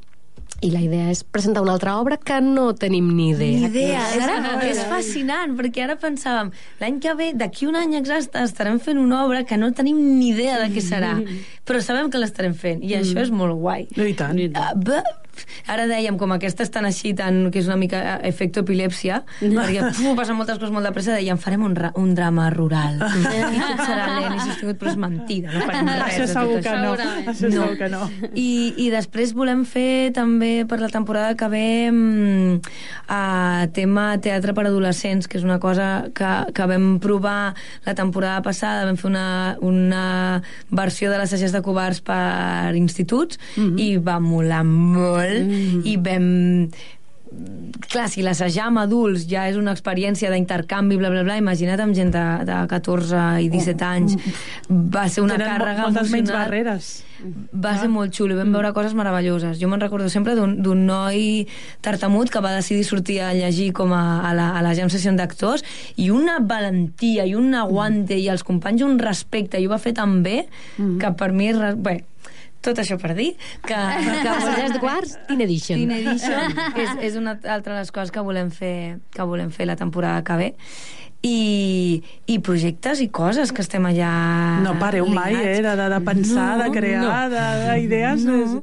I 0.62 0.69
la 0.69 0.82
idea 0.84 1.08
és 1.10 1.24
presentar 1.26 1.63
una 1.63 1.74
altra 1.74 1.95
obra 1.97 2.19
que 2.21 2.36
no 2.45 2.67
tenim 2.78 3.08
ni 3.15 3.32
idea. 3.32 3.63
Ni 3.63 3.69
idea. 3.71 4.04
És, 4.13 4.26
Ara, 4.28 4.52
és 4.69 4.82
fascinant, 4.86 5.56
perquè 5.58 5.88
ara 5.88 5.95
pensàvem, 5.97 6.52
l'any 6.82 7.00
que 7.02 7.15
ve, 7.17 7.32
d'aquí 7.34 7.65
un 7.65 7.80
any 7.80 7.95
exacte, 7.97 8.43
estarem 8.45 8.78
fent 8.84 9.02
una 9.02 9.24
obra 9.26 9.41
que 9.50 9.58
no 9.58 9.71
tenim 9.74 9.97
ni 10.19 10.30
idea 10.36 10.60
de 10.62 10.69
què 10.76 10.84
serà, 10.86 11.15
però 11.65 11.82
sabem 11.82 12.12
que 12.13 12.21
l'estarem 12.21 12.54
fent, 12.54 12.86
i 12.86 12.93
això 13.00 13.24
és 13.26 13.34
molt 13.34 13.58
guai. 13.58 13.88
No, 13.97 14.06
i 14.06 14.13
tant. 14.17 14.38
Uh, 14.38 15.02
ara 15.71 15.85
dèiem, 15.89 16.17
com 16.19 16.31
aquesta 16.35 16.65
estan 16.65 16.85
així, 16.87 17.13
tan, 17.17 17.49
que 17.53 17.61
és 17.61 17.67
una 17.69 17.77
mica 17.79 17.99
eh, 17.99 18.29
efecte 18.29 18.63
epilèpsia, 18.65 19.21
perquè 19.41 19.91
fu, 19.97 20.13
passen 20.17 20.37
moltes 20.37 20.59
coses 20.59 20.73
molt 20.73 20.87
de 20.87 20.93
pressa, 20.95 21.15
dèiem, 21.17 21.39
farem 21.41 21.63
un, 21.67 21.75
un 22.01 22.13
drama 22.17 22.49
rural. 22.53 22.99
I 23.55 23.61
tot 23.61 23.83
serà 23.85 24.07
lent 24.17 24.37
i 24.37 24.41
sostingut, 24.45 24.79
però 24.81 24.93
és 24.93 24.99
mentida, 25.01 25.53
no 25.53 25.65
farem 25.67 25.91
res 25.91 26.03
Això 26.11 26.27
segur 26.33 26.59
que 26.61 26.73
això. 26.73 26.81
no. 26.83 27.31
Això 27.31 27.51
segur 27.53 27.77
que 27.79 27.89
no. 27.93 28.01
I, 28.33 28.49
I 28.85 28.89
després 28.93 29.35
volem 29.37 29.63
fer 29.69 30.11
també 30.15 30.51
per 30.69 30.81
la 30.81 30.91
temporada 30.91 31.35
que 31.39 31.49
ve 31.51 31.65
mm, 31.91 32.73
a 33.11 33.67
tema 33.75 34.07
teatre 34.23 34.55
per 34.57 34.67
adolescents, 34.67 35.29
que 35.29 35.39
és 35.39 35.47
una 35.47 35.59
cosa 35.63 36.09
que, 36.15 36.31
que 36.55 36.67
vam 36.69 36.97
provar 37.03 37.53
la 37.85 37.95
temporada 37.97 38.41
passada, 38.45 38.85
vam 38.89 38.99
fer 38.99 39.09
una, 39.11 39.27
una 39.61 40.05
versió 40.71 41.11
de 41.11 41.19
les 41.21 41.31
Sagers 41.31 41.55
de 41.55 41.61
Covards 41.65 42.01
per 42.05 42.73
instituts 42.77 43.39
i 43.79 43.93
va 44.01 44.19
molar 44.23 44.63
molt 44.67 45.20
i 45.86 45.97
vam 45.97 46.27
clar, 47.91 48.10
si 48.12 48.23
l'assajar 48.25 48.67
amb 48.67 48.81
adults 48.81 49.23
ja 49.29 49.45
és 49.47 49.55
una 49.55 49.71
experiència 49.71 50.31
d'intercanvi, 50.34 50.97
bla, 50.99 51.10
bla, 51.13 51.23
bla, 51.23 51.38
imagina't 51.39 51.79
amb 51.79 51.95
gent 51.95 52.12
de, 52.12 52.23
de 52.47 52.57
14 52.67 53.21
i 53.45 53.47
17 53.51 53.86
anys. 53.88 54.17
Va 54.67 55.05
ser 55.07 55.23
una 55.23 55.38
Tenen 55.39 55.53
càrrega 55.53 55.86
moltes 55.88 56.12
menys 56.12 56.27
emocional. 56.29 56.43
barreres. 56.43 56.91
va 57.53 57.75
ser 57.77 57.88
molt 57.93 58.15
xulo, 58.17 58.36
vam 58.36 58.51
veure 58.51 58.73
coses 58.73 58.95
meravelloses. 58.97 59.60
Jo 59.62 59.69
me'n 59.69 59.81
recordo 59.81 60.10
sempre 60.10 60.34
d'un 60.36 60.86
noi 60.88 61.47
tartamut 61.86 62.31
que 62.34 62.41
va 62.41 62.51
decidir 62.55 62.84
sortir 62.84 63.19
a 63.21 63.31
llegir 63.38 63.71
com 63.77 63.93
a, 63.93 64.03
a 64.27 64.34
la, 64.34 64.49
a 64.57 64.63
la 64.65 64.73
jam 64.75 64.89
session 64.89 65.19
d'actors 65.19 65.63
i 66.01 66.10
una 66.10 66.39
valentia 66.41 67.27
i 67.29 67.36
un 67.38 67.53
aguante 67.55 68.17
i 68.17 68.27
els 68.27 68.43
companys 68.43 68.81
un 68.84 68.97
respecte. 68.99 69.62
I 69.62 69.69
ho 69.69 69.75
va 69.75 69.79
fer 69.79 69.93
tan 69.93 70.23
bé 70.25 70.47
que 70.77 71.13
per 71.15 71.31
mi... 71.31 71.51
Bé, 71.77 72.01
tot 72.62 72.78
això 72.82 72.97
per 73.02 73.15
dir 73.17 73.32
que, 73.65 73.74
que 73.74 74.24
Passatgers 74.28 74.74
de 74.76 74.80
quarts, 74.84 75.15
Teen 75.28 75.41
Edition. 75.47 75.80
Teen 75.82 75.91
Edition 75.97 76.58
és, 76.84 76.91
és 77.12 77.15
una 77.19 77.38
altra 77.41 77.74
de 77.74 77.80
les 77.80 77.91
coses 77.91 78.12
que 78.13 78.21
volem 78.26 78.52
fer, 78.54 79.00
que 79.15 79.26
volem 79.26 79.50
fer 79.54 79.65
la 79.69 79.76
temporada 79.80 80.21
que 80.28 80.38
ve 80.39 80.50
i, 81.26 82.02
i 82.26 82.39
projectes 82.41 83.02
i 83.04 83.10
coses 83.13 83.52
que 83.54 83.62
estem 83.62 83.86
allà 83.86 84.12
No 84.65 84.76
pareu 84.82 85.06
mai, 85.10 85.36
eh, 85.38 85.60
de, 85.62 85.76
de, 85.78 85.89
de 85.93 86.00
pensar, 86.06 86.56
No, 86.58 86.63
de 86.63 86.71
crear, 86.78 87.04
no. 87.04 87.36
de- 87.36 87.76
d'idees. 87.82 88.24
No. 88.26 88.39
És, 88.41 88.56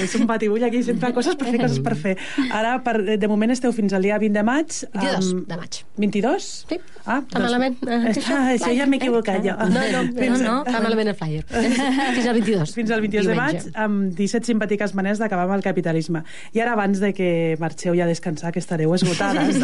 és, 0.00 0.14
un 0.16 0.26
batibull 0.26 0.62
aquí, 0.64 0.82
sempre 0.82 1.10
coses 1.12 1.34
per 1.36 1.48
fer, 1.50 1.58
coses 1.60 1.80
per 1.84 1.94
fer. 1.98 2.14
Ara, 2.54 2.78
per, 2.84 2.94
de 3.20 3.28
moment, 3.28 3.50
esteu 3.52 3.72
fins 3.76 3.92
al 3.92 4.02
dia 4.06 4.16
20 4.18 4.32
de 4.38 4.42
maig. 4.46 4.78
22 4.94 5.32
amb- 5.34 5.46
de 5.50 5.56
maig. 5.60 5.80
22? 5.96 6.46
Sí, 6.68 6.78
Ah, 7.08 7.22
tan 7.30 7.42
malament. 7.42 7.76
Ah, 7.88 8.52
això 8.52 8.68
ja 8.76 8.84
m'he 8.86 8.98
equivocat 9.00 9.40
jo. 9.44 9.54
No, 9.56 9.80
no, 9.92 10.02
No, 10.28 10.36
no. 10.38 10.54
Està 10.68 10.80
malament 10.84 11.08
el 11.08 11.16
flyer. 11.16 11.44
Fins 12.16 12.26
al 12.28 12.34
22. 12.36 12.74
Fins 12.76 12.90
al 12.92 13.00
22 13.00 13.26
de 13.30 13.34
maig, 13.38 13.56
Diumenge. 13.58 13.72
amb 13.80 14.12
17 14.18 14.44
simpàtiques 14.52 14.92
maneres 14.94 15.18
d'acabar 15.22 15.46
amb 15.48 15.56
el 15.56 15.62
capitalisme. 15.64 16.22
I 16.52 16.60
ara, 16.64 16.74
abans 16.76 17.00
de 17.00 17.12
que 17.16 17.56
marxeu 17.60 17.96
ja 17.96 18.04
a 18.04 18.10
descansar, 18.10 18.52
que 18.52 18.60
estareu 18.60 18.92
esgotades, 18.94 19.56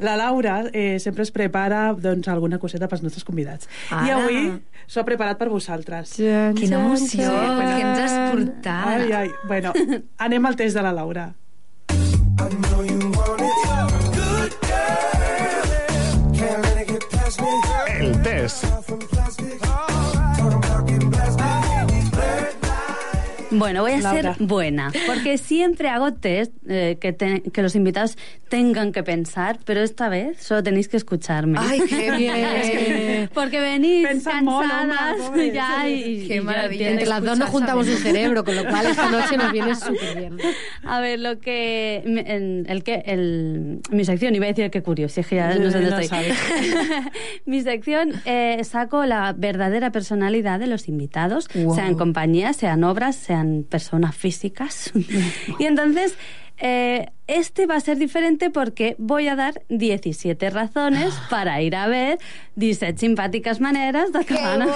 la 0.00 0.16
Laura 0.16 0.62
eh, 0.72 0.98
sempre 0.98 1.22
es 1.26 1.30
prepara 1.32 1.92
doncs, 1.92 2.28
alguna 2.32 2.58
coseta 2.58 2.88
pels 2.88 3.02
nostres 3.04 3.24
convidats. 3.24 3.68
I 3.90 4.10
Ara. 4.10 4.16
avui 4.22 4.40
s'ho 4.86 5.00
ha 5.00 5.04
preparat 5.06 5.38
per 5.38 5.48
vosaltres. 5.52 6.16
Quina 6.16 6.80
emoció, 6.80 7.28
Txan, 7.28 7.60
txan. 7.60 7.68
què 7.68 7.84
ens 7.84 8.00
has 8.06 8.16
portat? 8.32 8.86
Ai, 8.88 9.12
ai. 9.12 9.21
Bueno, 9.48 9.72
anem 10.18 10.46
al 10.46 10.56
test 10.56 10.76
de 10.76 10.82
la 10.82 10.92
Laura. 10.92 11.34
El 17.98 18.22
test. 18.22 18.64
Bueno, 23.52 23.82
voy 23.82 23.92
a 23.92 23.98
Laura. 24.00 24.34
ser 24.34 24.44
buena, 24.46 24.90
porque 25.06 25.38
siempre 25.38 25.88
hago 25.88 26.12
test 26.12 26.52
eh, 26.68 26.98
que, 27.00 27.12
te- 27.12 27.42
que 27.42 27.62
los 27.62 27.74
invitados 27.76 28.16
tengan 28.48 28.92
que 28.92 29.02
pensar, 29.02 29.58
pero 29.64 29.80
esta 29.80 30.08
vez 30.08 30.38
solo 30.42 30.62
tenéis 30.62 30.88
que 30.88 30.96
escucharme. 30.96 31.58
Ay, 31.60 31.80
qué 31.88 32.10
bien. 32.16 33.30
Porque 33.32 33.60
venís 33.60 34.06
Pensan 34.06 34.44
molt, 34.44 34.68
cansadas 34.70 35.16
pobre. 35.16 35.52
ya 35.52 35.88
y, 35.88 36.26
Qué 36.28 36.40
maravilla. 36.40 36.90
Entre 36.90 37.06
las 37.06 37.22
dos 37.22 37.38
no 37.38 37.46
juntamos 37.46 37.86
un 37.88 37.96
cerebro, 37.96 38.44
con 38.44 38.56
lo 38.56 38.64
cual 38.66 38.86
esta 38.86 39.08
noche 39.10 39.36
nos 39.36 39.52
viene 39.52 39.74
súper 39.76 40.16
bien. 40.16 40.38
A 40.84 41.00
ver, 41.00 41.18
lo 41.20 41.38
que... 41.40 42.02
me- 42.06 42.24
en- 42.34 42.66
el 42.68 42.82
que 42.84 43.02
el, 43.06 43.80
mi 43.90 44.04
sección, 44.04 44.34
iba 44.34 44.44
a 44.46 44.48
decir 44.48 44.70
que 44.70 44.82
curioso, 44.82 45.20
es 45.20 45.26
que 45.26 45.36
ya 45.36 45.54
no 45.54 45.70
sé 45.70 45.80
No 45.80 45.90
dónde 45.90 46.04
estoy. 46.04 46.22
mi 47.46 47.60
sección 47.62 48.12
eh, 48.24 48.62
saco 48.64 49.04
la 49.06 49.34
verdadera 49.36 49.90
personalidad 49.92 50.58
de 50.60 50.66
los 50.66 50.88
invitados, 50.88 51.48
Wow. 51.54 51.74
sean 51.74 51.94
compañías, 51.94 52.56
sean 52.56 52.84
obras, 52.84 53.16
sean 53.16 53.41
personas 53.68 54.16
físicas. 54.16 54.92
y 55.58 55.64
entonces... 55.64 56.14
eh, 56.64 57.10
este 57.26 57.66
va 57.66 57.74
a 57.74 57.80
ser 57.80 57.98
diferente 57.98 58.50
porque 58.50 58.94
voy 58.98 59.26
a 59.26 59.34
dar 59.34 59.62
17 59.68 60.50
razones 60.50 61.12
para 61.28 61.60
ir 61.60 61.74
a 61.74 61.88
ver 61.88 62.18
17 62.54 62.98
simpáticas 62.98 63.60
maneras 63.60 64.12
de 64.12 64.20
acabar. 64.20 64.68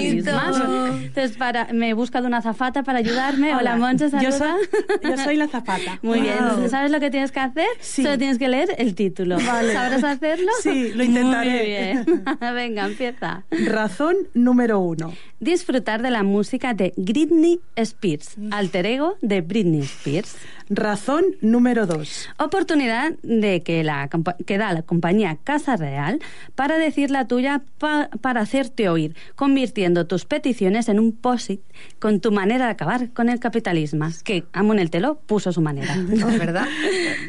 Entonces, 0.00 1.36
para, 1.36 1.72
me 1.72 1.88
he 1.88 1.94
buscado 1.94 2.28
una 2.28 2.42
zafata 2.42 2.84
para 2.84 2.98
ayudarme. 2.98 3.56
Hola, 3.56 3.76
Monse, 3.76 4.04
Yo 4.20 4.30
saluda. 4.30 4.38
soy, 4.38 5.10
yo 5.10 5.16
soy 5.16 5.36
la 5.36 5.48
zapata. 5.48 5.98
Muy 6.02 6.20
bien. 6.20 6.36
Wow. 6.38 6.68
¿Sabes 6.68 6.92
lo 6.92 7.00
que 7.00 7.10
tienes 7.10 7.32
que 7.32 7.40
hacer? 7.40 7.66
Sí. 7.80 8.02
Solo 8.02 8.16
tienes 8.18 8.38
que 8.38 8.48
leer 8.48 8.68
el 8.78 8.94
título. 8.94 9.38
Vale. 9.44 9.72
¿Sabrás 9.72 10.04
hacerlo? 10.04 10.52
Sí, 10.62 10.92
lo 10.94 11.02
intentaré. 11.02 11.50
Muy 11.50 11.66
bien. 11.66 12.24
Venga, 12.54 12.86
empieza. 12.86 13.44
Razón 13.50 14.16
número 14.34 14.78
uno. 14.78 15.12
Disfrutar 15.40 16.02
de 16.02 16.10
la 16.10 16.22
música 16.22 16.74
de 16.74 16.92
Britney 16.96 17.60
Spears, 17.74 18.36
alter 18.50 18.86
ego 18.86 19.16
de 19.22 19.40
Britney 19.40 19.80
Spears. 19.80 20.36
Razón 20.72 21.24
número 21.40 21.84
dos. 21.84 22.28
Oportunidad 22.38 23.12
de 23.24 23.62
que, 23.64 23.82
la, 23.82 24.08
que 24.46 24.56
da 24.56 24.72
la 24.72 24.82
compañía 24.82 25.36
Casa 25.42 25.76
Real 25.76 26.20
para 26.54 26.78
decir 26.78 27.10
la 27.10 27.26
tuya 27.26 27.62
pa- 27.78 28.08
para 28.20 28.42
hacerte 28.42 28.88
oír, 28.88 29.16
convirtiendo 29.34 30.06
tus 30.06 30.26
peticiones 30.26 30.88
en 30.88 31.00
un 31.00 31.10
posit 31.10 31.60
con 31.98 32.20
tu 32.20 32.30
manera 32.30 32.66
de 32.66 32.70
acabar 32.70 33.10
con 33.10 33.28
el 33.28 33.40
capitalismo, 33.40 34.06
que 34.22 34.44
Amon 34.52 34.78
el 34.78 34.90
Telo 34.90 35.20
puso 35.26 35.50
su 35.50 35.60
manera. 35.60 35.96
¿Verdad? 36.38 36.68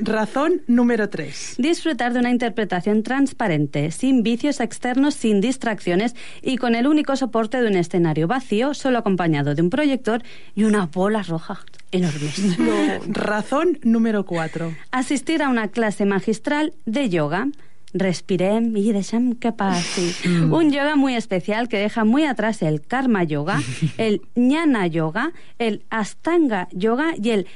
Razón 0.02 0.62
número 0.68 1.10
tres. 1.10 1.56
Disfrutar 1.58 2.14
de 2.14 2.20
una 2.20 2.30
interpretación 2.30 3.02
transparente, 3.02 3.90
sin 3.90 4.22
vicios 4.22 4.60
externos, 4.60 5.16
sin 5.16 5.42
distracciones 5.42 6.16
y 6.44 6.58
con 6.58 6.76
el 6.76 6.86
único 6.86 7.16
soporte 7.16 7.60
de 7.60 7.68
un 7.70 7.76
escenario 7.76 8.28
vacío, 8.28 8.76
solo 8.76 9.00
acompañado 9.00 9.56
de 9.56 9.64
un 9.64 9.72
proyector 9.72 10.22
y 10.54 10.64
una 10.66 10.86
bola 10.86 11.24
roja 11.24 11.60
enormes. 11.92 12.58
Razón 13.08 13.80
número 13.84 14.26
cuatro. 14.26 14.74
Asistir 14.92 15.44
a 15.44 15.50
una 15.50 15.70
clase 15.70 16.06
magistral 16.06 16.74
de 16.86 17.10
yoga. 17.10 17.48
Respirem 17.94 18.78
y 18.78 18.94
deixem 18.94 19.36
que 19.36 19.52
passi. 19.52 20.16
Un 20.50 20.72
yoga 20.72 20.96
muy 20.96 21.16
especial 21.16 21.68
que 21.68 21.78
deja 21.78 22.06
muy 22.06 22.24
atrás 22.24 22.62
el 22.62 22.80
karma 22.80 23.26
yoga, 23.26 23.62
el 23.98 24.22
jnana 24.34 24.88
yoga, 24.88 25.34
el 25.60 25.84
astanga 25.90 26.70
yoga 26.72 27.14
y 27.22 27.32
el 27.32 27.48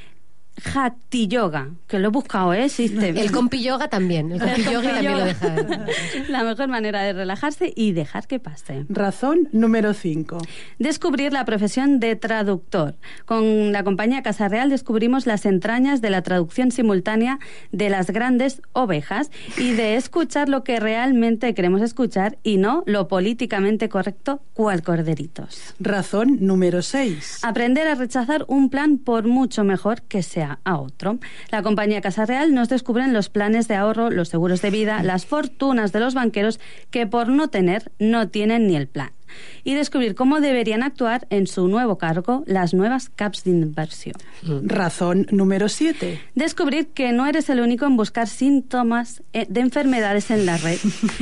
Hakti 0.64 1.28
Yoga, 1.28 1.70
que 1.88 2.00
lo 2.00 2.08
he 2.08 2.12
buscado, 2.12 2.54
¿eh? 2.54 2.66
Existe. 2.66 3.10
El 3.10 3.32
compi 3.32 3.62
yoga 3.62 3.90
también. 3.90 4.32
El 4.32 4.40
compi 4.40 4.64
yoga 4.64 4.94
también 4.94 5.18
lo 5.18 5.26
deja. 5.26 5.56
La 6.30 6.44
mejor 6.44 6.70
manera 6.70 7.02
de 7.04 7.14
relajarse 7.14 7.74
y 7.76 7.92
dejar 7.92 8.28
que 8.28 8.40
pase. 8.40 8.86
Razón 8.88 9.50
número 9.52 9.94
5. 9.94 10.38
Descubrir 10.80 11.34
la 11.34 11.44
profesión 11.44 12.00
de 12.00 12.16
traductor. 12.16 12.96
Con 13.26 13.74
la 13.74 13.84
compañía 13.84 14.24
Casa 14.24 14.48
Real 14.48 14.70
descubrimos 14.70 15.26
las 15.26 15.46
entrañas 15.46 16.02
de 16.02 16.10
la 16.10 16.22
traducción 16.22 16.72
simultánea 16.72 17.40
de 17.72 17.90
las 17.90 18.12
grandes 18.12 18.62
ovejas 18.72 19.32
y 19.58 19.74
de 19.74 19.96
escuchar 19.96 20.48
lo 20.48 20.64
que 20.64 20.80
realmente 20.80 21.54
queremos 21.54 21.82
escuchar 21.82 22.38
y 22.44 22.58
no 22.58 22.84
lo 22.86 23.08
políticamente 23.08 23.90
correcto 23.90 24.42
cual 24.54 24.84
corderitos. 24.84 25.76
Razón 25.80 26.38
número 26.40 26.82
6. 26.82 27.40
Aprender 27.44 27.88
a 27.88 27.96
rechazar 27.96 28.46
un 28.48 28.70
plan 28.70 28.98
por 28.98 29.28
mucho 29.28 29.64
mejor 29.64 30.02
que 30.04 30.24
sea 30.24 30.45
a 30.64 30.78
otro. 30.78 31.20
La 31.52 31.62
compañía 31.62 32.02
Casa 32.02 32.26
Real 32.26 32.54
nos 32.54 32.70
descubren 32.70 33.14
los 33.14 33.30
planes 33.30 33.68
de 33.68 33.76
ahorro, 33.76 34.10
los 34.10 34.30
seguros 34.30 34.62
de 34.62 34.72
vida, 34.72 35.04
las 35.04 35.26
fortunas 35.26 35.92
de 35.92 36.00
los 36.00 36.14
banqueros 36.14 36.60
que 36.92 37.08
por 37.08 37.28
no 37.28 37.50
tener 37.50 37.92
no 38.00 38.30
tienen 38.30 38.68
ni 38.68 38.76
el 38.76 38.88
plan. 38.88 39.12
Y 39.64 39.74
descubrir 39.74 40.16
cómo 40.16 40.40
deberían 40.42 40.84
actuar 40.84 41.28
en 41.30 41.48
su 41.48 41.68
nuevo 41.68 41.98
cargo 41.98 42.44
las 42.46 42.74
nuevas 42.74 43.10
CAPs 43.10 43.44
de 43.44 43.52
inversión. 43.52 44.16
Razón 44.64 45.28
número 45.32 45.70
7. 45.70 46.20
Descubrir 46.36 46.88
que 46.88 47.12
no 47.12 47.26
eres 47.26 47.50
el 47.50 47.60
único 47.60 47.86
en 47.86 47.98
buscar 47.98 48.28
síntomas 48.28 49.24
eh, 49.34 49.46
de 49.50 49.62
enfermedades 49.62 50.32
en 50.32 50.46
la 50.46 50.58
red. 50.58 50.78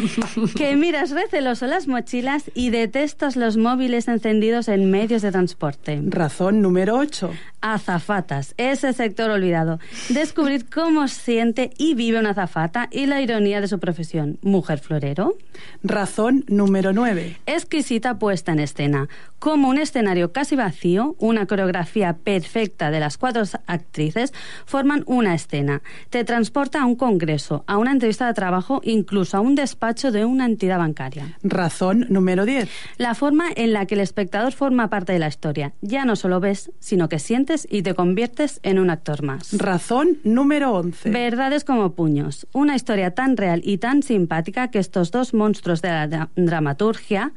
que 0.56 0.76
miras 0.76 1.12
receloso 1.12 1.68
las 1.68 1.88
mochilas 1.88 2.52
y 2.54 2.70
detestas 2.70 3.36
los 3.36 3.58
móviles 3.58 4.08
encendidos 4.08 4.68
en 4.68 4.92
medios 4.92 5.22
de 5.22 5.32
transporte. 5.32 6.02
Razón 6.06 6.62
número 6.62 6.98
8. 6.98 7.32
Azafatas, 7.62 8.54
ese 8.58 8.92
sector 8.94 9.32
olvidado. 9.32 9.80
Descubrir 10.10 10.70
cómo 10.70 11.08
siente 11.08 11.72
y 11.78 11.96
vive 11.96 12.20
una 12.20 12.32
azafata 12.32 12.90
y 12.92 13.06
la 13.06 13.22
ironía 13.22 13.62
de 13.62 13.68
su 13.68 13.80
profesión. 13.80 14.38
Mujer 14.42 14.80
florero. 14.80 15.36
Razón 15.84 16.44
número 16.48 16.94
9. 16.94 17.38
Exquisito 17.46 18.03
bonita 18.04 18.20
puesta 18.20 18.52
en 18.52 18.60
escena. 18.60 19.08
Como 19.40 19.70
un 19.70 19.78
escenario 19.78 20.32
casi 20.34 20.56
vacío, 20.58 21.16
una 21.20 21.46
coreografía 21.46 22.14
perfecta 22.18 22.92
de 22.92 23.00
las 23.00 23.18
cuatro 23.18 23.44
actrices 23.68 24.34
forman 24.66 25.04
una 25.06 25.34
escena. 25.36 25.82
Te 26.10 26.24
transporta 26.26 26.82
a 26.82 26.86
un 26.86 26.96
congreso, 26.96 27.64
a 27.68 27.78
una 27.78 27.92
entrevista 27.92 28.28
de 28.28 28.34
trabajo, 28.34 28.82
incluso 28.84 29.38
a 29.38 29.40
un 29.42 29.56
despacho 29.56 30.12
de 30.12 30.26
una 30.26 30.46
entidad 30.46 30.80
bancaria. 30.80 31.38
Razón 31.44 32.06
número 32.10 32.46
10. 32.46 32.70
La 32.98 33.16
forma 33.16 33.46
en 33.56 33.72
la 33.74 33.86
que 33.86 33.96
el 33.96 34.02
espectador 34.02 34.52
forma 34.54 34.90
parte 34.90 35.14
de 35.14 35.20
la 35.20 35.28
historia. 35.30 35.74
Ya 35.82 36.04
no 36.06 36.16
solo 36.18 36.40
ves, 36.42 36.72
sino 36.80 37.08
que 37.08 37.20
sientes 37.20 37.68
y 37.70 37.84
te 37.84 37.94
conviertes 37.94 38.60
en 38.64 38.80
un 38.80 38.90
actor 38.90 39.24
más. 39.24 39.58
Razón 39.58 40.18
número 40.26 40.72
11. 40.74 41.10
Verdades 41.10 41.64
como 41.64 41.94
puños. 41.94 42.48
Una 42.54 42.76
historia 42.76 43.12
tan 43.12 43.38
real 43.38 43.62
y 43.64 43.78
tan 43.78 44.04
simpática 44.04 44.70
que 44.72 44.80
estos 44.80 45.12
dos 45.12 45.34
monstruos 45.34 45.82
de 45.82 45.90
la 45.90 46.08
dra- 46.10 46.30
dramaturgia 46.36 47.32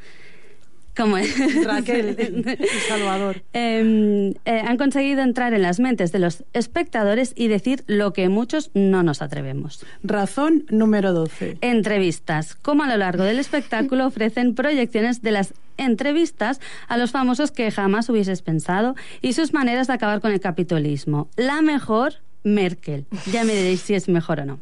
como 0.97 1.17
Raquel 1.65 2.17
y 2.59 2.89
Salvador. 2.89 3.43
eh, 3.53 4.35
eh, 4.45 4.63
han 4.67 4.77
conseguido 4.77 5.23
entrar 5.23 5.55
en 5.55 5.63
las 5.63 5.79
mentes 5.79 6.13
de 6.13 6.19
los 6.19 6.45
espectadores 6.53 7.33
y 7.37 7.49
decir 7.49 7.85
lo 7.87 8.13
que 8.13 8.29
muchos 8.29 8.71
no 8.75 9.03
nos 9.03 9.23
atrevemos. 9.23 9.85
Razón 10.03 10.65
número 10.71 11.13
12. 11.13 11.59
Entrevistas. 11.61 12.55
Como 12.55 12.83
a 12.85 12.89
lo 12.89 12.97
largo 12.97 13.25
del 13.25 13.39
espectáculo 13.39 14.07
ofrecen 14.07 14.55
proyecciones 14.55 15.23
de 15.23 15.33
las 15.33 15.55
entrevistas 15.77 16.61
a 16.89 16.97
los 16.97 17.11
famosos 17.11 17.51
que 17.51 17.71
jamás 17.71 18.09
hubieses 18.09 18.43
pensado 18.43 18.95
y 19.21 19.35
sus 19.35 19.53
maneras 19.53 19.87
de 19.87 19.93
acabar 19.95 20.21
con 20.21 20.33
el 20.33 20.41
capitalismo. 20.41 21.29
La 21.37 21.63
mejor, 21.63 22.15
Merkel. 22.47 23.07
Ya 23.33 23.45
me 23.45 23.55
diréis 23.55 23.81
si 23.81 23.95
es 23.95 24.09
mejor 24.09 24.41
o 24.41 24.47
no. 24.47 24.61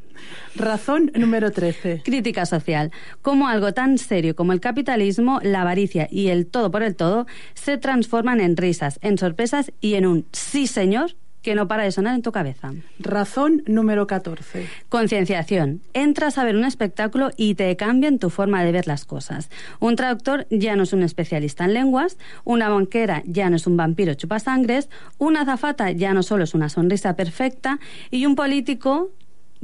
Razón 0.57 1.12
número 1.14 1.53
13. 1.53 2.01
Crítica 2.03 2.47
social. 2.47 2.91
Como 3.20 3.47
algo 3.47 3.74
tan 3.74 3.99
serio 3.99 4.35
como 4.35 4.53
el 4.53 4.61
capitalismo, 4.61 5.39
la 5.43 5.61
avaricia 5.61 6.09
y 6.11 6.28
el 6.28 6.47
todo 6.47 6.70
por 6.70 6.82
el 6.82 6.97
todo 6.97 7.26
se 7.53 7.76
transforman 7.76 8.41
en 8.41 8.57
risas, 8.57 8.99
en 9.03 9.18
sorpresas 9.18 9.70
y 9.82 9.95
en 9.95 10.07
un 10.07 10.26
sí 10.32 10.66
señor 10.66 11.14
que 11.45 11.55
no 11.55 11.68
para 11.68 11.84
de 11.84 11.92
sonar 11.92 12.14
en 12.14 12.22
tu 12.22 12.32
cabeza. 12.32 12.72
Razón 12.99 13.62
número 13.66 14.07
14. 14.07 14.66
Concienciación. 14.88 15.82
Entras 15.92 16.38
a 16.38 16.45
ver 16.45 16.57
un 16.57 16.64
espectáculo 16.64 17.30
y 17.36 17.55
te 17.55 17.76
cambian 17.76 18.18
tu 18.18 18.30
forma 18.30 18.64
de 18.64 18.72
ver 18.72 18.86
las 18.86 19.05
cosas. 19.05 19.51
Un 19.78 19.95
traductor 19.95 20.47
ya 20.51 20.74
no 20.74 20.84
es 20.84 20.95
un 20.95 21.03
especialista 21.03 21.66
en 21.66 21.74
lenguas, 21.74 22.16
una 22.45 22.70
banquera 22.70 23.22
ya 23.26 23.51
no 23.51 23.57
es 23.57 23.66
un 23.66 23.76
vampiro 23.76 24.14
chupasangres, 24.14 24.88
una 25.18 25.42
azafata 25.42 25.92
ya 25.92 26.14
no 26.14 26.22
solo 26.22 26.45
es 26.45 26.55
una 26.55 26.70
sonrisa 26.70 27.14
perfecta 27.14 27.78
y 28.11 28.24
un 28.24 28.36
político, 28.36 29.11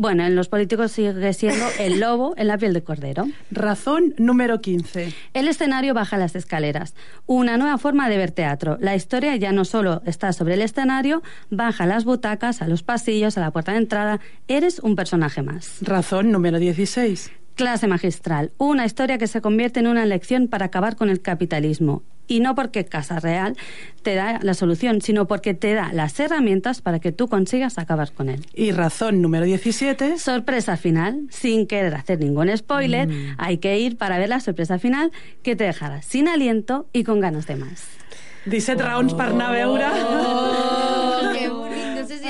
bueno, 0.00 0.24
en 0.24 0.34
los 0.34 0.48
políticos 0.48 0.92
sigue 0.92 1.34
siendo 1.34 1.66
el 1.78 2.00
lobo 2.00 2.32
en 2.38 2.46
la 2.46 2.56
piel 2.56 2.72
de 2.72 2.82
cordero. 2.82 3.28
Razón 3.50 4.14
número 4.16 4.62
15. 4.62 5.12
El 5.34 5.46
escenario 5.46 5.92
baja 5.92 6.16
las 6.16 6.34
escaleras. 6.36 6.94
Una 7.26 7.58
nueva 7.58 7.76
forma 7.76 8.08
de 8.08 8.16
ver 8.16 8.30
teatro. 8.30 8.78
La 8.80 8.96
historia 8.96 9.36
ya 9.36 9.52
no 9.52 9.66
solo 9.66 10.00
está 10.06 10.32
sobre 10.32 10.54
el 10.54 10.62
escenario, 10.62 11.22
baja 11.50 11.84
las 11.84 12.06
butacas, 12.06 12.62
a 12.62 12.66
los 12.66 12.82
pasillos, 12.82 13.36
a 13.36 13.42
la 13.42 13.50
puerta 13.50 13.72
de 13.72 13.78
entrada. 13.78 14.20
Eres 14.48 14.78
un 14.78 14.96
personaje 14.96 15.42
más. 15.42 15.76
Razón 15.82 16.32
número 16.32 16.58
16. 16.58 17.30
Clase 17.54 17.86
magistral. 17.86 18.52
Una 18.58 18.86
historia 18.86 19.18
que 19.18 19.26
se 19.26 19.40
convierte 19.40 19.80
en 19.80 19.86
una 19.86 20.06
lección 20.06 20.48
para 20.48 20.66
acabar 20.66 20.96
con 20.96 21.10
el 21.10 21.20
capitalismo. 21.20 22.02
Y 22.26 22.38
no 22.38 22.54
porque 22.54 22.84
Casa 22.84 23.18
Real 23.18 23.56
te 24.02 24.14
da 24.14 24.38
la 24.42 24.54
solución, 24.54 25.02
sino 25.02 25.26
porque 25.26 25.52
te 25.52 25.74
da 25.74 25.92
las 25.92 26.18
herramientas 26.20 26.80
para 26.80 27.00
que 27.00 27.10
tú 27.10 27.26
consigas 27.28 27.76
acabar 27.76 28.12
con 28.12 28.28
él. 28.28 28.46
Y 28.54 28.70
razón 28.70 29.20
número 29.20 29.44
17. 29.44 30.16
Sorpresa 30.16 30.76
final, 30.76 31.22
sin 31.30 31.66
querer 31.66 31.92
hacer 31.96 32.20
ningún 32.20 32.56
spoiler, 32.56 33.08
Mm. 33.08 33.34
hay 33.36 33.58
que 33.58 33.78
ir 33.80 33.96
para 33.98 34.16
ver 34.18 34.28
la 34.28 34.38
sorpresa 34.38 34.78
final 34.78 35.10
que 35.42 35.56
te 35.56 35.64
dejará 35.64 36.02
sin 36.02 36.28
aliento 36.28 36.86
y 36.92 37.02
con 37.02 37.18
ganas 37.20 37.46
de 37.48 37.56
más. 37.56 37.82
17 38.46 38.80
raons 38.82 39.12
per 39.12 39.26
anar 39.26 39.48
a 39.48 39.50
veure. 39.50 39.84
Oh, 39.84 41.32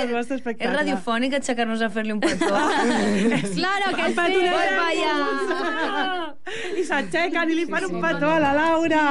que. 0.00 0.06
No 0.06 0.08
El 0.08 0.10
és, 0.10 0.16
vostre 0.18 0.36
és 0.36 0.40
espectacle. 0.40 0.72
radiofònic 0.76 1.36
aixecar-nos 1.38 1.82
a 1.82 1.90
fer-li 1.94 2.12
un 2.16 2.20
petó. 2.24 2.50
Claro 3.60 3.92
que 3.96 4.08
Petonet. 4.16 4.74
Vaya. 4.80 5.14
I 6.80 6.84
s'aixequen 6.88 7.50
i 7.52 7.58
li 7.60 7.66
fan 7.70 7.86
un 7.90 8.00
petó 8.02 8.30
a 8.34 8.40
la 8.42 8.52
Laura. 8.56 9.04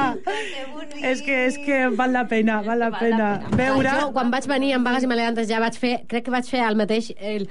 És 1.00 1.22
que, 1.24 1.38
és 1.46 1.58
que 1.64 1.80
val 1.96 2.12
la 2.16 2.26
pena, 2.30 2.60
val 2.66 2.78
la 2.82 2.90
pena. 2.98 3.30
Veure... 3.56 3.96
Jo, 4.00 4.12
quan 4.16 4.30
vaig 4.34 4.46
venir 4.50 4.74
amb 4.76 4.86
vagues 4.90 5.06
i 5.06 5.10
maleantes, 5.10 5.48
ja 5.50 5.60
vaig 5.62 5.78
fer... 5.80 5.96
Crec 6.10 6.26
que 6.28 6.34
vaig 6.34 6.48
fer 6.50 6.62
el 6.68 6.78
mateix... 6.80 7.12
El... 7.18 7.48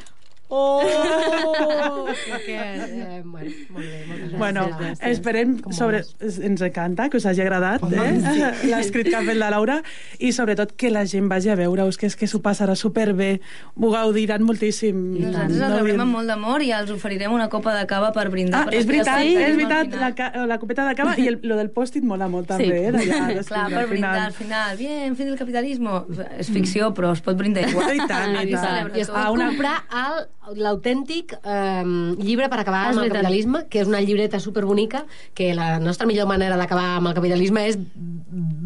Oh! 0.51 2.07
Que, 2.45 2.55
eh, 2.55 3.21
bueno, 3.23 3.51
molt 3.69 3.85
bé, 3.85 3.99
moltes 4.07 4.31
gràcies. 4.31 4.37
Bueno, 4.39 4.63
gràcies. 4.79 5.01
esperem, 5.11 5.51
sobre, 5.71 5.99
ens 6.19 6.61
encanta 6.65 7.05
que 7.09 7.17
us 7.19 7.25
hagi 7.29 7.41
agradat 7.43 7.83
eh? 7.93 8.07
l'escrit 8.71 9.09
que 9.11 9.15
ha 9.19 9.21
fet 9.27 9.37
la 9.37 9.51
Laura 9.53 9.75
i 10.17 10.31
sobretot 10.33 10.71
que 10.79 10.89
la 10.89 11.03
gent 11.09 11.27
vagi 11.29 11.51
a 11.53 11.57
veure-us, 11.59 11.99
que 12.01 12.07
és 12.09 12.15
que 12.17 12.25
s'ho 12.29 12.41
passarà 12.41 12.73
superbé, 12.79 13.41
ho 13.77 13.91
gaudiran 13.93 14.41
moltíssim. 14.47 14.97
Nosaltres 15.19 15.61
el 15.69 15.75
rebrem 15.77 16.01
amb 16.05 16.17
molt 16.17 16.31
d'amor 16.33 16.65
i 16.65 16.71
els 16.75 16.89
oferirem 16.95 17.31
una 17.35 17.47
copa 17.53 17.75
de 17.77 17.85
cava 17.89 18.09
per 18.15 18.25
brindar. 18.33 18.63
Ah, 18.65 18.71
per 18.71 18.79
és 18.81 18.89
veritat, 18.89 19.21
Sí, 19.21 19.35
és 19.35 19.51
al 19.51 19.57
veritat, 19.59 19.93
la, 20.01 20.11
ca- 20.17 20.31
la 20.49 20.57
copeta 20.61 20.87
de 20.89 20.95
cava 20.97 21.13
i 21.21 21.27
el, 21.29 21.39
lo 21.43 21.59
del 21.61 21.69
post-it 21.75 22.03
mola 22.03 22.27
molt 22.31 22.49
també, 22.49 22.87
eh? 22.87 22.91
d'allà, 22.95 23.21
d'escriure 23.35 23.45
Clar, 23.53 23.69
per 23.69 23.83
al 23.83 23.89
brindar 23.93 24.15
final. 24.15 24.25
al 24.25 24.33
final. 24.41 24.77
Bien, 24.81 25.15
fin 25.19 25.29
del 25.29 25.37
capitalismo. 25.37 26.01
És 26.39 26.49
ficció, 26.49 26.89
però 26.97 27.13
es 27.13 27.21
pot 27.21 27.37
brindar 27.37 27.67
igual. 27.69 27.93
I 27.99 28.07
tant, 28.09 28.33
i 28.41 28.49
I 28.49 28.57
tant. 28.57 28.91
I 28.97 29.05
es 29.05 29.13
pot 29.13 29.17
Ah, 29.19 29.29
una- 29.35 29.51
comprar 29.53 29.77
el- 29.93 30.27
l'autèntic 30.55 31.35
eh, 31.43 31.83
llibre 32.19 32.49
per 32.49 32.61
acabar 32.61 32.89
És 32.89 32.97
amb 32.97 33.05
el 33.05 33.11
capitalisme, 33.11 33.63
que 33.69 33.81
és 33.83 33.89
una 33.89 34.01
llibreta 34.01 34.39
superbonica, 34.39 35.03
que 35.37 35.53
la 35.57 35.77
nostra 35.79 36.07
millor 36.09 36.29
manera 36.29 36.57
d'acabar 36.59 36.97
amb 36.97 37.11
el 37.11 37.17
capitalisme 37.17 37.65
és 37.69 37.77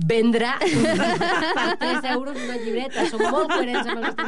vendre 0.07 0.53
per 1.57 1.67
3 1.81 2.09
euros 2.13 2.37
una 2.37 2.52
llibreta. 2.73 3.05
Som 3.09 3.21
molt 3.29 3.51
coherents 3.51 3.87
amb 3.87 3.97
el 3.97 4.03
que 4.03 4.09
estem 4.09 4.27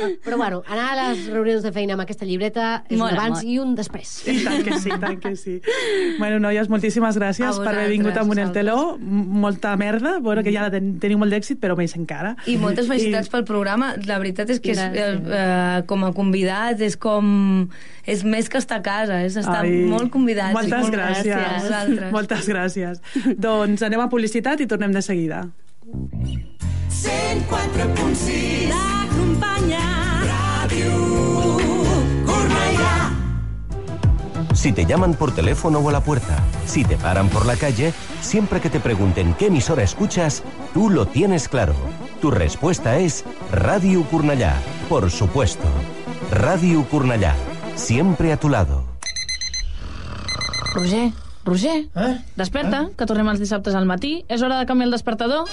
fent. 0.00 0.16
Però 0.24 0.36
bueno, 0.40 0.62
anar 0.70 0.86
a 0.92 0.96
les 1.00 1.26
reunions 1.32 1.62
de 1.66 1.72
feina 1.74 1.94
amb 1.96 2.04
aquesta 2.04 2.24
llibreta 2.28 2.68
és 2.88 2.98
Mola 2.98 3.12
un 3.12 3.18
abans 3.18 3.38
molt. 3.40 3.50
i 3.50 3.58
un 3.58 3.74
després. 3.78 4.14
I 4.30 4.36
tant 4.44 4.64
que 4.64 4.78
sí, 4.80 4.90
tant 5.00 5.20
que 5.20 5.34
sí. 5.36 5.56
Bueno, 6.20 6.38
noies, 6.40 6.68
moltíssimes 6.70 7.18
gràcies 7.18 7.58
per 7.60 7.72
haver 7.74 7.88
vingut 7.90 8.16
amb 8.20 8.30
un 8.34 8.38
el 8.42 8.52
teló. 8.54 8.78
Molta 9.00 9.74
merda, 9.80 10.18
bueno, 10.20 10.42
que 10.46 10.52
ja 10.54 10.62
la 10.66 10.70
ten 10.74 10.94
teniu 11.02 11.18
molt 11.20 11.34
d'èxit, 11.34 11.58
però 11.62 11.76
més 11.78 11.94
encara. 11.98 12.34
I 12.50 12.56
moltes 12.60 12.88
felicitats 12.90 13.28
pel 13.32 13.44
programa. 13.48 13.94
La 14.06 14.18
veritat 14.22 14.50
és 14.54 14.60
que 14.62 14.72
és, 14.74 14.78
eh, 14.78 14.90
Gràcies. 14.94 15.34
eh, 15.34 15.82
com 15.90 16.04
a 16.04 16.12
convidat 16.16 16.80
és 16.84 16.96
com... 16.96 17.68
És 18.04 18.20
més 18.22 18.50
que 18.52 18.58
estar 18.60 18.82
a 18.82 18.84
casa, 18.84 19.22
és 19.24 19.32
estar 19.40 19.62
Ai, 19.64 19.78
molt 19.88 20.10
convidats. 20.12 20.52
Moltes 20.52 20.82
molt 20.82 20.92
gràcies. 20.92 21.62
Vosaltres. 21.62 22.10
Moltes 22.16 22.48
gràcies. 22.52 23.00
doncs 23.40 23.82
anem 23.82 24.02
a 24.04 24.08
publicitat 24.12 24.60
i 24.60 24.66
tornem 24.68 24.92
de 24.92 25.00
seguida. 25.02 25.46
104.6 25.84 28.68
L'acompanya 28.68 29.80
Ràdio 30.24 31.58
Cornellà 32.24 33.12
Si 34.54 34.72
te 34.72 34.86
llaman 34.86 35.12
por 35.12 35.34
teléfono 35.34 35.80
o 35.80 35.90
a 35.90 35.92
la 35.92 36.00
puerta, 36.00 36.42
si 36.64 36.84
te 36.84 36.96
paran 36.96 37.28
por 37.28 37.44
la 37.44 37.56
calle, 37.56 37.92
siempre 38.22 38.62
que 38.62 38.70
te 38.70 38.80
pregunten 38.80 39.34
qué 39.34 39.48
emisora 39.48 39.82
escuchas, 39.82 40.42
tú 40.72 40.88
lo 40.88 41.06
tienes 41.06 41.50
claro. 41.50 41.74
Tu 42.22 42.30
respuesta 42.30 42.98
es 42.98 43.26
Radio 43.52 44.04
Curnallá, 44.04 44.54
por 44.88 45.10
supuesto. 45.10 45.68
Radio 46.30 46.82
Curnallá, 46.88 47.34
siempre 47.74 48.32
a 48.32 48.38
tu 48.38 48.48
lado. 48.48 48.84
Roger, 50.74 51.12
Roger, 51.44 51.88
Eh? 51.94 52.18
desperta, 52.36 52.88
que 52.96 53.06
tornem 53.06 53.28
els 53.28 53.40
dissabtes 53.40 53.74
al 53.74 53.84
matí. 53.86 54.24
És 54.28 54.42
hora 54.42 54.58
de 54.58 54.66
canviar 54.66 54.86
el 54.86 54.92
despertador. 54.92 55.44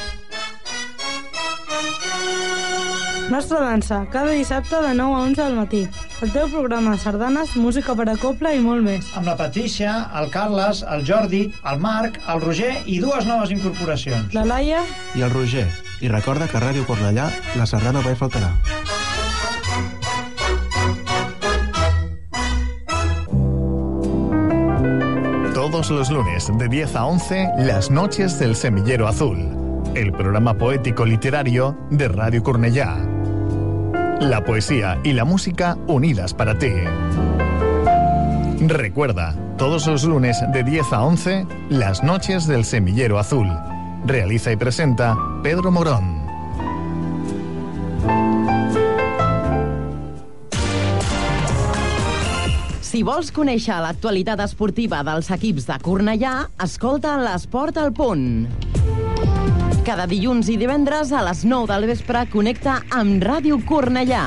Nostra 3.31 3.61
dansa, 3.61 4.05
cada 4.11 4.31
dissabte 4.31 4.75
de 4.75 4.93
9 4.93 5.15
a 5.15 5.19
11 5.19 5.41
del 5.43 5.55
matí. 5.55 5.87
El 6.21 6.31
teu 6.33 6.49
programa 6.51 6.91
de 6.91 6.97
sardanes, 6.99 7.55
música 7.55 7.95
per 7.95 8.09
a 8.11 8.17
coble 8.19 8.51
i 8.55 8.59
molt 8.59 8.83
més. 8.83 9.07
Amb 9.15 9.25
la 9.25 9.37
Patricia, 9.39 10.09
el 10.19 10.29
Carles, 10.33 10.83
el 10.83 11.05
Jordi, 11.07 11.45
el 11.71 11.79
Marc, 11.79 12.19
el 12.27 12.41
Roger 12.41 12.73
i 12.85 12.99
dues 12.99 13.25
noves 13.25 13.51
incorporacions. 13.55 14.33
La 14.33 14.43
Laia, 14.45 14.83
I 15.15 15.21
el 15.23 15.31
Roger. 15.31 15.67
I 16.01 16.09
recorda 16.09 16.47
que 16.47 16.57
a 16.57 16.61
Ràdio 16.61 16.83
Cornellà 16.85 17.29
la 17.55 17.65
sardana 17.65 18.01
mai 18.01 18.15
faltarà. 18.19 18.51
Los 25.89 26.11
lunes 26.11 26.47
de 26.57 26.69
10 26.69 26.95
a 26.95 27.05
11, 27.05 27.49
Las 27.57 27.89
Noches 27.89 28.37
del 28.37 28.55
Semillero 28.55 29.07
Azul, 29.07 29.37
el 29.95 30.11
programa 30.13 30.53
poético 30.53 31.05
literario 31.05 31.75
de 31.89 32.07
Radio 32.07 32.43
Cornellá. 32.43 32.97
La 34.19 34.43
poesía 34.45 34.99
y 35.03 35.13
la 35.13 35.25
música 35.25 35.77
unidas 35.87 36.35
para 36.35 36.57
ti. 36.57 36.71
Recuerda, 38.59 39.35
todos 39.57 39.87
los 39.87 40.03
lunes 40.03 40.37
de 40.53 40.63
10 40.63 40.93
a 40.93 41.03
11, 41.03 41.47
Las 41.69 42.03
Noches 42.03 42.45
del 42.45 42.63
Semillero 42.63 43.17
Azul. 43.17 43.49
Realiza 44.05 44.51
y 44.51 44.57
presenta 44.57 45.17
Pedro 45.41 45.71
Morón. 45.71 46.21
Si 52.91 53.05
vols 53.07 53.29
conèixer 53.31 53.77
l'actualitat 53.79 54.41
esportiva 54.43 54.97
dels 55.07 55.29
equips 55.31 55.63
de 55.63 55.77
Cornellà, 55.79 56.33
escolta 56.59 57.13
l'Esport 57.21 57.77
al 57.79 57.93
Punt. 57.95 58.49
Cada 59.87 60.03
dilluns 60.11 60.49
i 60.51 60.57
divendres 60.59 61.13
a 61.15 61.21
les 61.23 61.45
9 61.47 61.69
del 61.71 61.85
vespre 61.87 62.25
connecta 62.33 62.81
amb 62.91 63.23
Ràdio 63.23 63.61
Cornellà. 63.63 64.25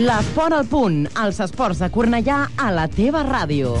L'Esport 0.00 0.56
al 0.56 0.64
Punt, 0.70 1.02
els 1.20 1.40
esports 1.44 1.82
de 1.84 1.90
Cornellà 1.92 2.46
a 2.56 2.70
la 2.72 2.86
teva 2.88 3.20
ràdio. 3.28 3.74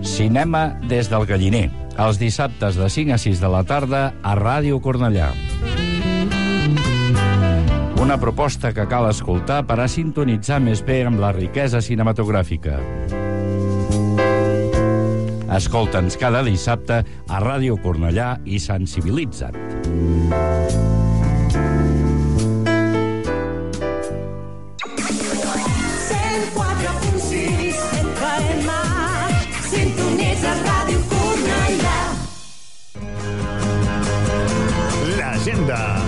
Cinema 0.00 0.70
des 0.88 1.12
del 1.12 1.28
Galliner, 1.28 1.68
els 2.00 2.16
dissabtes 2.16 2.80
de 2.80 2.88
5 2.88 3.12
a 3.12 3.20
6 3.20 3.44
de 3.44 3.52
la 3.52 3.60
tarda 3.68 4.06
a 4.24 4.32
Ràdio 4.40 4.80
Cornellà. 4.80 5.28
Una 8.00 8.20
proposta 8.20 8.72
que 8.72 8.84
cal 8.86 9.08
escoltar 9.08 9.62
per 9.66 9.80
a 9.80 9.88
sintonitzar 9.88 10.60
més 10.62 10.82
bé 10.84 11.00
amb 11.08 11.20
la 11.22 11.32
riquesa 11.34 11.80
cinematogràfica. 11.82 12.76
Escolta'ns 15.56 16.18
cada 16.20 16.42
dissabte 16.44 17.00
a 17.02 17.40
Ràdio 17.40 17.78
Cornellà 17.80 18.36
i 18.44 18.60
sensibilitza't. 18.60 19.56
Sintonitza 29.70 30.52
Ràdio 30.62 31.00
Cornellà. 31.10 31.98
L'agenda. 35.16 36.05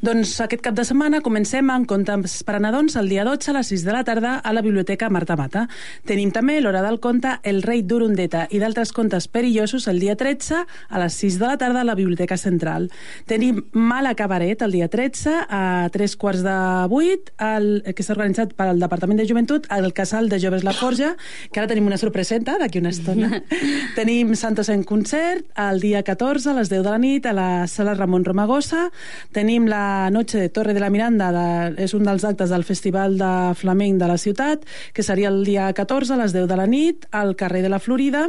Doncs 0.00 0.30
aquest 0.40 0.62
cap 0.64 0.72
de 0.72 0.80
setmana 0.88 1.18
comencem 1.20 1.68
amb 1.68 1.84
contes 1.84 2.38
per 2.48 2.54
a 2.56 2.60
nadons 2.64 2.94
el 2.96 3.10
dia 3.12 3.20
12 3.26 3.50
a 3.50 3.54
les 3.58 3.68
6 3.68 3.82
de 3.84 3.92
la 3.92 3.98
tarda 4.08 4.30
a 4.40 4.52
la 4.56 4.62
Biblioteca 4.64 5.10
Marta 5.12 5.34
Mata. 5.36 5.66
Tenim 6.08 6.30
també 6.32 6.54
l'hora 6.62 6.80
del 6.80 6.96
conte 7.04 7.34
El 7.44 7.60
rei 7.60 7.82
d'Urundeta 7.84 8.46
i 8.48 8.62
d'altres 8.62 8.94
contes 8.96 9.26
perillosos 9.28 9.90
el 9.92 10.00
dia 10.00 10.14
13 10.16 10.62
a 10.64 11.02
les 11.02 11.18
6 11.20 11.36
de 11.42 11.50
la 11.50 11.58
tarda 11.60 11.82
a 11.82 11.84
la 11.84 11.96
Biblioteca 11.98 12.38
Central. 12.40 12.86
Tenim 13.28 13.58
Mala 13.76 14.14
Cabaret 14.16 14.64
el 14.64 14.72
dia 14.72 14.88
13 14.88 15.34
a 15.50 15.90
3 15.92 16.16
quarts 16.16 16.46
de 16.48 16.56
8 16.88 17.36
el, 17.50 17.68
que 17.92 18.00
s'ha 18.00 18.16
organitzat 18.16 18.56
pel 18.56 18.80
Departament 18.80 19.20
de 19.20 19.28
Joventut 19.28 19.68
al 19.68 19.92
Casal 19.92 20.32
de 20.32 20.40
Joves 20.40 20.64
La 20.64 20.72
Forja, 20.72 21.12
que 21.52 21.60
ara 21.60 21.68
tenim 21.68 21.92
una 21.92 22.00
sorpreseta 22.00 22.56
d'aquí 22.56 22.80
una 22.80 22.94
estona. 22.96 23.42
tenim 24.00 24.32
Santos 24.32 24.72
en 24.72 24.80
concert 24.88 25.44
el 25.68 25.84
dia 25.84 26.00
14 26.08 26.54
a 26.54 26.58
les 26.62 26.72
10 26.72 26.88
de 26.88 26.88
la 26.88 27.04
nit 27.04 27.28
a 27.28 27.36
la 27.36 27.50
Sala 27.68 27.98
Ramon 28.00 28.24
Romagosa. 28.24 28.88
Tenim 29.36 29.68
la 29.68 29.89
Noche 30.10 30.38
de 30.40 30.48
Torre 30.48 30.74
de 30.74 30.80
la 30.80 30.90
Miranda, 30.90 31.30
de, 31.34 31.82
és 31.84 31.94
un 31.96 32.04
dels 32.06 32.24
actes 32.24 32.50
del 32.50 32.64
Festival 32.64 33.16
de 33.20 33.30
Flamenc 33.58 34.00
de 34.00 34.08
la 34.10 34.18
ciutat, 34.18 34.64
que 34.94 35.02
seria 35.06 35.28
el 35.28 35.44
dia 35.44 35.68
14 35.76 36.14
a 36.14 36.20
les 36.22 36.32
10 36.36 36.48
de 36.50 36.56
la 36.58 36.66
nit, 36.66 37.06
al 37.10 37.34
carrer 37.36 37.62
de 37.62 37.68
la 37.72 37.78
Florida. 37.78 38.26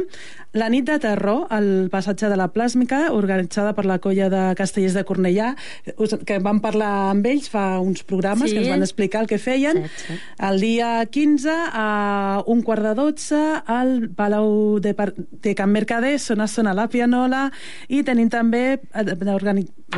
La 0.52 0.68
nit 0.68 0.84
de 0.84 0.98
terror, 1.00 1.46
al 1.48 1.88
passatge 1.90 2.28
de 2.28 2.36
la 2.36 2.50
Plàsmica, 2.52 3.06
organitzada 3.16 3.72
per 3.72 3.86
la 3.88 3.98
colla 4.04 4.28
de 4.28 4.42
Castellers 4.58 4.94
de 4.98 5.04
Cornellà, 5.08 5.54
que 6.28 6.38
vam 6.44 6.60
parlar 6.60 6.90
amb 7.14 7.26
ells 7.26 7.48
fa 7.52 7.78
uns 7.80 8.02
programes 8.04 8.50
Sí. 8.50 8.56
que 8.56 8.62
ens 8.62 8.70
van 8.74 8.82
explicar 8.84 9.22
el 9.22 9.28
que 9.30 9.38
feien. 9.38 9.86
Sí. 9.88 10.18
El 10.38 10.60
dia 10.60 11.06
15 11.06 11.50
a 11.72 12.42
un 12.46 12.60
quart 12.62 12.82
de 12.84 12.94
12 12.94 13.40
al 13.66 14.10
Palau 14.14 14.78
de, 14.80 14.92
Par 14.94 15.14
de 15.16 15.54
Can 15.54 15.70
Mercader 15.72 16.18
sona 16.20 16.46
sona 16.48 16.74
la 16.74 16.88
pianola 16.92 17.46
i 17.88 18.02
tenim 18.04 18.28
també 18.28 18.80
eh, 18.94 19.16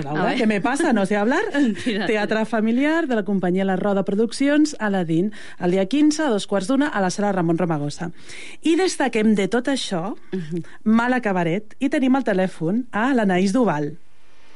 Ai. 0.04 0.36
¿qué 0.36 0.46
me 0.46 0.60
pasa? 0.60 0.92
No 0.92 1.06
sé 1.06 1.16
hablar. 1.16 1.40
Tira. 1.84 2.06
Teatre 2.10 2.44
familiar 2.50 3.06
de 3.06 3.18
la 3.18 3.24
companyia 3.24 3.64
La 3.64 3.76
Roda 3.76 4.04
Produccions 4.04 4.74
a 4.78 4.90
l'Adin, 4.90 5.32
el 5.58 5.76
dia 5.76 5.86
15 5.86 6.26
a 6.26 6.30
dos 6.32 6.48
quarts 6.50 6.68
d'una 6.70 6.88
a 6.88 7.02
la 7.04 7.10
sala 7.14 7.32
Ramon 7.32 7.58
Ramagosa. 7.58 8.10
I 8.62 8.76
destaquem 8.80 9.34
de 9.38 9.48
tot 9.48 9.70
això 9.70 10.14
Mala 10.84 11.20
Cabaret 11.24 11.76
i 11.78 11.90
tenim 11.92 12.16
al 12.16 12.26
telèfon 12.26 12.84
a 12.92 13.12
l'Anaïs 13.14 13.54
Duval. 13.54 13.94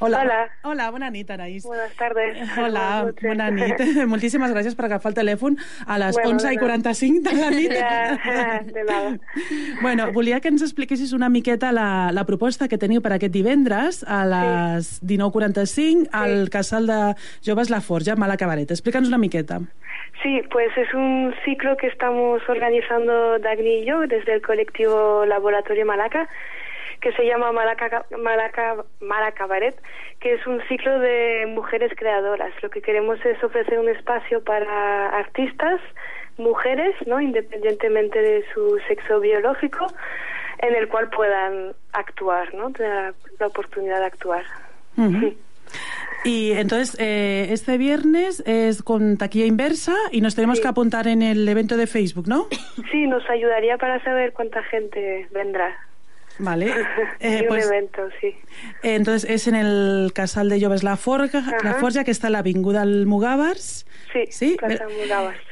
Hola. 0.00 0.20
Hola. 0.22 0.48
Hola, 0.62 0.90
bona 0.94 1.08
nit, 1.10 1.28
Anaïs. 1.30 1.64
Buenas 1.66 1.92
tardes. 1.96 2.36
Hola, 2.56 3.10
Buenas 3.20 3.22
bona 3.22 3.50
nit. 3.58 4.06
Moltíssimes 4.06 4.52
gràcies 4.54 4.76
per 4.78 4.84
agafar 4.86 5.10
el 5.10 5.16
telèfon 5.16 5.56
a 5.86 5.98
les 5.98 6.14
Bueno, 6.14 6.36
11 6.36 6.52
i 6.52 6.54
de 6.54 6.54
nada. 6.54 6.66
45 6.66 7.28
de 7.28 7.34
la 7.40 7.50
nit. 7.58 7.74
Ja, 7.74 8.60
de 8.78 8.84
nada. 8.84 9.16
Bueno, 9.82 10.12
volia 10.12 10.38
que 10.40 10.48
ens 10.52 10.62
expliquessis 10.62 11.12
una 11.12 11.28
miqueta 11.28 11.72
la, 11.72 12.12
la 12.12 12.24
proposta 12.30 12.68
que 12.68 12.78
teniu 12.78 13.02
per 13.02 13.16
aquest 13.16 13.34
divendres 13.34 14.04
a 14.06 14.22
les 14.28 15.02
19.45 15.02 16.08
al 16.12 16.48
Casal 16.50 16.86
de 16.86 17.00
Joves 17.44 17.70
La 17.70 17.80
Forja, 17.80 18.14
Mala 18.14 18.36
Cabaret. 18.38 18.70
Explica'ns 18.70 19.08
una 19.10 19.18
miqueta. 19.18 19.58
Sí, 20.22 20.42
pues 20.50 20.70
es 20.76 20.92
un 20.94 21.32
ciclo 21.44 21.76
que 21.76 21.86
estamos 21.86 22.42
organizando 22.48 23.38
Dagny 23.38 23.82
y 23.82 23.84
yo 23.86 24.00
desde 24.06 24.34
el 24.34 24.42
colectivo 24.42 25.24
Laboratorio 25.26 25.86
Malaca, 25.86 26.28
que 27.00 27.12
se 27.12 27.24
llama 27.24 27.52
Malaca, 27.52 28.04
Malaca, 28.18 28.84
Mala 29.00 29.32
Cabaret, 29.32 29.80
que 30.20 30.34
es 30.34 30.46
un 30.46 30.60
ciclo 30.68 30.98
de 30.98 31.46
mujeres 31.48 31.92
creadoras. 31.96 32.52
Lo 32.62 32.70
que 32.70 32.82
queremos 32.82 33.24
es 33.24 33.42
ofrecer 33.42 33.78
un 33.78 33.88
espacio 33.88 34.42
para 34.42 35.08
artistas, 35.10 35.80
mujeres, 36.38 36.94
¿no? 37.06 37.20
independientemente 37.20 38.20
de 38.20 38.44
su 38.54 38.78
sexo 38.88 39.20
biológico, 39.20 39.86
en 40.58 40.74
el 40.74 40.88
cual 40.88 41.08
puedan 41.10 41.74
actuar, 41.92 42.52
¿no? 42.54 42.70
tener 42.72 43.14
la 43.38 43.46
oportunidad 43.46 44.00
de 44.00 44.06
actuar. 44.06 44.44
Ujú. 44.96 45.34
Y 46.24 46.52
entonces, 46.52 46.96
eh, 46.98 47.48
este 47.50 47.78
viernes 47.78 48.42
es 48.44 48.82
con 48.82 49.16
taquilla 49.18 49.46
inversa 49.46 49.94
y 50.10 50.20
nos 50.20 50.34
tenemos 50.34 50.60
que 50.60 50.66
apuntar 50.66 51.06
en 51.06 51.22
el 51.22 51.48
evento 51.48 51.76
de 51.76 51.86
Facebook, 51.86 52.26
¿no? 52.26 52.48
Sí, 52.90 53.06
nos 53.06 53.28
ayudaría 53.30 53.76
para 53.76 54.02
saber 54.02 54.32
cuánta 54.32 54.62
gente 54.64 55.28
vendrá. 55.30 55.76
Vale. 56.38 56.72
Eh, 57.20 57.40
un 57.42 57.48
pues, 57.48 57.66
evento, 57.66 58.02
sí. 58.20 58.28
eh, 58.28 58.94
entonces 58.94 59.28
es 59.28 59.48
en 59.48 59.56
el 59.56 60.12
Casal 60.14 60.48
de 60.48 60.60
Joves 60.60 60.84
La 60.84 60.96
Forja, 60.96 61.42
La. 61.64 61.74
Forja 61.74 62.04
que 62.04 62.12
está 62.12 62.28
en 62.28 62.34
la 62.34 62.38
Avinguda 62.40 62.82
Almugàvers. 62.84 63.84
Sí, 64.12 64.24
Sí, 64.30 64.56
Plaza 64.58 64.84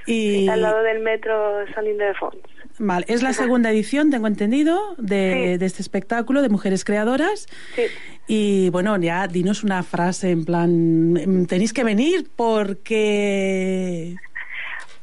y- 0.06 0.40
Sí, 0.44 0.48
al 0.48 0.62
lado 0.62 0.82
del 0.82 1.00
metro 1.00 1.64
San 1.74 1.86
Ildefons. 1.86 2.36
Vale, 2.78 3.04
es 3.08 3.22
la 3.22 3.32
segunda 3.32 3.70
edición, 3.70 4.10
tengo 4.10 4.26
entendido, 4.26 4.94
de, 4.98 5.56
de 5.58 5.66
este 5.66 5.80
espectáculo 5.82 6.42
de 6.42 6.50
mujeres 6.50 6.84
creadoras. 6.84 7.46
Sí. 7.74 7.82
Y 8.28 8.70
bueno, 8.70 8.96
ya 9.00 9.26
dinos 9.28 9.64
una 9.64 9.82
frase 9.82 10.30
en 10.30 10.44
plan, 10.44 11.12
mm, 11.14 11.46
tenéis 11.46 11.72
que 11.72 11.84
venir 11.84 12.28
porque... 12.36 14.16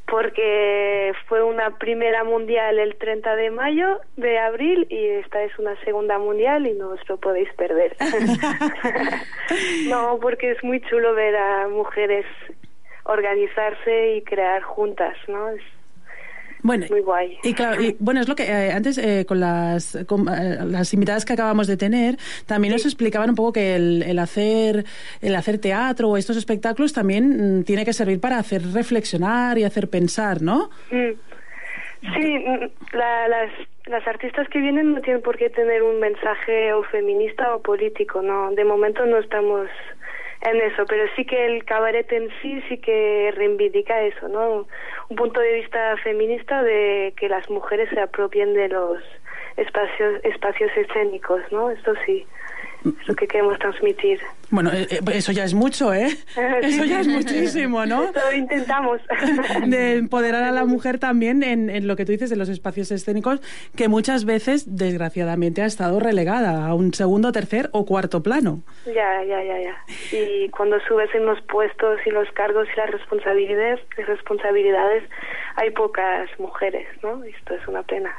Porque 0.05 1.13
fue 1.27 1.43
una 1.43 1.77
primera 1.77 2.23
mundial 2.23 2.77
el 2.77 2.95
30 2.97 3.35
de 3.35 3.51
mayo 3.51 4.01
de 4.17 4.37
abril 4.37 4.85
y 4.89 5.07
esta 5.07 5.43
es 5.43 5.57
una 5.57 5.75
segunda 5.83 6.19
mundial 6.19 6.67
y 6.67 6.73
no 6.73 6.89
os 6.89 7.09
lo 7.09 7.17
podéis 7.17 7.51
perder. 7.53 7.95
no, 9.87 10.19
porque 10.21 10.51
es 10.51 10.63
muy 10.63 10.81
chulo 10.81 11.15
ver 11.15 11.35
a 11.35 11.67
mujeres 11.67 12.25
organizarse 13.05 14.15
y 14.15 14.21
crear 14.23 14.61
juntas, 14.61 15.15
¿no? 15.27 15.49
Es 15.49 15.61
Bueno, 16.63 16.85
muy 16.89 17.01
guay. 17.01 17.37
Y 17.43 17.53
claro, 17.53 17.81
y, 17.81 17.95
bueno, 17.99 18.21
es 18.21 18.27
lo 18.29 18.35
que 18.35 18.43
eh, 18.43 18.71
antes 18.71 18.97
eh, 18.97 19.25
con, 19.27 19.39
las, 19.41 19.97
con 20.07 20.27
eh, 20.29 20.57
las 20.65 20.93
invitadas 20.93 21.25
que 21.25 21.33
acabamos 21.33 21.67
de 21.67 21.75
tener, 21.77 22.17
también 22.45 22.71
nos 22.73 22.85
explicaban 22.85 23.29
un 23.29 23.35
poco 23.35 23.51
que 23.53 23.75
el, 23.75 24.01
el 24.03 24.17
hacer 24.17 24.85
el 25.21 25.35
hacer 25.35 25.57
teatro 25.59 26.09
o 26.09 26.17
estos 26.17 26.37
espectáculos 26.37 26.93
también 26.93 27.59
mm, 27.59 27.63
tiene 27.65 27.83
que 27.83 27.91
servir 27.93 28.19
para 28.21 28.37
hacer 28.39 28.61
reflexionar 28.73 29.57
y 29.57 29.65
hacer 29.65 29.89
pensar, 29.89 30.41
¿no? 30.41 30.69
Mm. 30.89 31.11
Sí, 32.15 32.39
mm, 32.39 32.95
la- 32.97 33.27
las, 33.27 33.51
las 33.85 34.07
artistas 34.07 34.47
que 34.49 34.59
vienen 34.59 34.93
no 34.93 35.01
tienen 35.01 35.21
por 35.21 35.37
qué 35.37 35.49
tener 35.49 35.83
un 35.83 35.99
mensaje 35.99 36.71
o 36.73 36.83
feminista 36.83 37.55
o 37.55 37.61
político, 37.61 38.21
no. 38.21 38.51
De 38.51 38.63
momento 38.65 39.05
no 39.05 39.17
estamos 39.19 39.67
en 40.43 40.61
eso, 40.61 40.85
pero 40.85 41.05
sí 41.15 41.25
que 41.25 41.45
el 41.45 41.63
cabaret 41.63 42.11
en 42.11 42.29
sí 42.41 42.61
sí 42.67 42.77
que 42.77 43.33
reivindica 43.35 44.01
eso, 44.01 44.27
¿no? 44.27 44.67
Un 45.09 45.15
punto 45.15 45.39
de 45.39 45.53
vista 45.53 45.95
feminista 45.97 46.61
de 46.63 47.13
que 47.17 47.29
las 47.29 47.49
mujeres 47.49 47.89
se 47.89 47.99
apropien 47.99 48.53
de 48.53 48.67
los 48.67 49.01
espacios 49.55 50.19
espacios 50.23 50.71
escénicos, 50.75 51.41
¿no? 51.51 51.69
Esto 51.69 51.93
sí, 52.05 52.25
es 52.85 53.07
lo 53.07 53.15
que 53.15 53.27
queremos 53.27 53.57
transmitir. 53.59 54.19
Bueno, 54.49 54.71
eh, 54.71 54.87
eh, 54.89 54.99
eso 55.13 55.31
ya 55.31 55.45
es 55.45 55.53
mucho, 55.53 55.93
¿eh? 55.93 56.09
Eso 56.61 56.83
ya 56.85 56.99
es 56.99 57.07
muchísimo, 57.07 57.85
¿no? 57.85 58.11
Lo 58.13 58.37
intentamos. 58.37 59.01
de 59.65 59.95
empoderar 59.95 60.43
a 60.43 60.51
la 60.51 60.65
mujer 60.65 60.99
también 60.99 61.41
en, 61.41 61.69
en 61.69 61.87
lo 61.87 61.95
que 61.95 62.05
tú 62.05 62.11
dices 62.11 62.29
de 62.29 62.35
los 62.35 62.49
espacios 62.49 62.91
escénicos, 62.91 63.41
que 63.75 63.87
muchas 63.87 64.25
veces, 64.25 64.77
desgraciadamente, 64.77 65.63
ha 65.63 65.65
estado 65.65 65.99
relegada 65.99 66.67
a 66.67 66.75
un 66.75 66.93
segundo, 66.93 67.31
tercer 67.31 67.69
o 67.71 67.85
cuarto 67.85 68.21
plano. 68.21 68.61
Ya, 68.85 69.23
ya, 69.23 69.43
ya, 69.43 69.59
ya. 69.59 69.75
y 70.11 70.49
cuando 70.49 70.79
subes 70.81 71.09
en 71.15 71.25
los 71.25 71.41
puestos 71.41 71.99
y 72.05 72.11
los 72.11 72.29
cargos 72.31 72.67
y 72.73 72.79
las 72.79 72.91
responsabilidades, 72.91 73.79
las 73.97 74.07
responsabilidades 74.07 75.03
hay 75.55 75.69
pocas 75.71 76.29
mujeres, 76.39 76.87
¿no? 77.03 77.23
Esto 77.23 77.53
es 77.55 77.67
una 77.67 77.83
pena. 77.83 78.15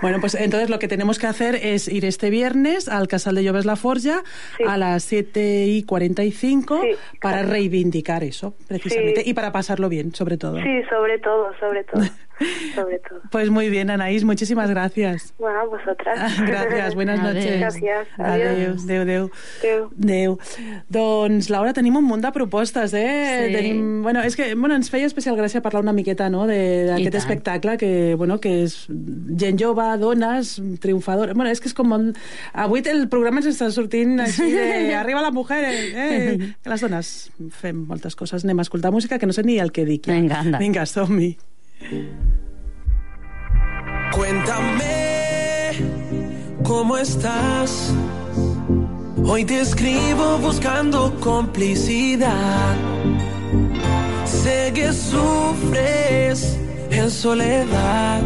Bueno, 0.00 0.18
pues 0.20 0.34
entonces 0.34 0.70
lo 0.70 0.78
que 0.78 0.88
tenemos 0.88 1.18
que 1.18 1.26
hacer 1.26 1.54
es 1.54 1.88
ir 1.88 2.04
este 2.04 2.30
viernes 2.30 2.88
al 2.88 3.08
Casal 3.08 3.34
de 3.34 3.44
Lloves 3.52 3.66
La 3.66 3.76
Forja 3.76 4.22
a 4.66 4.78
las 4.78 5.04
7 5.04 5.66
y 5.66 5.82
45 5.82 6.80
para 7.20 7.42
reivindicar 7.42 8.24
eso, 8.24 8.54
precisamente, 8.66 9.22
Sí. 9.22 9.30
y 9.30 9.34
para 9.34 9.52
pasarlo 9.52 9.88
bien, 9.90 10.14
sobre 10.14 10.38
todo. 10.38 10.56
Sí, 10.56 10.82
sobre 10.88 11.18
todo, 11.18 11.50
sobre 11.60 11.84
todo, 11.84 12.00
sobre 12.74 12.98
todo. 12.98 13.20
Pues 13.30 13.50
muy 13.50 13.68
bien, 13.70 13.90
Anaís, 13.90 14.24
muchísimas 14.24 14.70
gracias. 14.70 15.34
Bueno, 15.38 15.60
a 15.60 15.64
vosotras. 15.64 16.38
Gràcies, 16.48 16.94
buenas 16.94 17.20
noches. 17.22 17.60
Gràcies, 17.60 18.06
adiós. 18.18 18.82
adéu, 18.84 19.02
adéu. 19.02 19.30
Adéu. 19.60 19.90
Adéu. 20.02 20.38
Doncs, 20.88 21.48
Laura, 21.50 21.72
tenim 21.72 21.96
un 21.96 22.04
munt 22.04 22.22
de 22.24 22.32
propostes, 22.32 22.92
eh? 22.94 23.46
Sí. 23.48 23.52
Tenim, 23.54 24.02
bueno, 24.02 24.22
és 24.22 24.36
que 24.36 24.54
bueno, 24.54 24.74
ens 24.74 24.90
feia 24.90 25.06
especial 25.06 25.36
gràcia 25.36 25.62
parlar 25.62 25.82
una 25.82 25.92
miqueta 25.92 26.28
no, 26.30 26.46
de- 26.46 26.86
d'aquest 26.90 27.14
espectacle 27.22 27.76
que, 27.78 28.14
bueno, 28.16 28.38
que 28.40 28.62
és 28.64 28.86
gent 29.38 29.60
jove, 29.60 29.86
dones. 29.98 30.58
Bueno, 30.82 31.50
és 31.50 31.60
que 31.60 31.68
és 31.70 31.74
com... 31.74 31.88
molt- 31.92 32.16
Avui 32.52 32.82
el 32.86 33.08
programa 33.08 33.40
ens 33.40 33.48
està 33.54 33.70
sortint 33.72 34.18
així 34.20 34.50
de... 34.52 34.94
Arriba 35.02 35.22
la 35.22 35.30
mujer, 35.30 35.62
eh? 35.64 36.54
Que 36.62 36.70
les 36.70 36.80
dones 36.84 37.12
fem 37.60 37.84
moltes 37.88 38.14
coses. 38.16 38.44
Anem 38.44 38.60
a 38.60 38.66
escoltar 38.66 38.92
música 38.92 39.18
que 39.18 39.26
no 39.26 39.32
sé 39.32 39.42
ni 39.42 39.58
el 39.58 39.72
que 39.72 39.84
dic. 39.88 40.06
Ja. 40.06 40.12
Vinga, 40.18 40.40
anda. 40.40 40.58
Vinga, 40.58 40.84
som-hi. 40.86 41.36
Cuéntame 44.12 45.72
cómo 46.62 46.96
estás. 46.96 47.92
Hoy 49.24 49.44
te 49.44 49.60
escribo 49.60 50.38
buscando 50.38 51.14
complicidad. 51.20 52.76
Sé 54.24 54.72
que 54.74 54.92
sufres 54.92 56.58
en 56.90 57.10
soledad. 57.10 58.20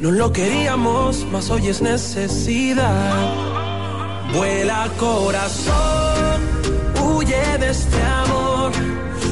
No 0.00 0.10
lo 0.10 0.32
queríamos, 0.32 1.24
mas 1.30 1.50
hoy 1.50 1.68
es 1.68 1.80
necesidad. 1.80 3.32
Vuela 4.34 4.88
corazón, 4.98 6.40
huye 7.02 7.58
de 7.58 7.70
este 7.70 8.02
amor. 8.02 8.72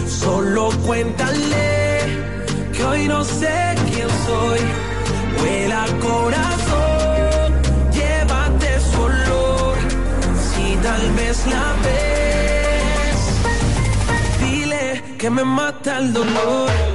Solo 0.06 0.70
cuéntale 0.86 1.81
hoy 2.88 3.08
no 3.08 3.24
sé 3.24 3.74
quién 3.90 4.08
soy. 4.26 4.60
Vuela 5.38 5.84
corazón, 6.00 7.52
llévate 7.92 8.80
su 8.80 9.00
olor. 9.02 9.76
Si 10.48 10.76
tal 10.76 11.10
vez 11.12 11.46
la 11.46 11.66
ves, 11.86 13.20
dile 14.40 15.02
que 15.18 15.30
me 15.30 15.44
mata 15.44 15.98
el 15.98 16.12
dolor. 16.12 16.91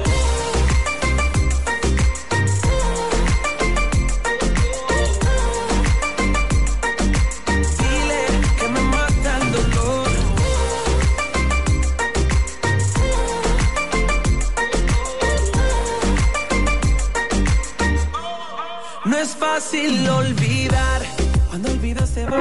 Es 19.28 19.36
fácil 19.36 20.08
olvidar 20.08 21.02
cuando 21.50 21.70
olvidas 21.70 22.08
se 22.08 22.24
va. 22.24 22.38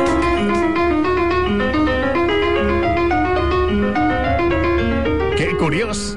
¡Qué 5.36 5.58
curioso! 5.58 6.16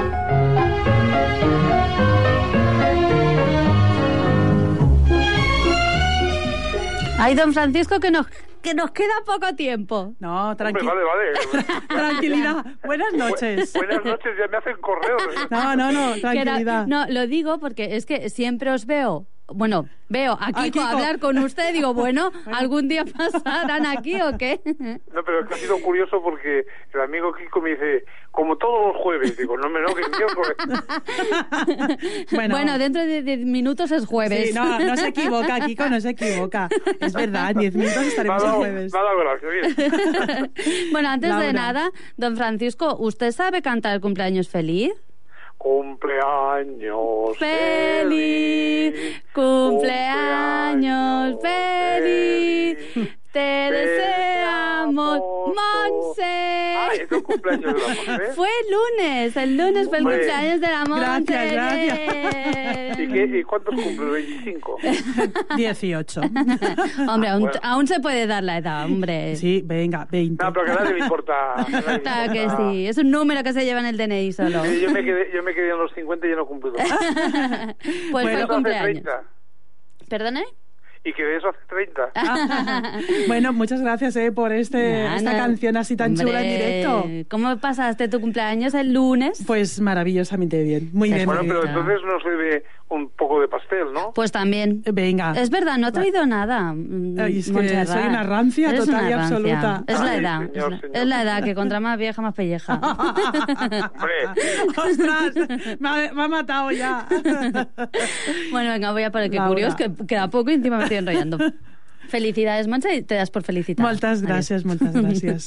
Ay, 7.19 7.35
don 7.35 7.53
Francisco, 7.53 7.99
que 8.01 8.11
nos, 8.11 8.27
que 8.63 8.75
nos 8.75 8.93
queda 8.93 9.13
poco 9.27 9.55
tiempo. 9.55 10.15
No, 10.21 10.57
tranqui 10.57 10.87
Vale, 10.87 11.01
vale. 11.03 11.77
tranquilidad. 11.89 12.65
Buenas 12.85 13.13
noches. 13.13 13.73
Buenas 13.75 14.05
noches, 14.05 14.33
ya 14.39 14.47
me 14.49 14.57
hacen 14.57 14.77
correos. 14.81 15.23
No, 15.51 15.77
no, 15.77 15.93
no, 15.93 16.15
era- 16.15 16.21
tranquilidad. 16.33 16.87
no, 16.87 17.07
lo 17.09 17.27
digo 17.27 17.59
porque 17.59 17.97
es 17.97 18.07
que 18.07 18.31
siempre 18.31 18.71
os 18.71 18.87
veo. 18.87 19.27
Bueno, 19.53 19.87
veo 20.09 20.33
a 20.41 20.47
Kiko, 20.49 20.63
Kiko. 20.63 20.81
hablar 20.81 21.19
con 21.19 21.39
usted. 21.39 21.73
Digo, 21.73 21.95
bueno, 21.95 22.33
¿algún 22.47 22.89
día 22.89 23.05
pasarán 23.05 23.87
aquí 23.87 24.21
o 24.21 24.37
qué? 24.39 24.61
No, 25.13 25.25
pero 25.25 25.41
es 25.41 25.49
que 25.49 25.55
ha 25.55 25.57
sido 25.59 25.81
curioso 25.81 26.23
porque 26.23 26.65
el 26.95 27.01
amigo 27.01 27.33
Kiko 27.33 27.61
me 27.61 27.71
dice, 27.71 28.05
como 28.31 28.57
todos 28.57 28.93
los 28.95 29.03
jueves. 29.03 29.37
Digo, 29.37 29.57
no 29.57 29.69
me 29.69 29.81
no, 29.81 29.89
que 29.95 30.03
miércoles. 30.17 30.57
Bueno, 32.51 32.79
dentro 32.79 33.05
de 33.05 33.23
10 33.23 33.41
minutos 33.41 33.91
es 33.91 34.07
jueves. 34.07 34.49
Sí, 34.49 34.55
no, 34.55 34.79
no 34.79 34.97
se 34.97 35.09
equivoca, 35.09 35.61
Kiko, 35.61 35.89
no 35.89 36.01
se 36.01 36.11
equivoca. 36.11 36.69
Es 37.01 37.13
verdad, 37.13 37.51
en 37.51 37.59
10 37.59 37.75
minutos 37.77 38.03
estaremos 38.07 38.43
el 38.43 38.51
jueves. 38.51 38.93
me 38.93 38.99
ha 38.99 39.03
dado 39.03 39.19
gracia, 39.19 39.49
bien. 39.49 40.53
bueno, 40.93 41.09
antes 41.09 41.37
de 41.39 41.53
nada, 41.53 41.91
don 42.17 42.37
Francisco, 42.37 42.97
¿usted 42.99 43.33
sabe 43.33 43.63
cantar 43.63 43.95
el 43.95 44.01
cumpleaños 44.01 44.49
feliz? 44.49 44.93
Cumpleaños 45.63 47.37
feliz, 47.37 48.95
feliz 48.95 49.23
cumpleaños, 49.35 49.35
cumpleaños 49.35 51.37
feliz. 51.43 52.79
feliz 52.95 53.20
te 53.33 53.39
deseamos, 53.39 55.19
Monse. 55.21 56.75
Ah, 56.77 56.89
es 56.95 57.11
un 57.13 57.21
cumpleaños 57.23 57.75
de 57.75 57.81
la 57.81 57.87
Monse. 58.17 58.33
Fue 58.35 58.49
el 58.49 58.73
lunes, 58.75 59.37
el 59.37 59.57
lunes 59.57 59.89
fue 59.89 59.99
el 59.99 60.05
Hombre. 60.07 60.19
cumpleaños 60.19 60.61
de 60.61 60.67
la 60.67 60.85
Monse. 60.85 61.05
Gracias, 61.33 61.53
gracias. 61.53 62.99
¿Y, 62.99 63.09
qué, 63.09 63.39
¿Y 63.39 63.43
cuántos 63.45 63.75
cumple? 63.75 64.05
25. 64.11 64.77
18. 65.57 66.21
Hombre, 67.09 67.29
aún, 67.29 67.43
Bueno. 67.43 67.59
aún 67.63 67.87
se 67.87 68.01
puede 68.01 68.27
dar 68.27 68.43
la 68.43 68.59
edad, 68.59 68.85
hombre. 68.85 69.37
Sí, 69.37 69.63
venga, 69.65 70.07
20. 70.11 70.43
No, 70.45 70.53
pero 70.53 70.67
que 70.67 70.73
nadie 70.73 70.93
le 70.95 70.99
importa. 71.01 71.55
a 71.55 71.57
nadie 71.69 72.01
Claro 72.03 72.33
que 72.33 72.43
importa. 72.43 72.71
sí, 72.73 72.87
es 72.87 72.99
un 72.99 73.11
número 73.11 73.43
que 73.43 73.53
se 73.53 73.65
lleva 73.65 73.81
en 73.81 73.87
el 73.87 73.97
DNI 73.97 74.33
solo. 74.33 74.65
Sí, 74.65 74.81
yo, 74.81 74.91
me 74.91 75.05
quedé, 75.05 75.31
yo 75.35 75.43
me 75.43 75.55
quedé 75.55 75.71
en 75.71 75.79
los 75.79 75.93
50 75.95 76.27
y 76.27 76.31
ya 76.31 76.37
no 76.37 76.47
cumplí 76.47 76.71
dos. 76.71 76.81
Pues 76.83 78.11
fue 78.11 78.23
el 78.23 78.29
Eso 78.29 78.37
hace 78.39 78.47
cumpleaños. 78.55 79.03
30. 79.05 79.23
¿Perdone? 80.09 80.45
Y 81.03 81.13
que 81.15 81.23
de 81.25 81.37
eso 81.37 81.49
hace 81.49 81.59
30. 81.69 82.11
Bueno, 83.27 83.53
muchas 83.53 83.81
gracias 83.81 84.17
eh, 84.17 84.33
por 84.33 84.53
este, 84.53 85.05
Nah, 85.05 85.17
esta 85.17 85.33
no. 85.33 85.39
canción 85.39 85.77
así 85.77 85.97
tan 85.97 86.15
chula 86.15 86.43
en 86.43 86.49
directo. 86.51 87.07
¿Cómo 87.31 87.57
pasaste 87.59 88.09
tu 88.09 88.21
cumpleaños 88.21 88.75
el 88.75 88.93
lunes? 88.93 89.43
Pues 89.47 89.81
maravillosamente 89.81 90.63
bien, 90.63 90.91
muy 90.93 91.11
bien. 91.13 91.27
Bueno, 91.27 91.41
pero 91.47 91.67
entonces 91.67 91.99
no 92.05 92.21
se 92.21 92.29
ve 92.29 92.65
un 92.91 93.09
poco 93.11 93.41
de 93.41 93.49
pastel, 93.49 93.93
¿no? 93.93 94.13
Pues 94.13 94.33
también. 94.33 94.83
Venga. 94.93 95.33
Es 95.37 95.49
verdad, 95.49 95.79
no 95.79 95.89
he 95.89 95.93
traído 95.93 96.27
nada. 96.27 96.71
Ay, 96.71 97.39
es 97.39 97.51
que 97.51 97.87
soy 97.87 98.03
una 98.03 98.25
rancia 98.25 98.69
Eres 98.71 98.87
total 98.87 99.01
una 99.01 99.11
y 99.11 99.15
rancia. 99.15 99.37
absoluta. 99.37 99.85
Es 99.87 100.01
la 100.01 100.17
edad. 100.17 100.39
señor, 100.41 100.51
es, 100.53 100.61
la, 100.61 100.81
señor. 100.81 100.97
es 100.97 101.07
la 101.07 101.23
edad, 101.23 101.45
que 101.45 101.55
contra 101.55 101.81
más 101.81 101.99
vieja, 101.99 102.21
más 102.21 102.35
pelleja. 102.35 102.81
¡Ostras! 104.77 105.35
Me 105.79 105.89
ha, 105.89 106.13
me 106.13 106.23
ha 106.23 106.29
matado 106.29 106.71
ya. 106.73 107.07
bueno, 108.51 108.71
venga, 108.71 108.93
voy 108.93 109.03
a 109.05 109.07
el 109.07 109.31
que 109.31 109.39
curioso, 109.39 109.77
que 109.77 109.91
queda 110.07 110.29
poco 110.29 110.51
y 110.51 110.55
encima 110.55 110.79
me 110.79 110.85
estoy 110.85 110.99
enrollando. 110.99 111.39
Felicidades, 112.09 112.67
Monse, 112.67 112.97
y 112.97 113.03
te 113.03 113.15
das 113.15 113.31
por 113.31 113.45
felicitar. 113.45 113.87
Moltes 113.87 114.25
gràcies, 114.25 114.65
moltes 114.67 114.91
gràcies. 114.93 115.47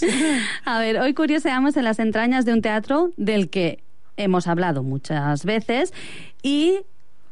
A 0.64 0.80
ver, 0.80 0.98
hoy 1.02 1.14
curioseamos 1.14 1.76
en 1.76 1.84
las 1.84 2.00
entrañas 2.00 2.46
de 2.46 2.54
un 2.54 2.62
teatro 2.62 3.12
del 3.18 3.50
que 3.50 3.84
hemos 4.16 4.48
hablado 4.48 4.82
muchas 4.82 5.44
veces 5.44 5.94
y 6.42 6.80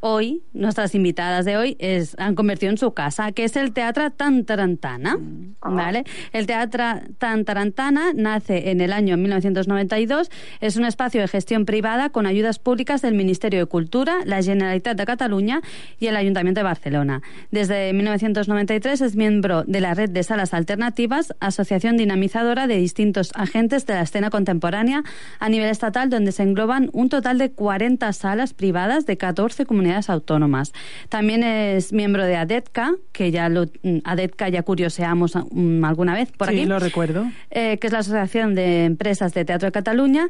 hoy, 0.01 0.43
nuestras 0.51 0.93
invitadas 0.95 1.45
de 1.45 1.57
hoy 1.57 1.77
es, 1.79 2.15
han 2.17 2.35
convertido 2.35 2.71
en 2.71 2.77
su 2.77 2.93
casa, 2.93 3.31
que 3.31 3.43
es 3.43 3.55
el 3.55 3.71
Teatro 3.71 4.11
Tantarantana. 4.11 5.17
¿vale? 5.61 6.03
El 6.33 6.47
Teatro 6.47 6.83
Tantarantana 7.17 8.11
nace 8.13 8.71
en 8.71 8.81
el 8.81 8.93
año 8.93 9.15
1992, 9.15 10.29
es 10.59 10.75
un 10.75 10.85
espacio 10.85 11.21
de 11.21 11.27
gestión 11.27 11.65
privada 11.65 12.09
con 12.09 12.25
ayudas 12.25 12.59
públicas 12.59 13.01
del 13.01 13.13
Ministerio 13.13 13.59
de 13.59 13.65
Cultura, 13.67 14.17
la 14.25 14.41
Generalitat 14.41 14.97
de 14.97 15.05
Cataluña 15.05 15.61
y 15.99 16.07
el 16.07 16.15
Ayuntamiento 16.15 16.59
de 16.59 16.63
Barcelona. 16.63 17.21
Desde 17.51 17.93
1993 17.93 19.01
es 19.01 19.15
miembro 19.15 19.63
de 19.63 19.81
la 19.81 19.93
Red 19.93 20.09
de 20.09 20.23
Salas 20.23 20.53
Alternativas, 20.53 21.33
asociación 21.39 21.95
dinamizadora 21.95 22.65
de 22.65 22.77
distintos 22.77 23.31
agentes 23.35 23.85
de 23.85 23.93
la 23.93 24.01
escena 24.01 24.31
contemporánea 24.31 25.03
a 25.39 25.47
nivel 25.47 25.69
estatal, 25.69 26.09
donde 26.09 26.31
se 26.31 26.41
engloban 26.41 26.89
un 26.91 27.09
total 27.09 27.37
de 27.37 27.51
40 27.51 28.11
salas 28.13 28.53
privadas 28.55 29.05
de 29.05 29.17
14 29.17 29.65
comunidades 29.67 29.90
autónomas. 30.09 30.73
También 31.09 31.43
es 31.43 31.91
miembro 31.93 32.25
de 32.25 32.35
ADETCA, 32.37 32.93
que 33.11 33.31
ya 33.31 33.49
lo, 33.49 33.65
mm, 33.83 33.99
ADETCA 34.03 34.49
ya 34.49 34.63
curioseamos 34.63 35.35
mm, 35.51 35.83
alguna 35.85 36.13
vez 36.13 36.31
por 36.31 36.47
sí, 36.49 36.57
aquí, 36.59 36.65
lo 36.65 36.79
recuerdo. 36.79 37.25
eh, 37.49 37.77
que 37.77 37.87
es 37.87 37.93
la 37.93 37.99
Asociación 37.99 38.55
de 38.55 38.85
Empresas 38.85 39.33
de 39.33 39.45
Teatro 39.45 39.67
de 39.67 39.71
Cataluña 39.71 40.27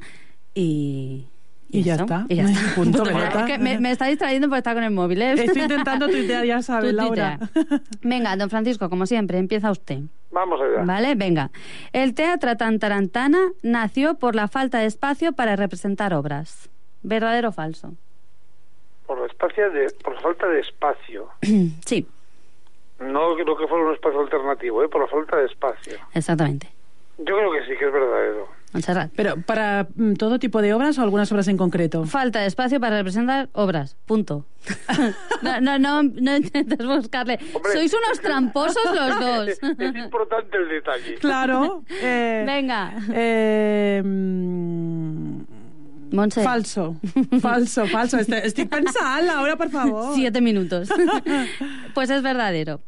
y, 0.54 1.28
Y 1.70 1.84
ya 1.84 1.94
eso, 1.96 2.04
está. 2.04 2.26
Y 2.30 2.36
ya 2.36 2.44
está. 2.44 2.60
Punto, 2.76 3.04
Pero 3.04 3.18
pelota. 3.18 3.40
es 3.40 3.46
que 3.46 3.58
me, 3.58 3.80
me 3.80 3.92
está 3.92 4.08
distrayendo 4.08 4.48
porque 4.48 4.58
está 4.60 4.74
con 4.74 4.84
el 4.84 4.92
móvil, 4.92 5.22
¿eh? 5.22 5.34
Estoy 5.34 5.62
intentando 5.62 6.08
tuitear, 6.10 6.46
ya 6.46 6.62
sabes, 6.62 6.90
Tú 6.92 6.96
Laura. 6.98 7.40
Venga, 8.02 8.36
don 8.36 8.50
Francisco, 8.50 8.90
como 8.90 9.06
siempre, 9.06 9.38
empieza 9.38 9.72
usted. 9.72 10.00
Vamos 10.32 10.60
allá. 10.62 10.84
¿Vale? 10.86 11.16
Venga. 11.16 11.52
El 11.94 12.14
Teatro 12.14 12.56
Tantarantana 12.58 13.40
nació 13.64 14.16
por 14.16 14.36
la 14.36 14.48
falta 14.48 14.80
de 14.80 14.86
espacio 14.86 15.34
para 15.34 15.56
representar 15.56 16.14
obras. 16.14 16.70
¿Verdadero 17.04 17.50
o 17.50 17.52
falso? 17.52 17.96
Por 19.12 19.20
la, 19.20 19.26
espacio 19.26 19.70
de, 19.72 19.90
por 20.02 20.18
falta 20.22 20.48
de 20.48 20.62
espacio. 20.62 21.28
sí, 21.86 22.08
No 23.02 23.36
creo 23.36 23.58
que 23.58 23.68
fuera 23.68 23.84
un 23.84 23.94
espacio 23.94 24.22
alternativo, 24.22 24.82
¿eh? 24.82 24.88
por 24.88 25.02
la 25.02 25.08
falta 25.08 25.36
de 25.36 25.48
espacio. 25.48 25.98
exactamente. 26.14 26.70
Yo 27.18 27.36
creo 27.36 27.52
que 27.52 27.60
sí, 27.66 27.78
que 27.78 27.88
es 27.88 27.92
verdadero. 27.92 28.48
Montserrat. 28.72 29.12
Pero 29.14 29.36
para 29.42 29.88
mm, 29.96 30.14
todo 30.14 30.40
tipo 30.40 30.62
de 30.62 30.74
obras 30.74 30.98
o 30.98 31.02
algunas 31.02 31.30
obras 31.34 31.50
en 31.50 31.58
concreto. 31.58 32.06
Falta 32.06 32.40
de 32.40 32.48
espacio 32.48 32.80
para 32.80 32.98
representar 33.00 33.50
obras. 33.52 33.98
Punto. 34.06 34.46
no, 35.42 35.60
no, 35.60 35.78
no, 35.78 36.04
no 36.04 36.38
intentes 36.38 36.86
buscarle. 36.86 37.38
Sois 37.74 37.94
unos 37.94 38.22
tramposos 38.22 38.96
los 38.96 39.20
dos. 39.20 39.48
es 39.78 39.96
importante 39.96 40.56
el 40.56 40.70
detalle. 40.70 41.16
Claro. 41.16 41.84
Eh, 42.04 42.44
Venga. 42.48 42.94
Eh, 43.14 44.02
Montse. 46.12 46.44
Falso. 46.44 46.96
Falso, 47.42 47.86
falso. 47.88 48.18
Este- 48.18 48.46
Estic 48.46 48.70
pensant, 48.70 49.24
Laura, 49.26 49.56
por 49.56 49.70
favor. 49.70 50.16
Siete 50.16 50.42
minutos. 50.42 50.90
pues 51.94 52.10
es 52.10 52.22
verdadero. 52.22 52.82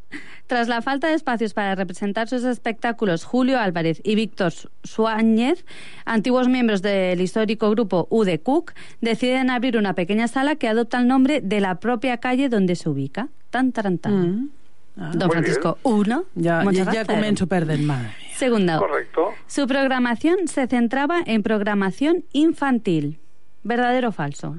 Tras 0.46 0.68
la 0.68 0.82
falta 0.82 1.08
de 1.08 1.14
espacios 1.14 1.54
para 1.54 1.74
representar 1.74 2.28
sus 2.28 2.44
espectáculos, 2.44 3.24
Julio 3.24 3.58
Álvarez 3.58 4.02
y 4.04 4.14
Víctor 4.14 4.52
Suáñez, 4.82 5.64
antiguos 6.04 6.48
miembros 6.48 6.82
del 6.82 7.20
histórico 7.22 7.70
grupo 7.70 8.06
U 8.10 8.24
de 8.24 8.40
Cook, 8.40 8.72
deciden 9.00 9.48
abrir 9.48 9.78
una 9.78 9.94
pequeña 9.94 10.28
sala 10.28 10.56
que 10.56 10.68
adopta 10.68 10.98
el 10.98 11.08
nombre 11.08 11.40
de 11.40 11.60
la 11.60 11.80
propia 11.80 12.18
calle 12.18 12.50
donde 12.50 12.76
se 12.76 12.90
ubica. 12.90 13.28
Tan, 13.50 13.72
tan, 13.72 13.98
tan. 13.98 14.50
Don 14.96 15.26
Muy 15.26 15.30
Francisco, 15.30 15.78
uno. 15.82 16.24
Montserrat, 16.34 16.94
ja 16.94 17.04
cero. 17.04 17.14
començo 17.16 17.46
perdent, 17.50 17.82
madre 17.84 18.08
mía. 18.08 18.36
Segundo. 18.36 18.78
Correcto. 18.78 19.32
Su 19.46 19.66
programación 19.66 20.46
se 20.46 20.66
centraba 20.68 21.18
en 21.26 21.42
programación 21.42 22.24
infantil. 22.32 23.18
¿Verdadero 23.64 24.08
o 24.08 24.12
falso? 24.12 24.56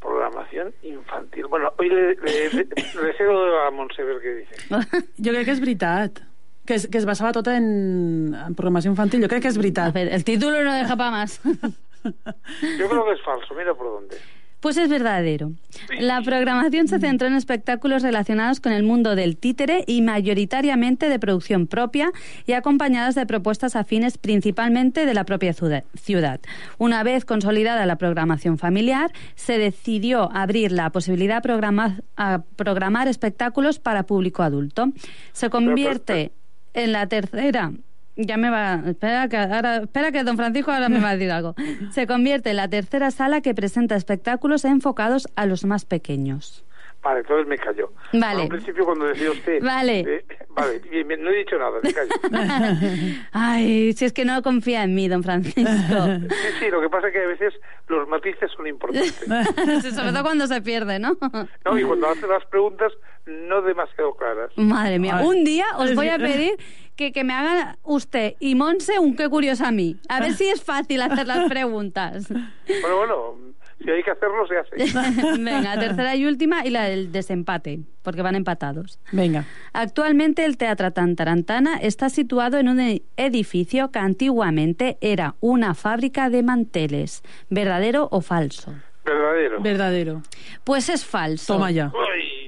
Programación 0.00 0.72
infantil. 0.82 1.46
Bueno, 1.50 1.72
hoy 1.78 1.88
le, 1.88 2.14
le, 2.14 2.50
le, 2.54 2.64
le 2.64 3.12
cedo 3.18 3.60
a 3.66 3.70
Montse 3.70 4.02
ver 4.02 4.16
qué 4.22 4.34
dice. 4.34 4.54
Jo 5.24 5.32
crec 5.34 5.44
que 5.44 5.52
és 5.52 5.60
veritat. 5.60 6.20
Que 6.68 6.74
es, 6.76 6.86
que 6.86 6.98
es 7.00 7.06
basava 7.08 7.32
tota 7.32 7.56
en, 7.56 8.32
en 8.36 8.54
programació 8.54 8.92
infantil. 8.92 9.20
Jo 9.24 9.28
crec 9.28 9.42
que 9.44 9.50
és 9.52 9.58
veritat. 9.58 9.96
El 9.96 10.24
título 10.24 10.62
no 10.64 10.72
deja 10.72 10.96
para 10.96 11.10
más. 11.10 11.40
Yo 11.44 12.88
creo 12.88 13.04
que 13.04 13.12
es 13.12 13.22
falso, 13.24 13.54
mira 13.56 13.74
por 13.74 13.86
dónde. 13.88 14.16
Pues 14.60 14.76
es 14.76 14.88
verdadero. 14.88 15.52
La 16.00 16.20
programación 16.20 16.88
se 16.88 16.98
centró 16.98 17.28
en 17.28 17.34
espectáculos 17.34 18.02
relacionados 18.02 18.58
con 18.58 18.72
el 18.72 18.82
mundo 18.82 19.14
del 19.14 19.36
títere 19.36 19.84
y 19.86 20.02
mayoritariamente 20.02 21.08
de 21.08 21.18
producción 21.20 21.68
propia 21.68 22.10
y 22.44 22.52
acompañadas 22.52 23.14
de 23.14 23.24
propuestas 23.24 23.76
afines 23.76 24.18
principalmente 24.18 25.06
de 25.06 25.14
la 25.14 25.24
propia 25.24 25.52
ciudad-. 25.52 26.40
Una 26.78 27.02
vez 27.04 27.24
consolidada 27.24 27.86
la 27.86 27.96
programación 27.96 28.58
familiar, 28.58 29.12
se 29.36 29.58
decidió 29.58 30.28
abrir 30.32 30.72
la 30.72 30.90
posibilidad 30.90 31.38
a 31.38 31.42
programar, 31.42 32.02
a 32.16 32.42
programar 32.56 33.06
espectáculos 33.06 33.78
para 33.78 34.04
público 34.04 34.42
adulto. 34.42 34.92
Se 35.32 35.50
convierte 35.50 36.32
en 36.74 36.92
la 36.92 37.06
tercera 37.06 37.72
ya 38.18 38.36
me 38.36 38.50
va. 38.50 38.82
Espera 38.86 39.28
que, 39.28 39.36
ahora, 39.36 39.76
espera 39.76 40.12
que 40.12 40.24
don 40.24 40.36
Francisco 40.36 40.70
ahora 40.72 40.88
me 40.88 41.00
va 41.00 41.10
a 41.10 41.16
decir 41.16 41.30
algo. 41.30 41.54
Se 41.92 42.06
convierte 42.06 42.50
en 42.50 42.56
la 42.56 42.68
tercera 42.68 43.10
sala 43.10 43.40
que 43.40 43.54
presenta 43.54 43.94
espectáculos 43.96 44.64
enfocados 44.64 45.28
a 45.36 45.46
los 45.46 45.64
más 45.64 45.84
pequeños. 45.84 46.64
Vale, 47.00 47.20
entonces 47.20 47.46
me 47.46 47.56
callo. 47.56 47.92
Vale. 48.12 48.42
Al 48.42 48.48
principio 48.48 48.84
cuando 48.84 49.04
decía 49.06 49.30
usted... 49.30 49.62
Vale. 49.62 50.00
eh, 50.00 50.24
vale, 50.48 50.80
bien, 50.90 51.06
bien, 51.06 51.22
no 51.22 51.30
he 51.30 51.36
dicho 51.36 51.56
nada, 51.56 51.78
me 51.80 51.92
callo. 51.94 52.10
Ay, 53.32 53.92
si 53.92 54.04
es 54.04 54.12
que 54.12 54.24
no 54.24 54.42
confía 54.42 54.82
en 54.82 54.96
mí, 54.96 55.06
don 55.06 55.22
Francisco. 55.22 55.60
Sí, 56.28 56.48
sí, 56.58 56.70
lo 56.70 56.80
que 56.80 56.88
pasa 56.90 57.06
es 57.06 57.12
que 57.12 57.22
a 57.22 57.26
veces 57.28 57.54
los 57.86 58.08
matices 58.08 58.50
son 58.56 58.66
importantes. 58.66 59.14
Sobre 59.94 60.10
todo 60.10 60.22
cuando 60.24 60.48
se 60.48 60.60
pierde, 60.60 60.98
¿no? 60.98 61.16
No, 61.64 61.78
y 61.78 61.84
cuando 61.84 62.08
hacen 62.08 62.28
las 62.28 62.44
preguntas 62.46 62.92
no 63.26 63.62
demasiado 63.62 64.14
claras. 64.16 64.50
Madre 64.56 64.98
mía, 64.98 65.18
Ay. 65.18 65.26
un 65.26 65.44
día 65.44 65.66
os 65.78 65.94
voy 65.94 66.08
a 66.08 66.18
pedir 66.18 66.56
que, 66.98 67.12
que 67.12 67.22
me 67.24 67.32
haga 67.32 67.78
usted 67.84 68.34
y 68.40 68.56
Monse 68.56 68.98
un 68.98 69.14
qué 69.14 69.28
curioso 69.28 69.64
a 69.64 69.70
mí. 69.70 69.96
A 70.08 70.20
ver 70.20 70.34
si 70.34 70.48
es 70.48 70.62
fácil 70.62 71.00
hacer 71.00 71.28
las 71.28 71.48
preguntas. 71.48 72.28
Bueno, 72.28 72.96
bueno, 72.96 73.34
si 73.80 73.88
hay 73.88 74.02
que 74.02 74.10
hacerlo, 74.10 74.44
se 74.48 74.58
hace. 74.58 75.38
Venga, 75.38 75.78
tercera 75.78 76.16
y 76.16 76.26
última 76.26 76.66
y 76.66 76.70
la 76.70 76.84
del 76.84 77.12
desempate, 77.12 77.78
porque 78.02 78.22
van 78.22 78.34
empatados. 78.34 78.98
Venga. 79.12 79.44
Actualmente 79.72 80.44
el 80.44 80.56
Teatro 80.58 80.92
Tantarantana 80.92 81.76
está 81.76 82.08
situado 82.10 82.58
en 82.58 82.68
un 82.68 83.00
edificio 83.16 83.92
que 83.92 84.00
antiguamente 84.00 84.98
era 85.00 85.36
una 85.38 85.74
fábrica 85.74 86.30
de 86.30 86.42
manteles. 86.42 87.22
¿Verdadero 87.48 88.08
o 88.10 88.20
falso? 88.20 88.74
Verdadero. 89.04 89.62
Verdadero. 89.62 90.22
Pues 90.64 90.88
es 90.88 91.06
falso. 91.06 91.54
Toma 91.54 91.70
ya. 91.70 91.92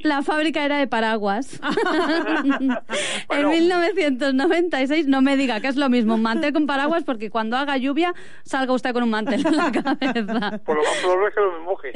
La 0.03 0.22
fábrica 0.22 0.64
era 0.64 0.78
de 0.78 0.86
paraguas. 0.86 1.61
en 3.30 3.48
1996, 3.48 5.07
no 5.07 5.22
me 5.22 5.36
diga 5.36 5.61
que 5.61 5.68
es 5.68 5.76
lo 5.76 5.88
mismo 5.88 6.14
un 6.14 6.22
mantel 6.22 6.53
con 6.53 6.66
paraguas, 6.66 7.05
porque 7.05 7.30
cuando 7.30 7.57
haga 7.57 7.76
lluvia 7.76 8.14
salga 8.44 8.72
usted 8.72 8.92
con 8.92 9.03
un 9.03 9.11
mantel 9.11 9.46
en 9.46 9.57
la 9.57 9.72
cabeza. 9.72 10.59
Por 10.64 10.76
lo 10.76 10.82
más 10.82 10.96
probable 11.03 11.28
es 11.28 11.34
que 11.34 11.40
no 11.40 11.53
me 11.53 11.64
moje. 11.64 11.92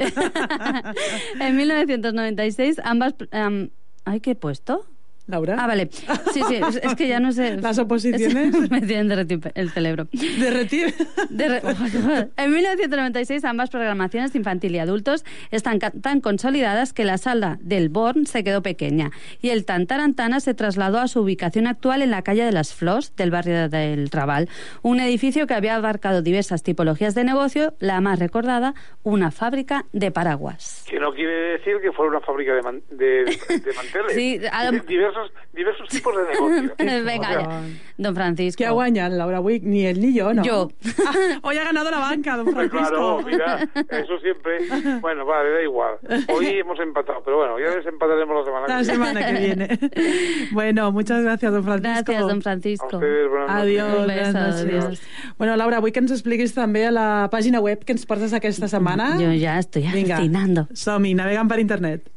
En 1.45 1.57
1996, 1.57 2.81
ambas... 2.83 3.15
am, 3.31 3.69
¿Ay, 4.05 4.19
qué 4.19 4.31
he 4.31 4.35
puesto? 4.35 4.85
Laura. 5.27 5.55
Ah, 5.59 5.67
vale. 5.67 5.89
Sí, 6.33 6.41
sí, 6.47 6.55
es, 6.83 6.95
que 6.95 7.07
ya 7.07 7.19
no 7.19 7.31
sé. 7.31 7.57
Las 7.61 7.77
oposiciones. 7.79 8.69
Me 8.71 8.81
tienen 8.81 9.07
derretir 9.07 9.39
el 9.55 9.69
cerebro. 9.71 10.07
Derretir. 10.39 10.93
En 12.37 12.51
1996, 12.51 13.43
ambas 13.45 13.69
programaciones 13.69 14.35
infantil 14.35 14.75
y 14.75 14.79
adultos 14.79 15.23
están 15.51 15.79
tan 15.79 16.21
consolidadas 16.21 16.93
que 16.93 17.05
la 17.05 17.17
sala 17.17 17.57
del 17.61 17.89
Born 17.89 18.25
se 18.25 18.43
quedó 18.43 18.61
pequeña 18.61 19.11
y 19.41 19.49
el 19.49 19.65
Tantarantana 19.65 20.39
se 20.39 20.53
trasladó 20.53 20.99
a 20.99 21.07
su 21.07 21.21
ubicación 21.21 21.67
actual 21.67 22.01
en 22.01 22.11
la 22.11 22.21
calle 22.21 22.43
de 22.43 22.51
las 22.51 22.73
Flors, 22.73 23.15
del 23.15 23.31
barrio 23.31 23.69
del 23.69 24.09
Raval, 24.09 24.49
un 24.81 24.99
edificio 24.99 25.47
que 25.47 25.53
había 25.53 25.75
abarcado 25.75 26.21
diversas 26.21 26.63
tipologías 26.63 27.15
de 27.15 27.23
negocio, 27.23 27.73
la 27.79 28.01
más 28.01 28.19
recordada, 28.19 28.73
una 29.03 29.31
fábrica 29.31 29.85
de 29.91 30.11
paraguas. 30.11 30.83
Que 30.89 30.99
no 30.99 31.13
quiere 31.13 31.57
decir 31.57 31.77
que 31.81 31.91
fuera 31.91 32.11
una 32.11 32.21
fábrica 32.21 32.53
de, 32.53 32.61
man- 32.61 32.81
de, 32.91 33.05
de 33.25 33.73
manteles. 33.75 34.13
Sí, 34.13 34.39
a 34.51 34.65
lo- 34.71 34.77
diversos, 35.15 35.31
diversos 35.53 35.89
tipos 35.89 36.13
de 36.15 36.23
negocio. 36.33 37.03
Venga, 37.05 37.31
ya. 37.31 37.61
Don 37.97 38.15
Francisco. 38.15 38.57
¿Qué 38.57 38.65
ha 38.65 38.71
guanyat, 38.71 39.11
Laura 39.13 39.39
Wick? 39.39 39.63
Ni 39.63 39.85
él 39.85 39.99
ni 40.01 40.13
yo, 40.13 40.33
¿no? 40.33 40.43
Yo. 40.43 40.69
Ah, 41.07 41.39
hoy 41.43 41.57
ha 41.57 41.63
ganado 41.63 41.91
la 41.91 41.99
banca, 41.99 42.35
don 42.37 42.45
Pues 42.45 42.55
Francisco. 42.69 42.89
claro, 42.89 43.21
mira, 43.25 43.69
eso 43.89 44.17
siempre. 44.19 44.57
Bueno, 45.01 45.25
vale, 45.25 45.49
da 45.51 45.61
igual. 45.61 45.95
Hoy 46.33 46.47
hemos 46.47 46.79
empatado, 46.79 47.21
pero 47.23 47.37
bueno, 47.37 47.59
ya 47.59 47.75
desempataremos 47.75 48.35
la 48.39 48.45
semana 48.45 48.67
La 48.67 48.77
que 48.79 48.85
semana 48.85 49.25
que 49.25 49.39
viene. 49.39 49.79
Bueno, 50.51 50.91
muchas 50.91 51.21
gracias, 51.23 51.51
don 51.51 51.63
Francisco. 51.63 52.03
Gracias, 52.05 52.27
don 52.27 52.41
Francisco. 52.41 52.87
A 52.91 52.95
ustedes, 52.97 53.29
buenas. 53.29 53.49
Adiós, 53.49 54.05
buenas 54.05 54.33
noches. 54.33 54.61
adiós. 54.61 55.01
Bueno, 55.37 55.55
Laura, 55.55 55.79
vull 55.79 55.91
que 55.91 55.99
ens 55.99 56.11
expliquis 56.11 56.53
també 56.55 56.85
a 56.87 56.91
la 56.91 57.07
pàgina 57.31 57.59
web 57.61 57.83
que 57.85 57.93
ens 57.93 58.05
portes 58.05 58.33
aquesta 58.33 58.67
setmana. 58.67 59.15
Yo 59.21 59.31
ya 59.33 59.59
estoy 59.59 59.83
Vinga, 59.93 60.17
alucinando. 60.17 60.67
som-hi, 60.73 61.13
navegant 61.13 61.47
per 61.51 61.59
internet. 61.59 62.09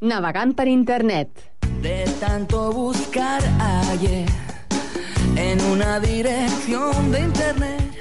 Navegant 0.00 0.54
per 0.56 0.66
internet. 0.68 1.30
De 1.82 2.04
tanto 2.20 2.72
buscar 2.72 3.42
ayer 3.90 4.26
en 5.36 5.60
una 5.62 6.00
dirección 6.00 7.12
de 7.12 7.20
internet. 7.20 7.93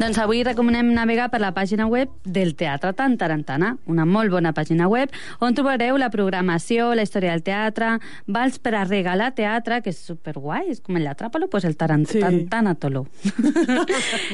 Doncs 0.00 0.16
avui 0.16 0.38
recomanem 0.40 0.94
navegar 0.96 1.26
per 1.28 1.42
la 1.42 1.50
pàgina 1.52 1.84
web 1.84 2.08
del 2.24 2.54
Teatre 2.56 2.94
Tantarantana, 2.96 3.74
una 3.84 4.06
molt 4.08 4.32
bona 4.32 4.54
pàgina 4.56 4.86
web 4.88 5.12
on 5.44 5.52
trobareu 5.52 5.98
la 6.00 6.08
programació, 6.08 6.94
la 6.96 7.04
història 7.04 7.34
del 7.34 7.42
teatre, 7.44 7.90
vals 8.24 8.56
per 8.64 8.72
a 8.78 8.86
regalar 8.88 9.34
teatre, 9.36 9.82
que 9.84 9.92
és 9.92 9.98
superguai, 10.00 10.70
és 10.72 10.80
com 10.80 10.96
el 10.96 11.04
Atrápalo, 11.10 11.50
pues 11.52 11.66
el 11.68 11.76
taran- 11.76 12.06
Sí. 12.08 12.16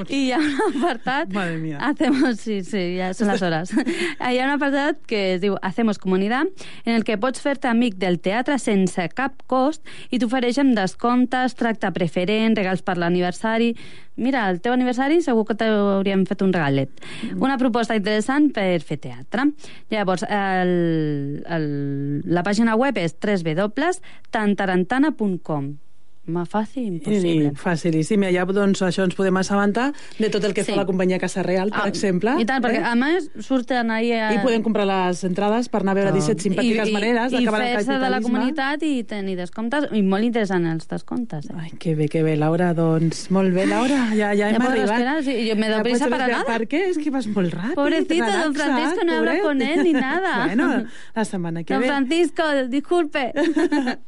Y 0.09 0.21
hi 0.29 0.33
ha 0.33 0.39
un 0.39 0.55
apartat... 0.85 1.35
Madre 1.35 1.59
mía. 1.59 1.79
Hacemos, 1.81 2.39
sí, 2.39 2.63
sí, 2.63 2.85
ja 3.01 3.11
són 3.13 3.35
les 3.35 3.43
hores. 3.43 3.75
Hi 4.23 4.39
ha 4.39 4.47
un 4.47 4.55
apartat 4.55 5.03
que 5.11 5.35
es 5.35 5.41
diu 5.43 5.59
Hacemos 5.63 5.99
Comunidad, 5.99 6.47
en 6.85 6.95
el 6.95 7.03
que 7.03 7.19
pots 7.19 7.43
fer-te 7.43 7.67
amic 7.67 7.99
del 7.99 8.21
teatre 8.23 8.61
sense 8.63 9.09
cap 9.19 9.43
cost 9.51 9.83
i 10.15 10.23
t'ofereixen 10.23 10.77
descomptes, 10.79 11.59
tracte 11.59 11.91
preferent, 11.91 12.55
regals 12.55 12.87
per 12.87 13.01
l'aniversari... 13.03 13.75
Mira, 14.17 14.47
el 14.49 14.63
teu 14.65 14.73
aniversari 14.73 15.19
segur 15.21 15.43
que 15.45 15.53
t'hauríem 15.61 16.23
fet 16.29 16.41
un 16.45 16.53
regalet. 16.55 16.91
Una 17.37 17.59
proposta 17.61 17.97
interessant 17.99 18.45
per 18.55 18.81
fer 18.85 18.99
teatre. 19.03 19.43
Llavors, 19.93 20.23
el, 20.29 20.73
el, 21.57 21.65
la 22.29 22.43
pàgina 22.47 22.77
web 22.79 22.95
és 23.01 23.13
www.tantarantana.com 23.17 25.65
Home, 26.27 26.43
fàcil, 26.51 26.83
I, 26.83 26.87
impossible. 26.97 27.53
facilíssim. 27.55 28.23
I 28.25 28.27
allà 28.33 28.45
doncs, 28.51 28.81
això 28.83 29.05
ens 29.07 29.15
podem 29.15 29.37
assabentar 29.39 29.93
de 30.19 30.29
tot 30.29 30.43
el 30.45 30.53
que 30.55 30.65
Sí. 30.65 30.73
fa 30.73 30.77
la 30.81 30.87
companyia 30.87 31.19
Casa 31.21 31.43
Real, 31.45 31.71
per 31.71 31.83
Ah, 31.85 31.89
exemple. 31.89 32.35
I 32.41 32.45
tant, 32.45 32.63
perquè 32.65 32.81
eh? 32.81 32.85
a 32.85 32.95
més 32.97 33.31
surten 33.41 33.91
ahir... 33.91 34.15
A... 34.15 34.33
I 34.35 34.39
podem 34.43 34.63
comprar 34.63 34.87
les 34.87 35.23
entrades 35.25 35.69
per 35.69 35.83
anar 35.83 35.93
a 35.93 35.95
veure 35.95 36.13
17 36.13 36.43
simpàtiques 36.43 36.89
I, 36.89 36.93
maneres 36.93 37.33
i, 37.33 37.37
d'acabar 37.39 37.61
el 37.63 37.69
I 37.69 37.75
fer-se 37.77 37.93
de 37.93 37.99
la 37.99 38.09
capitalisme. 38.11 38.33
comunitat 38.33 38.83
i 38.83 39.05
tenir 39.05 39.37
descomptes, 39.37 39.87
i 39.93 40.03
molt 40.03 40.25
interessant 40.25 40.67
els 40.67 40.89
descomptes. 40.89 41.47
Eh? 41.51 41.55
Ai, 41.61 41.71
que 41.79 41.95
bé, 41.95 42.09
que 42.09 42.23
bé, 42.25 42.37
Laura, 42.37 42.73
doncs 42.75 43.31
molt 43.31 43.55
bé, 43.55 43.67
Laura, 43.67 44.09
ja, 44.17 44.35
ja 44.35 44.51
hem 44.51 44.57
podràs 44.61 44.73
arribat. 44.73 44.91
esperar, 44.99 45.23
sí, 45.23 45.47
yo 45.47 45.55
me 45.57 45.69
doy 45.69 45.77
Ja 45.77 45.83
prisa 45.85 46.09
para 46.09 46.27
nada. 46.27 46.45
Per 46.45 46.67
què? 46.67 46.83
És 46.91 46.99
que 46.99 47.11
vas 47.11 47.27
molt 47.29 47.55
ràpid. 47.55 47.75
Pobrecito, 47.79 48.27
don 48.43 48.55
Francisco 48.55 49.05
no 49.07 49.13
habla 49.19 49.39
con 49.43 49.63
él 49.63 49.85
ni 49.85 49.93
nada. 49.93 50.45
bueno, 50.47 50.85
la 51.15 51.25
setmana 51.25 51.63
que 51.63 51.73
Don 51.75 51.83
ve. 51.83 51.89
Francisco, 51.89 52.43
disculpe. 52.69 53.33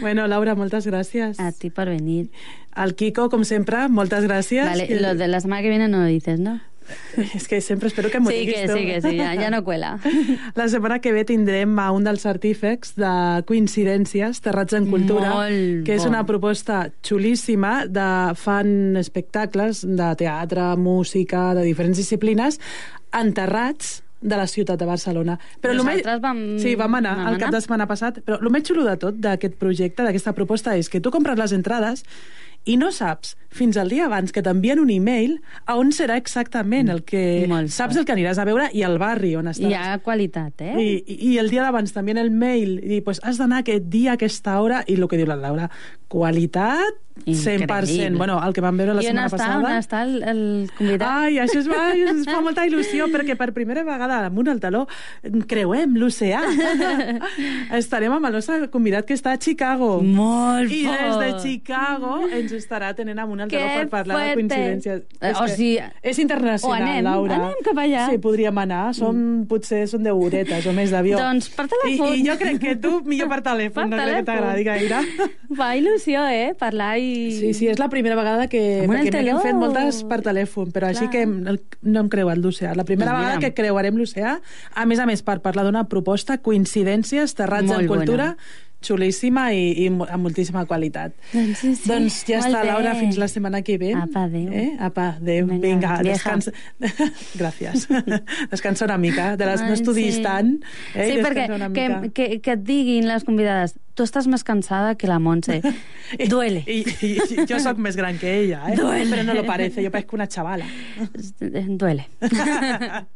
Bueno, 0.00 0.26
Laura, 0.26 0.56
moltes 0.58 0.88
gràcies. 0.88 1.38
A 1.46 1.52
ti 1.52 1.70
per 1.70 1.88
venir. 1.88 2.28
Al 2.76 2.94
Kiko, 2.94 3.28
com 3.32 3.44
sempre, 3.44 3.86
moltes 3.88 4.24
gràcies. 4.26 4.66
Vale, 4.68 4.88
lo 5.00 5.14
de 5.14 5.28
la 5.28 5.40
semana 5.40 5.62
que 5.62 5.68
viene 5.70 5.88
no 5.88 6.00
lo 6.02 6.06
dices, 6.06 6.40
¿no? 6.40 6.60
És 7.34 7.48
que 7.50 7.58
sempre 7.60 7.88
espero 7.88 8.10
que 8.12 8.20
m'ho 8.22 8.30
Sí, 8.30 8.36
diguis 8.44 8.60
que 8.60 8.66
tu. 8.68 8.76
sí, 8.78 8.84
que 8.86 9.00
sí, 9.02 9.16
ja, 9.18 9.32
ja 9.34 9.48
no 9.50 9.64
cuela. 9.66 9.98
La 10.54 10.68
setmana 10.70 11.00
que 11.02 11.10
ve 11.10 11.24
tindrem 11.26 11.72
a 11.82 11.88
un 11.90 12.04
dels 12.06 12.22
artífecs 12.30 12.92
de 12.94 13.42
Coincidències, 13.48 14.38
Terrats 14.44 14.76
en 14.78 14.86
Cultura, 14.86 15.32
Molt 15.34 15.82
que 15.88 15.96
és 15.96 16.04
bon. 16.04 16.12
una 16.14 16.22
proposta 16.28 16.84
xulíssima 17.02 17.88
de 17.90 18.06
fan 18.38 18.94
espectacles 19.02 19.82
de 19.82 20.12
teatre, 20.22 20.76
música, 20.78 21.54
de 21.58 21.64
diferents 21.66 21.98
disciplines, 21.98 22.60
enterrats 23.12 24.04
de 24.26 24.38
la 24.38 24.46
ciutat 24.50 24.80
de 24.80 24.88
Barcelona. 24.88 25.38
Però 25.62 25.76
Nosaltres 25.76 26.20
vam... 26.22 26.42
Sí, 26.62 26.74
vam 26.78 26.98
anar 26.98 27.14
vam 27.20 27.30
el 27.32 27.38
cap 27.42 27.54
de 27.54 27.62
setmana 27.62 27.86
passat, 27.88 28.20
però 28.26 28.40
el 28.42 28.52
més 28.52 28.66
xulo 28.66 28.84
de 28.86 28.96
tot 29.00 29.20
d'aquest 29.22 29.56
projecte, 29.60 30.02
d'aquesta 30.02 30.34
proposta, 30.36 30.74
és 30.76 30.90
que 30.90 31.00
tu 31.00 31.14
compres 31.14 31.38
les 31.38 31.54
entrades 31.56 32.04
i 32.66 32.76
no 32.80 32.90
saps 32.90 33.36
fins 33.56 33.78
al 33.80 33.90
dia 33.92 34.06
abans 34.06 34.32
que 34.32 34.42
t'envien 34.44 34.80
un 34.82 34.90
e-mail 34.92 35.38
a 35.64 35.78
on 35.80 35.92
serà 35.96 36.18
exactament 36.20 36.92
el 36.92 37.02
que... 37.08 37.46
Molt 37.50 37.72
saps 37.72 37.94
fort. 37.94 38.02
el 38.02 38.08
que 38.08 38.14
aniràs 38.16 38.40
a 38.42 38.46
veure 38.48 38.68
i 38.76 38.84
el 38.86 38.98
barri 39.02 39.34
on 39.38 39.48
I 39.48 39.54
estaràs. 39.54 39.72
hi 39.72 39.78
ha 39.80 39.98
qualitat, 40.04 40.62
eh? 40.62 40.74
I, 40.76 40.86
i, 41.00 41.18
I 41.32 41.38
el 41.42 41.50
dia 41.52 41.64
d'abans 41.66 41.96
també 41.96 42.14
en 42.16 42.22
el 42.22 42.30
mail, 42.30 42.78
i 42.84 43.00
pues, 43.06 43.22
has 43.24 43.40
d'anar 43.40 43.64
aquest 43.64 43.88
dia, 43.92 44.14
aquesta 44.14 44.60
hora, 44.60 44.84
i 44.86 44.98
el 44.98 45.08
que 45.08 45.18
diu 45.20 45.28
la 45.28 45.40
Laura, 45.40 45.70
qualitat 46.08 47.02
100%. 47.24 47.64
Increïble. 47.64 48.18
Bueno, 48.18 48.36
el 48.44 48.52
que 48.52 48.60
vam 48.60 48.76
veure 48.76 48.92
la 48.94 49.02
I 49.02 49.06
setmana 49.08 49.30
està, 49.30 49.38
passada... 49.38 49.70
on 49.70 49.78
està 49.80 50.02
el, 50.04 50.16
el 50.22 50.40
convidat? 50.76 51.06
Ai, 51.08 51.38
això 51.40 51.62
es, 51.62 51.68
va, 51.70 51.86
ens 51.96 52.28
fa 52.28 52.42
molta 52.44 52.66
il·lusió, 52.68 53.08
perquè 53.14 53.34
per 53.40 53.48
primera 53.56 53.82
vegada 53.86 54.18
amunt 54.28 54.50
al 54.52 54.60
taló 54.60 54.84
creuem 55.48 55.96
l'oceà. 55.96 56.42
Estarem 57.80 58.12
amb 58.12 58.28
el 58.28 58.36
nostre 58.36 58.68
convidat 58.72 59.08
que 59.08 59.16
està 59.16 59.32
a 59.32 59.40
Chicago. 59.40 59.96
Molt 60.04 60.70
I 60.70 60.82
des 60.86 61.16
de 61.16 61.30
fort. 61.30 61.42
Chicago 61.46 62.18
ens 62.28 62.52
estarà 62.56 62.92
tenint 62.98 63.18
amunt 63.22 63.45
al 63.45 63.45
Que 63.48 63.58
taló 63.58 63.74
per 63.80 63.88
parlar 63.88 64.16
de 64.16 64.22
fuerte. 64.32 64.54
coincidències. 64.54 65.02
Eh, 65.20 65.32
o 65.36 65.44
que 65.44 65.48
sigui, 65.56 65.78
és 66.02 66.18
internacional, 66.18 66.80
o 66.80 66.82
anem, 66.82 67.04
Laura. 67.04 67.34
anem 67.36 67.62
cap 67.64 67.78
allà. 67.82 68.08
Sí, 68.10 68.18
podríem 68.18 68.58
anar. 68.58 68.94
Som, 68.94 69.46
potser 69.48 69.86
són 69.88 70.02
deu 70.02 70.20
horetes 70.20 70.66
o 70.66 70.72
més 70.72 70.90
d'avió. 70.90 71.18
Doncs 71.18 71.48
per 71.56 71.66
telèfon. 71.68 72.14
I, 72.14 72.20
I 72.20 72.26
jo 72.28 72.36
crec 72.38 72.58
que 72.60 72.76
tu 72.76 73.00
millor 73.04 73.28
per 73.28 73.42
telèfon, 73.42 73.88
Per 73.88 73.88
no 73.88 73.96
crec 73.96 74.16
que 74.16 74.24
telèfon. 74.24 74.24
t'agradi 74.26 74.64
gaire. 74.64 75.30
Fa 75.58 75.70
il·lusió, 75.76 76.24
eh? 76.28 76.54
Parlar 76.58 76.98
i... 76.98 77.32
Sí, 77.38 77.52
sí, 77.54 77.68
és 77.68 77.78
la 77.78 77.88
primera 77.88 78.16
vegada 78.16 78.46
que... 78.48 78.62
Perquè 78.86 79.10
n'hem 79.10 79.12
teló. 79.12 79.40
fet 79.42 79.54
moltes 79.54 80.02
per 80.04 80.20
telèfon, 80.22 80.72
però 80.72 80.88
així 80.90 81.06
Clar. 81.06 81.10
que 81.12 81.22
hem- 81.22 81.46
el- 81.48 81.60
no 81.82 82.00
hem 82.00 82.08
creuat 82.08 82.38
l'oceà. 82.38 82.74
La 82.76 82.84
primera 82.84 83.12
Doncs 83.12 83.20
vegada 83.22 83.38
mira. 83.38 83.48
que 83.48 83.54
creuarem 83.54 83.96
l'oceà, 83.96 84.40
a 84.74 84.86
més 84.86 84.98
a 84.98 85.06
més, 85.06 85.22
per 85.22 85.40
parlar 85.40 85.64
d'una 85.64 85.84
proposta, 85.88 86.38
coincidències, 86.38 87.34
terrats 87.34 87.66
Molt 87.66 87.80
en 87.82 87.86
cultura, 87.88 88.24
bona. 88.34 88.36
Xulíssima 88.84 89.48
i, 89.56 89.70
i 89.84 89.86
amb 89.88 90.22
moltíssima 90.22 90.64
qualitat. 90.68 91.14
Doncs 91.32 91.62
sí, 91.62 91.72
sí. 91.78 91.88
Doncs 91.90 92.18
ja 92.28 92.40
Molt 92.42 92.50
està, 92.50 92.60
bé. 92.62 92.72
Laura, 92.72 92.94
fins 92.98 93.18
la 93.20 93.28
setmana 93.30 93.62
que 93.66 93.78
ve. 93.80 93.94
Apa, 93.96 94.26
adéu. 94.28 94.50
Eh? 94.52 94.68
Apa, 94.88 95.08
adéu. 95.16 95.48
Vinga, 95.50 95.62
Vinga, 95.64 95.96
descansa. 96.06 96.52
Gràcies. 97.40 97.88
descansa 98.52 98.86
una 98.88 98.98
mica, 99.00 99.32
de 99.36 99.48
les, 99.48 99.64
no 99.64 99.72
Ai, 99.72 99.80
estudis 99.80 100.20
sí. 100.20 100.26
tant. 100.26 100.54
Eh? 100.94 101.08
sí, 101.08 101.18
perquè 101.24 101.46
descansa 101.46 101.58
una 101.58 101.72
que, 101.72 102.12
que, 102.12 102.30
que 102.44 102.56
et 102.58 102.64
diguin 102.66 103.08
les 103.08 103.26
convidades 103.26 103.76
tu 103.96 104.04
estàs 104.04 104.28
més 104.28 104.44
cansada 104.44 104.94
que 105.00 105.08
la 105.10 105.18
Montse. 105.18 105.60
Duele. 106.30 106.62
I, 106.68 106.82
i, 107.02 107.12
i 107.16 107.46
jo 107.48 107.58
sóc 107.64 107.80
més 107.82 107.96
gran 107.98 108.18
que 108.20 108.30
ella, 108.44 108.62
eh? 108.70 108.76
Duele. 108.78 109.08
Però 109.10 109.24
no 109.26 109.34
lo 109.40 109.44
parece, 109.48 109.82
jo 109.84 109.90
parezco 109.90 110.16
una 110.20 110.28
chavala. 110.28 110.68
Duele. 111.40 112.06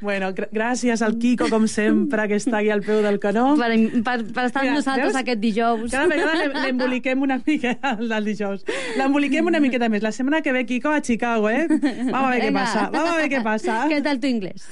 Bueno, 0.00 0.30
gr 0.32 0.46
gràcies 0.56 1.02
al 1.04 1.18
Kiko, 1.20 1.50
com 1.52 1.66
sempre, 1.68 2.22
que 2.30 2.38
està 2.40 2.62
aquí 2.62 2.70
al 2.72 2.80
peu 2.80 3.02
del 3.04 3.18
canó. 3.20 3.50
Per, 3.60 3.66
per, 4.06 4.14
per 4.32 4.44
estar 4.48 4.62
amb 4.62 4.72
nosaltres 4.78 5.10
veus? 5.10 5.18
aquest 5.20 5.42
dijous. 5.42 5.90
Cada 5.92 6.06
vegada 6.08 6.32
l'em- 6.38 6.54
l'emboliquem 6.62 7.20
una 7.26 7.36
mica 7.44 7.74
el 7.92 8.24
dijous. 8.24 8.62
L'emboliquem 8.96 9.50
una 9.50 9.60
miqueta 9.60 9.90
més. 9.92 10.00
La 10.00 10.14
setmana 10.16 10.40
que 10.40 10.54
ve, 10.56 10.62
Kiko, 10.64 10.94
a 10.96 11.02
Chicago, 11.04 11.50
eh? 11.52 11.66
Vamos 11.68 12.22
a 12.22 12.30
ver 12.30 12.40
què 12.40 12.46
Venga. 12.48 12.62
passa. 12.62 12.86
Vamos 12.94 13.10
a 13.10 13.16
ver 13.20 13.28
què 13.34 13.42
passa. 13.44 13.76
Què 13.92 14.00
tal 14.08 14.22
tu 14.22 14.30
inglès? 14.32 14.64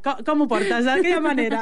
Com, 0.00 0.24
com 0.24 0.46
ho 0.46 0.48
portes, 0.48 0.88
d'aquella 0.88 1.20
manera? 1.20 1.60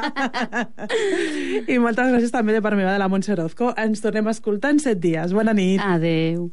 I 1.67 1.75
moltes 1.83 2.07
gràcies 2.15 2.31
també 2.31 2.55
de 2.55 2.63
part 2.67 2.79
meva, 2.79 2.91
de 2.91 2.99
la 2.99 3.07
Montse 3.07 3.31
Orozco. 3.37 3.71
Ens 3.79 4.03
tornem 4.03 4.27
a 4.27 4.35
escoltar 4.35 4.75
en 4.75 4.83
set 4.83 4.99
dies. 5.03 5.35
Bona 5.35 5.55
nit. 5.55 5.79
Adeu. 5.83 6.49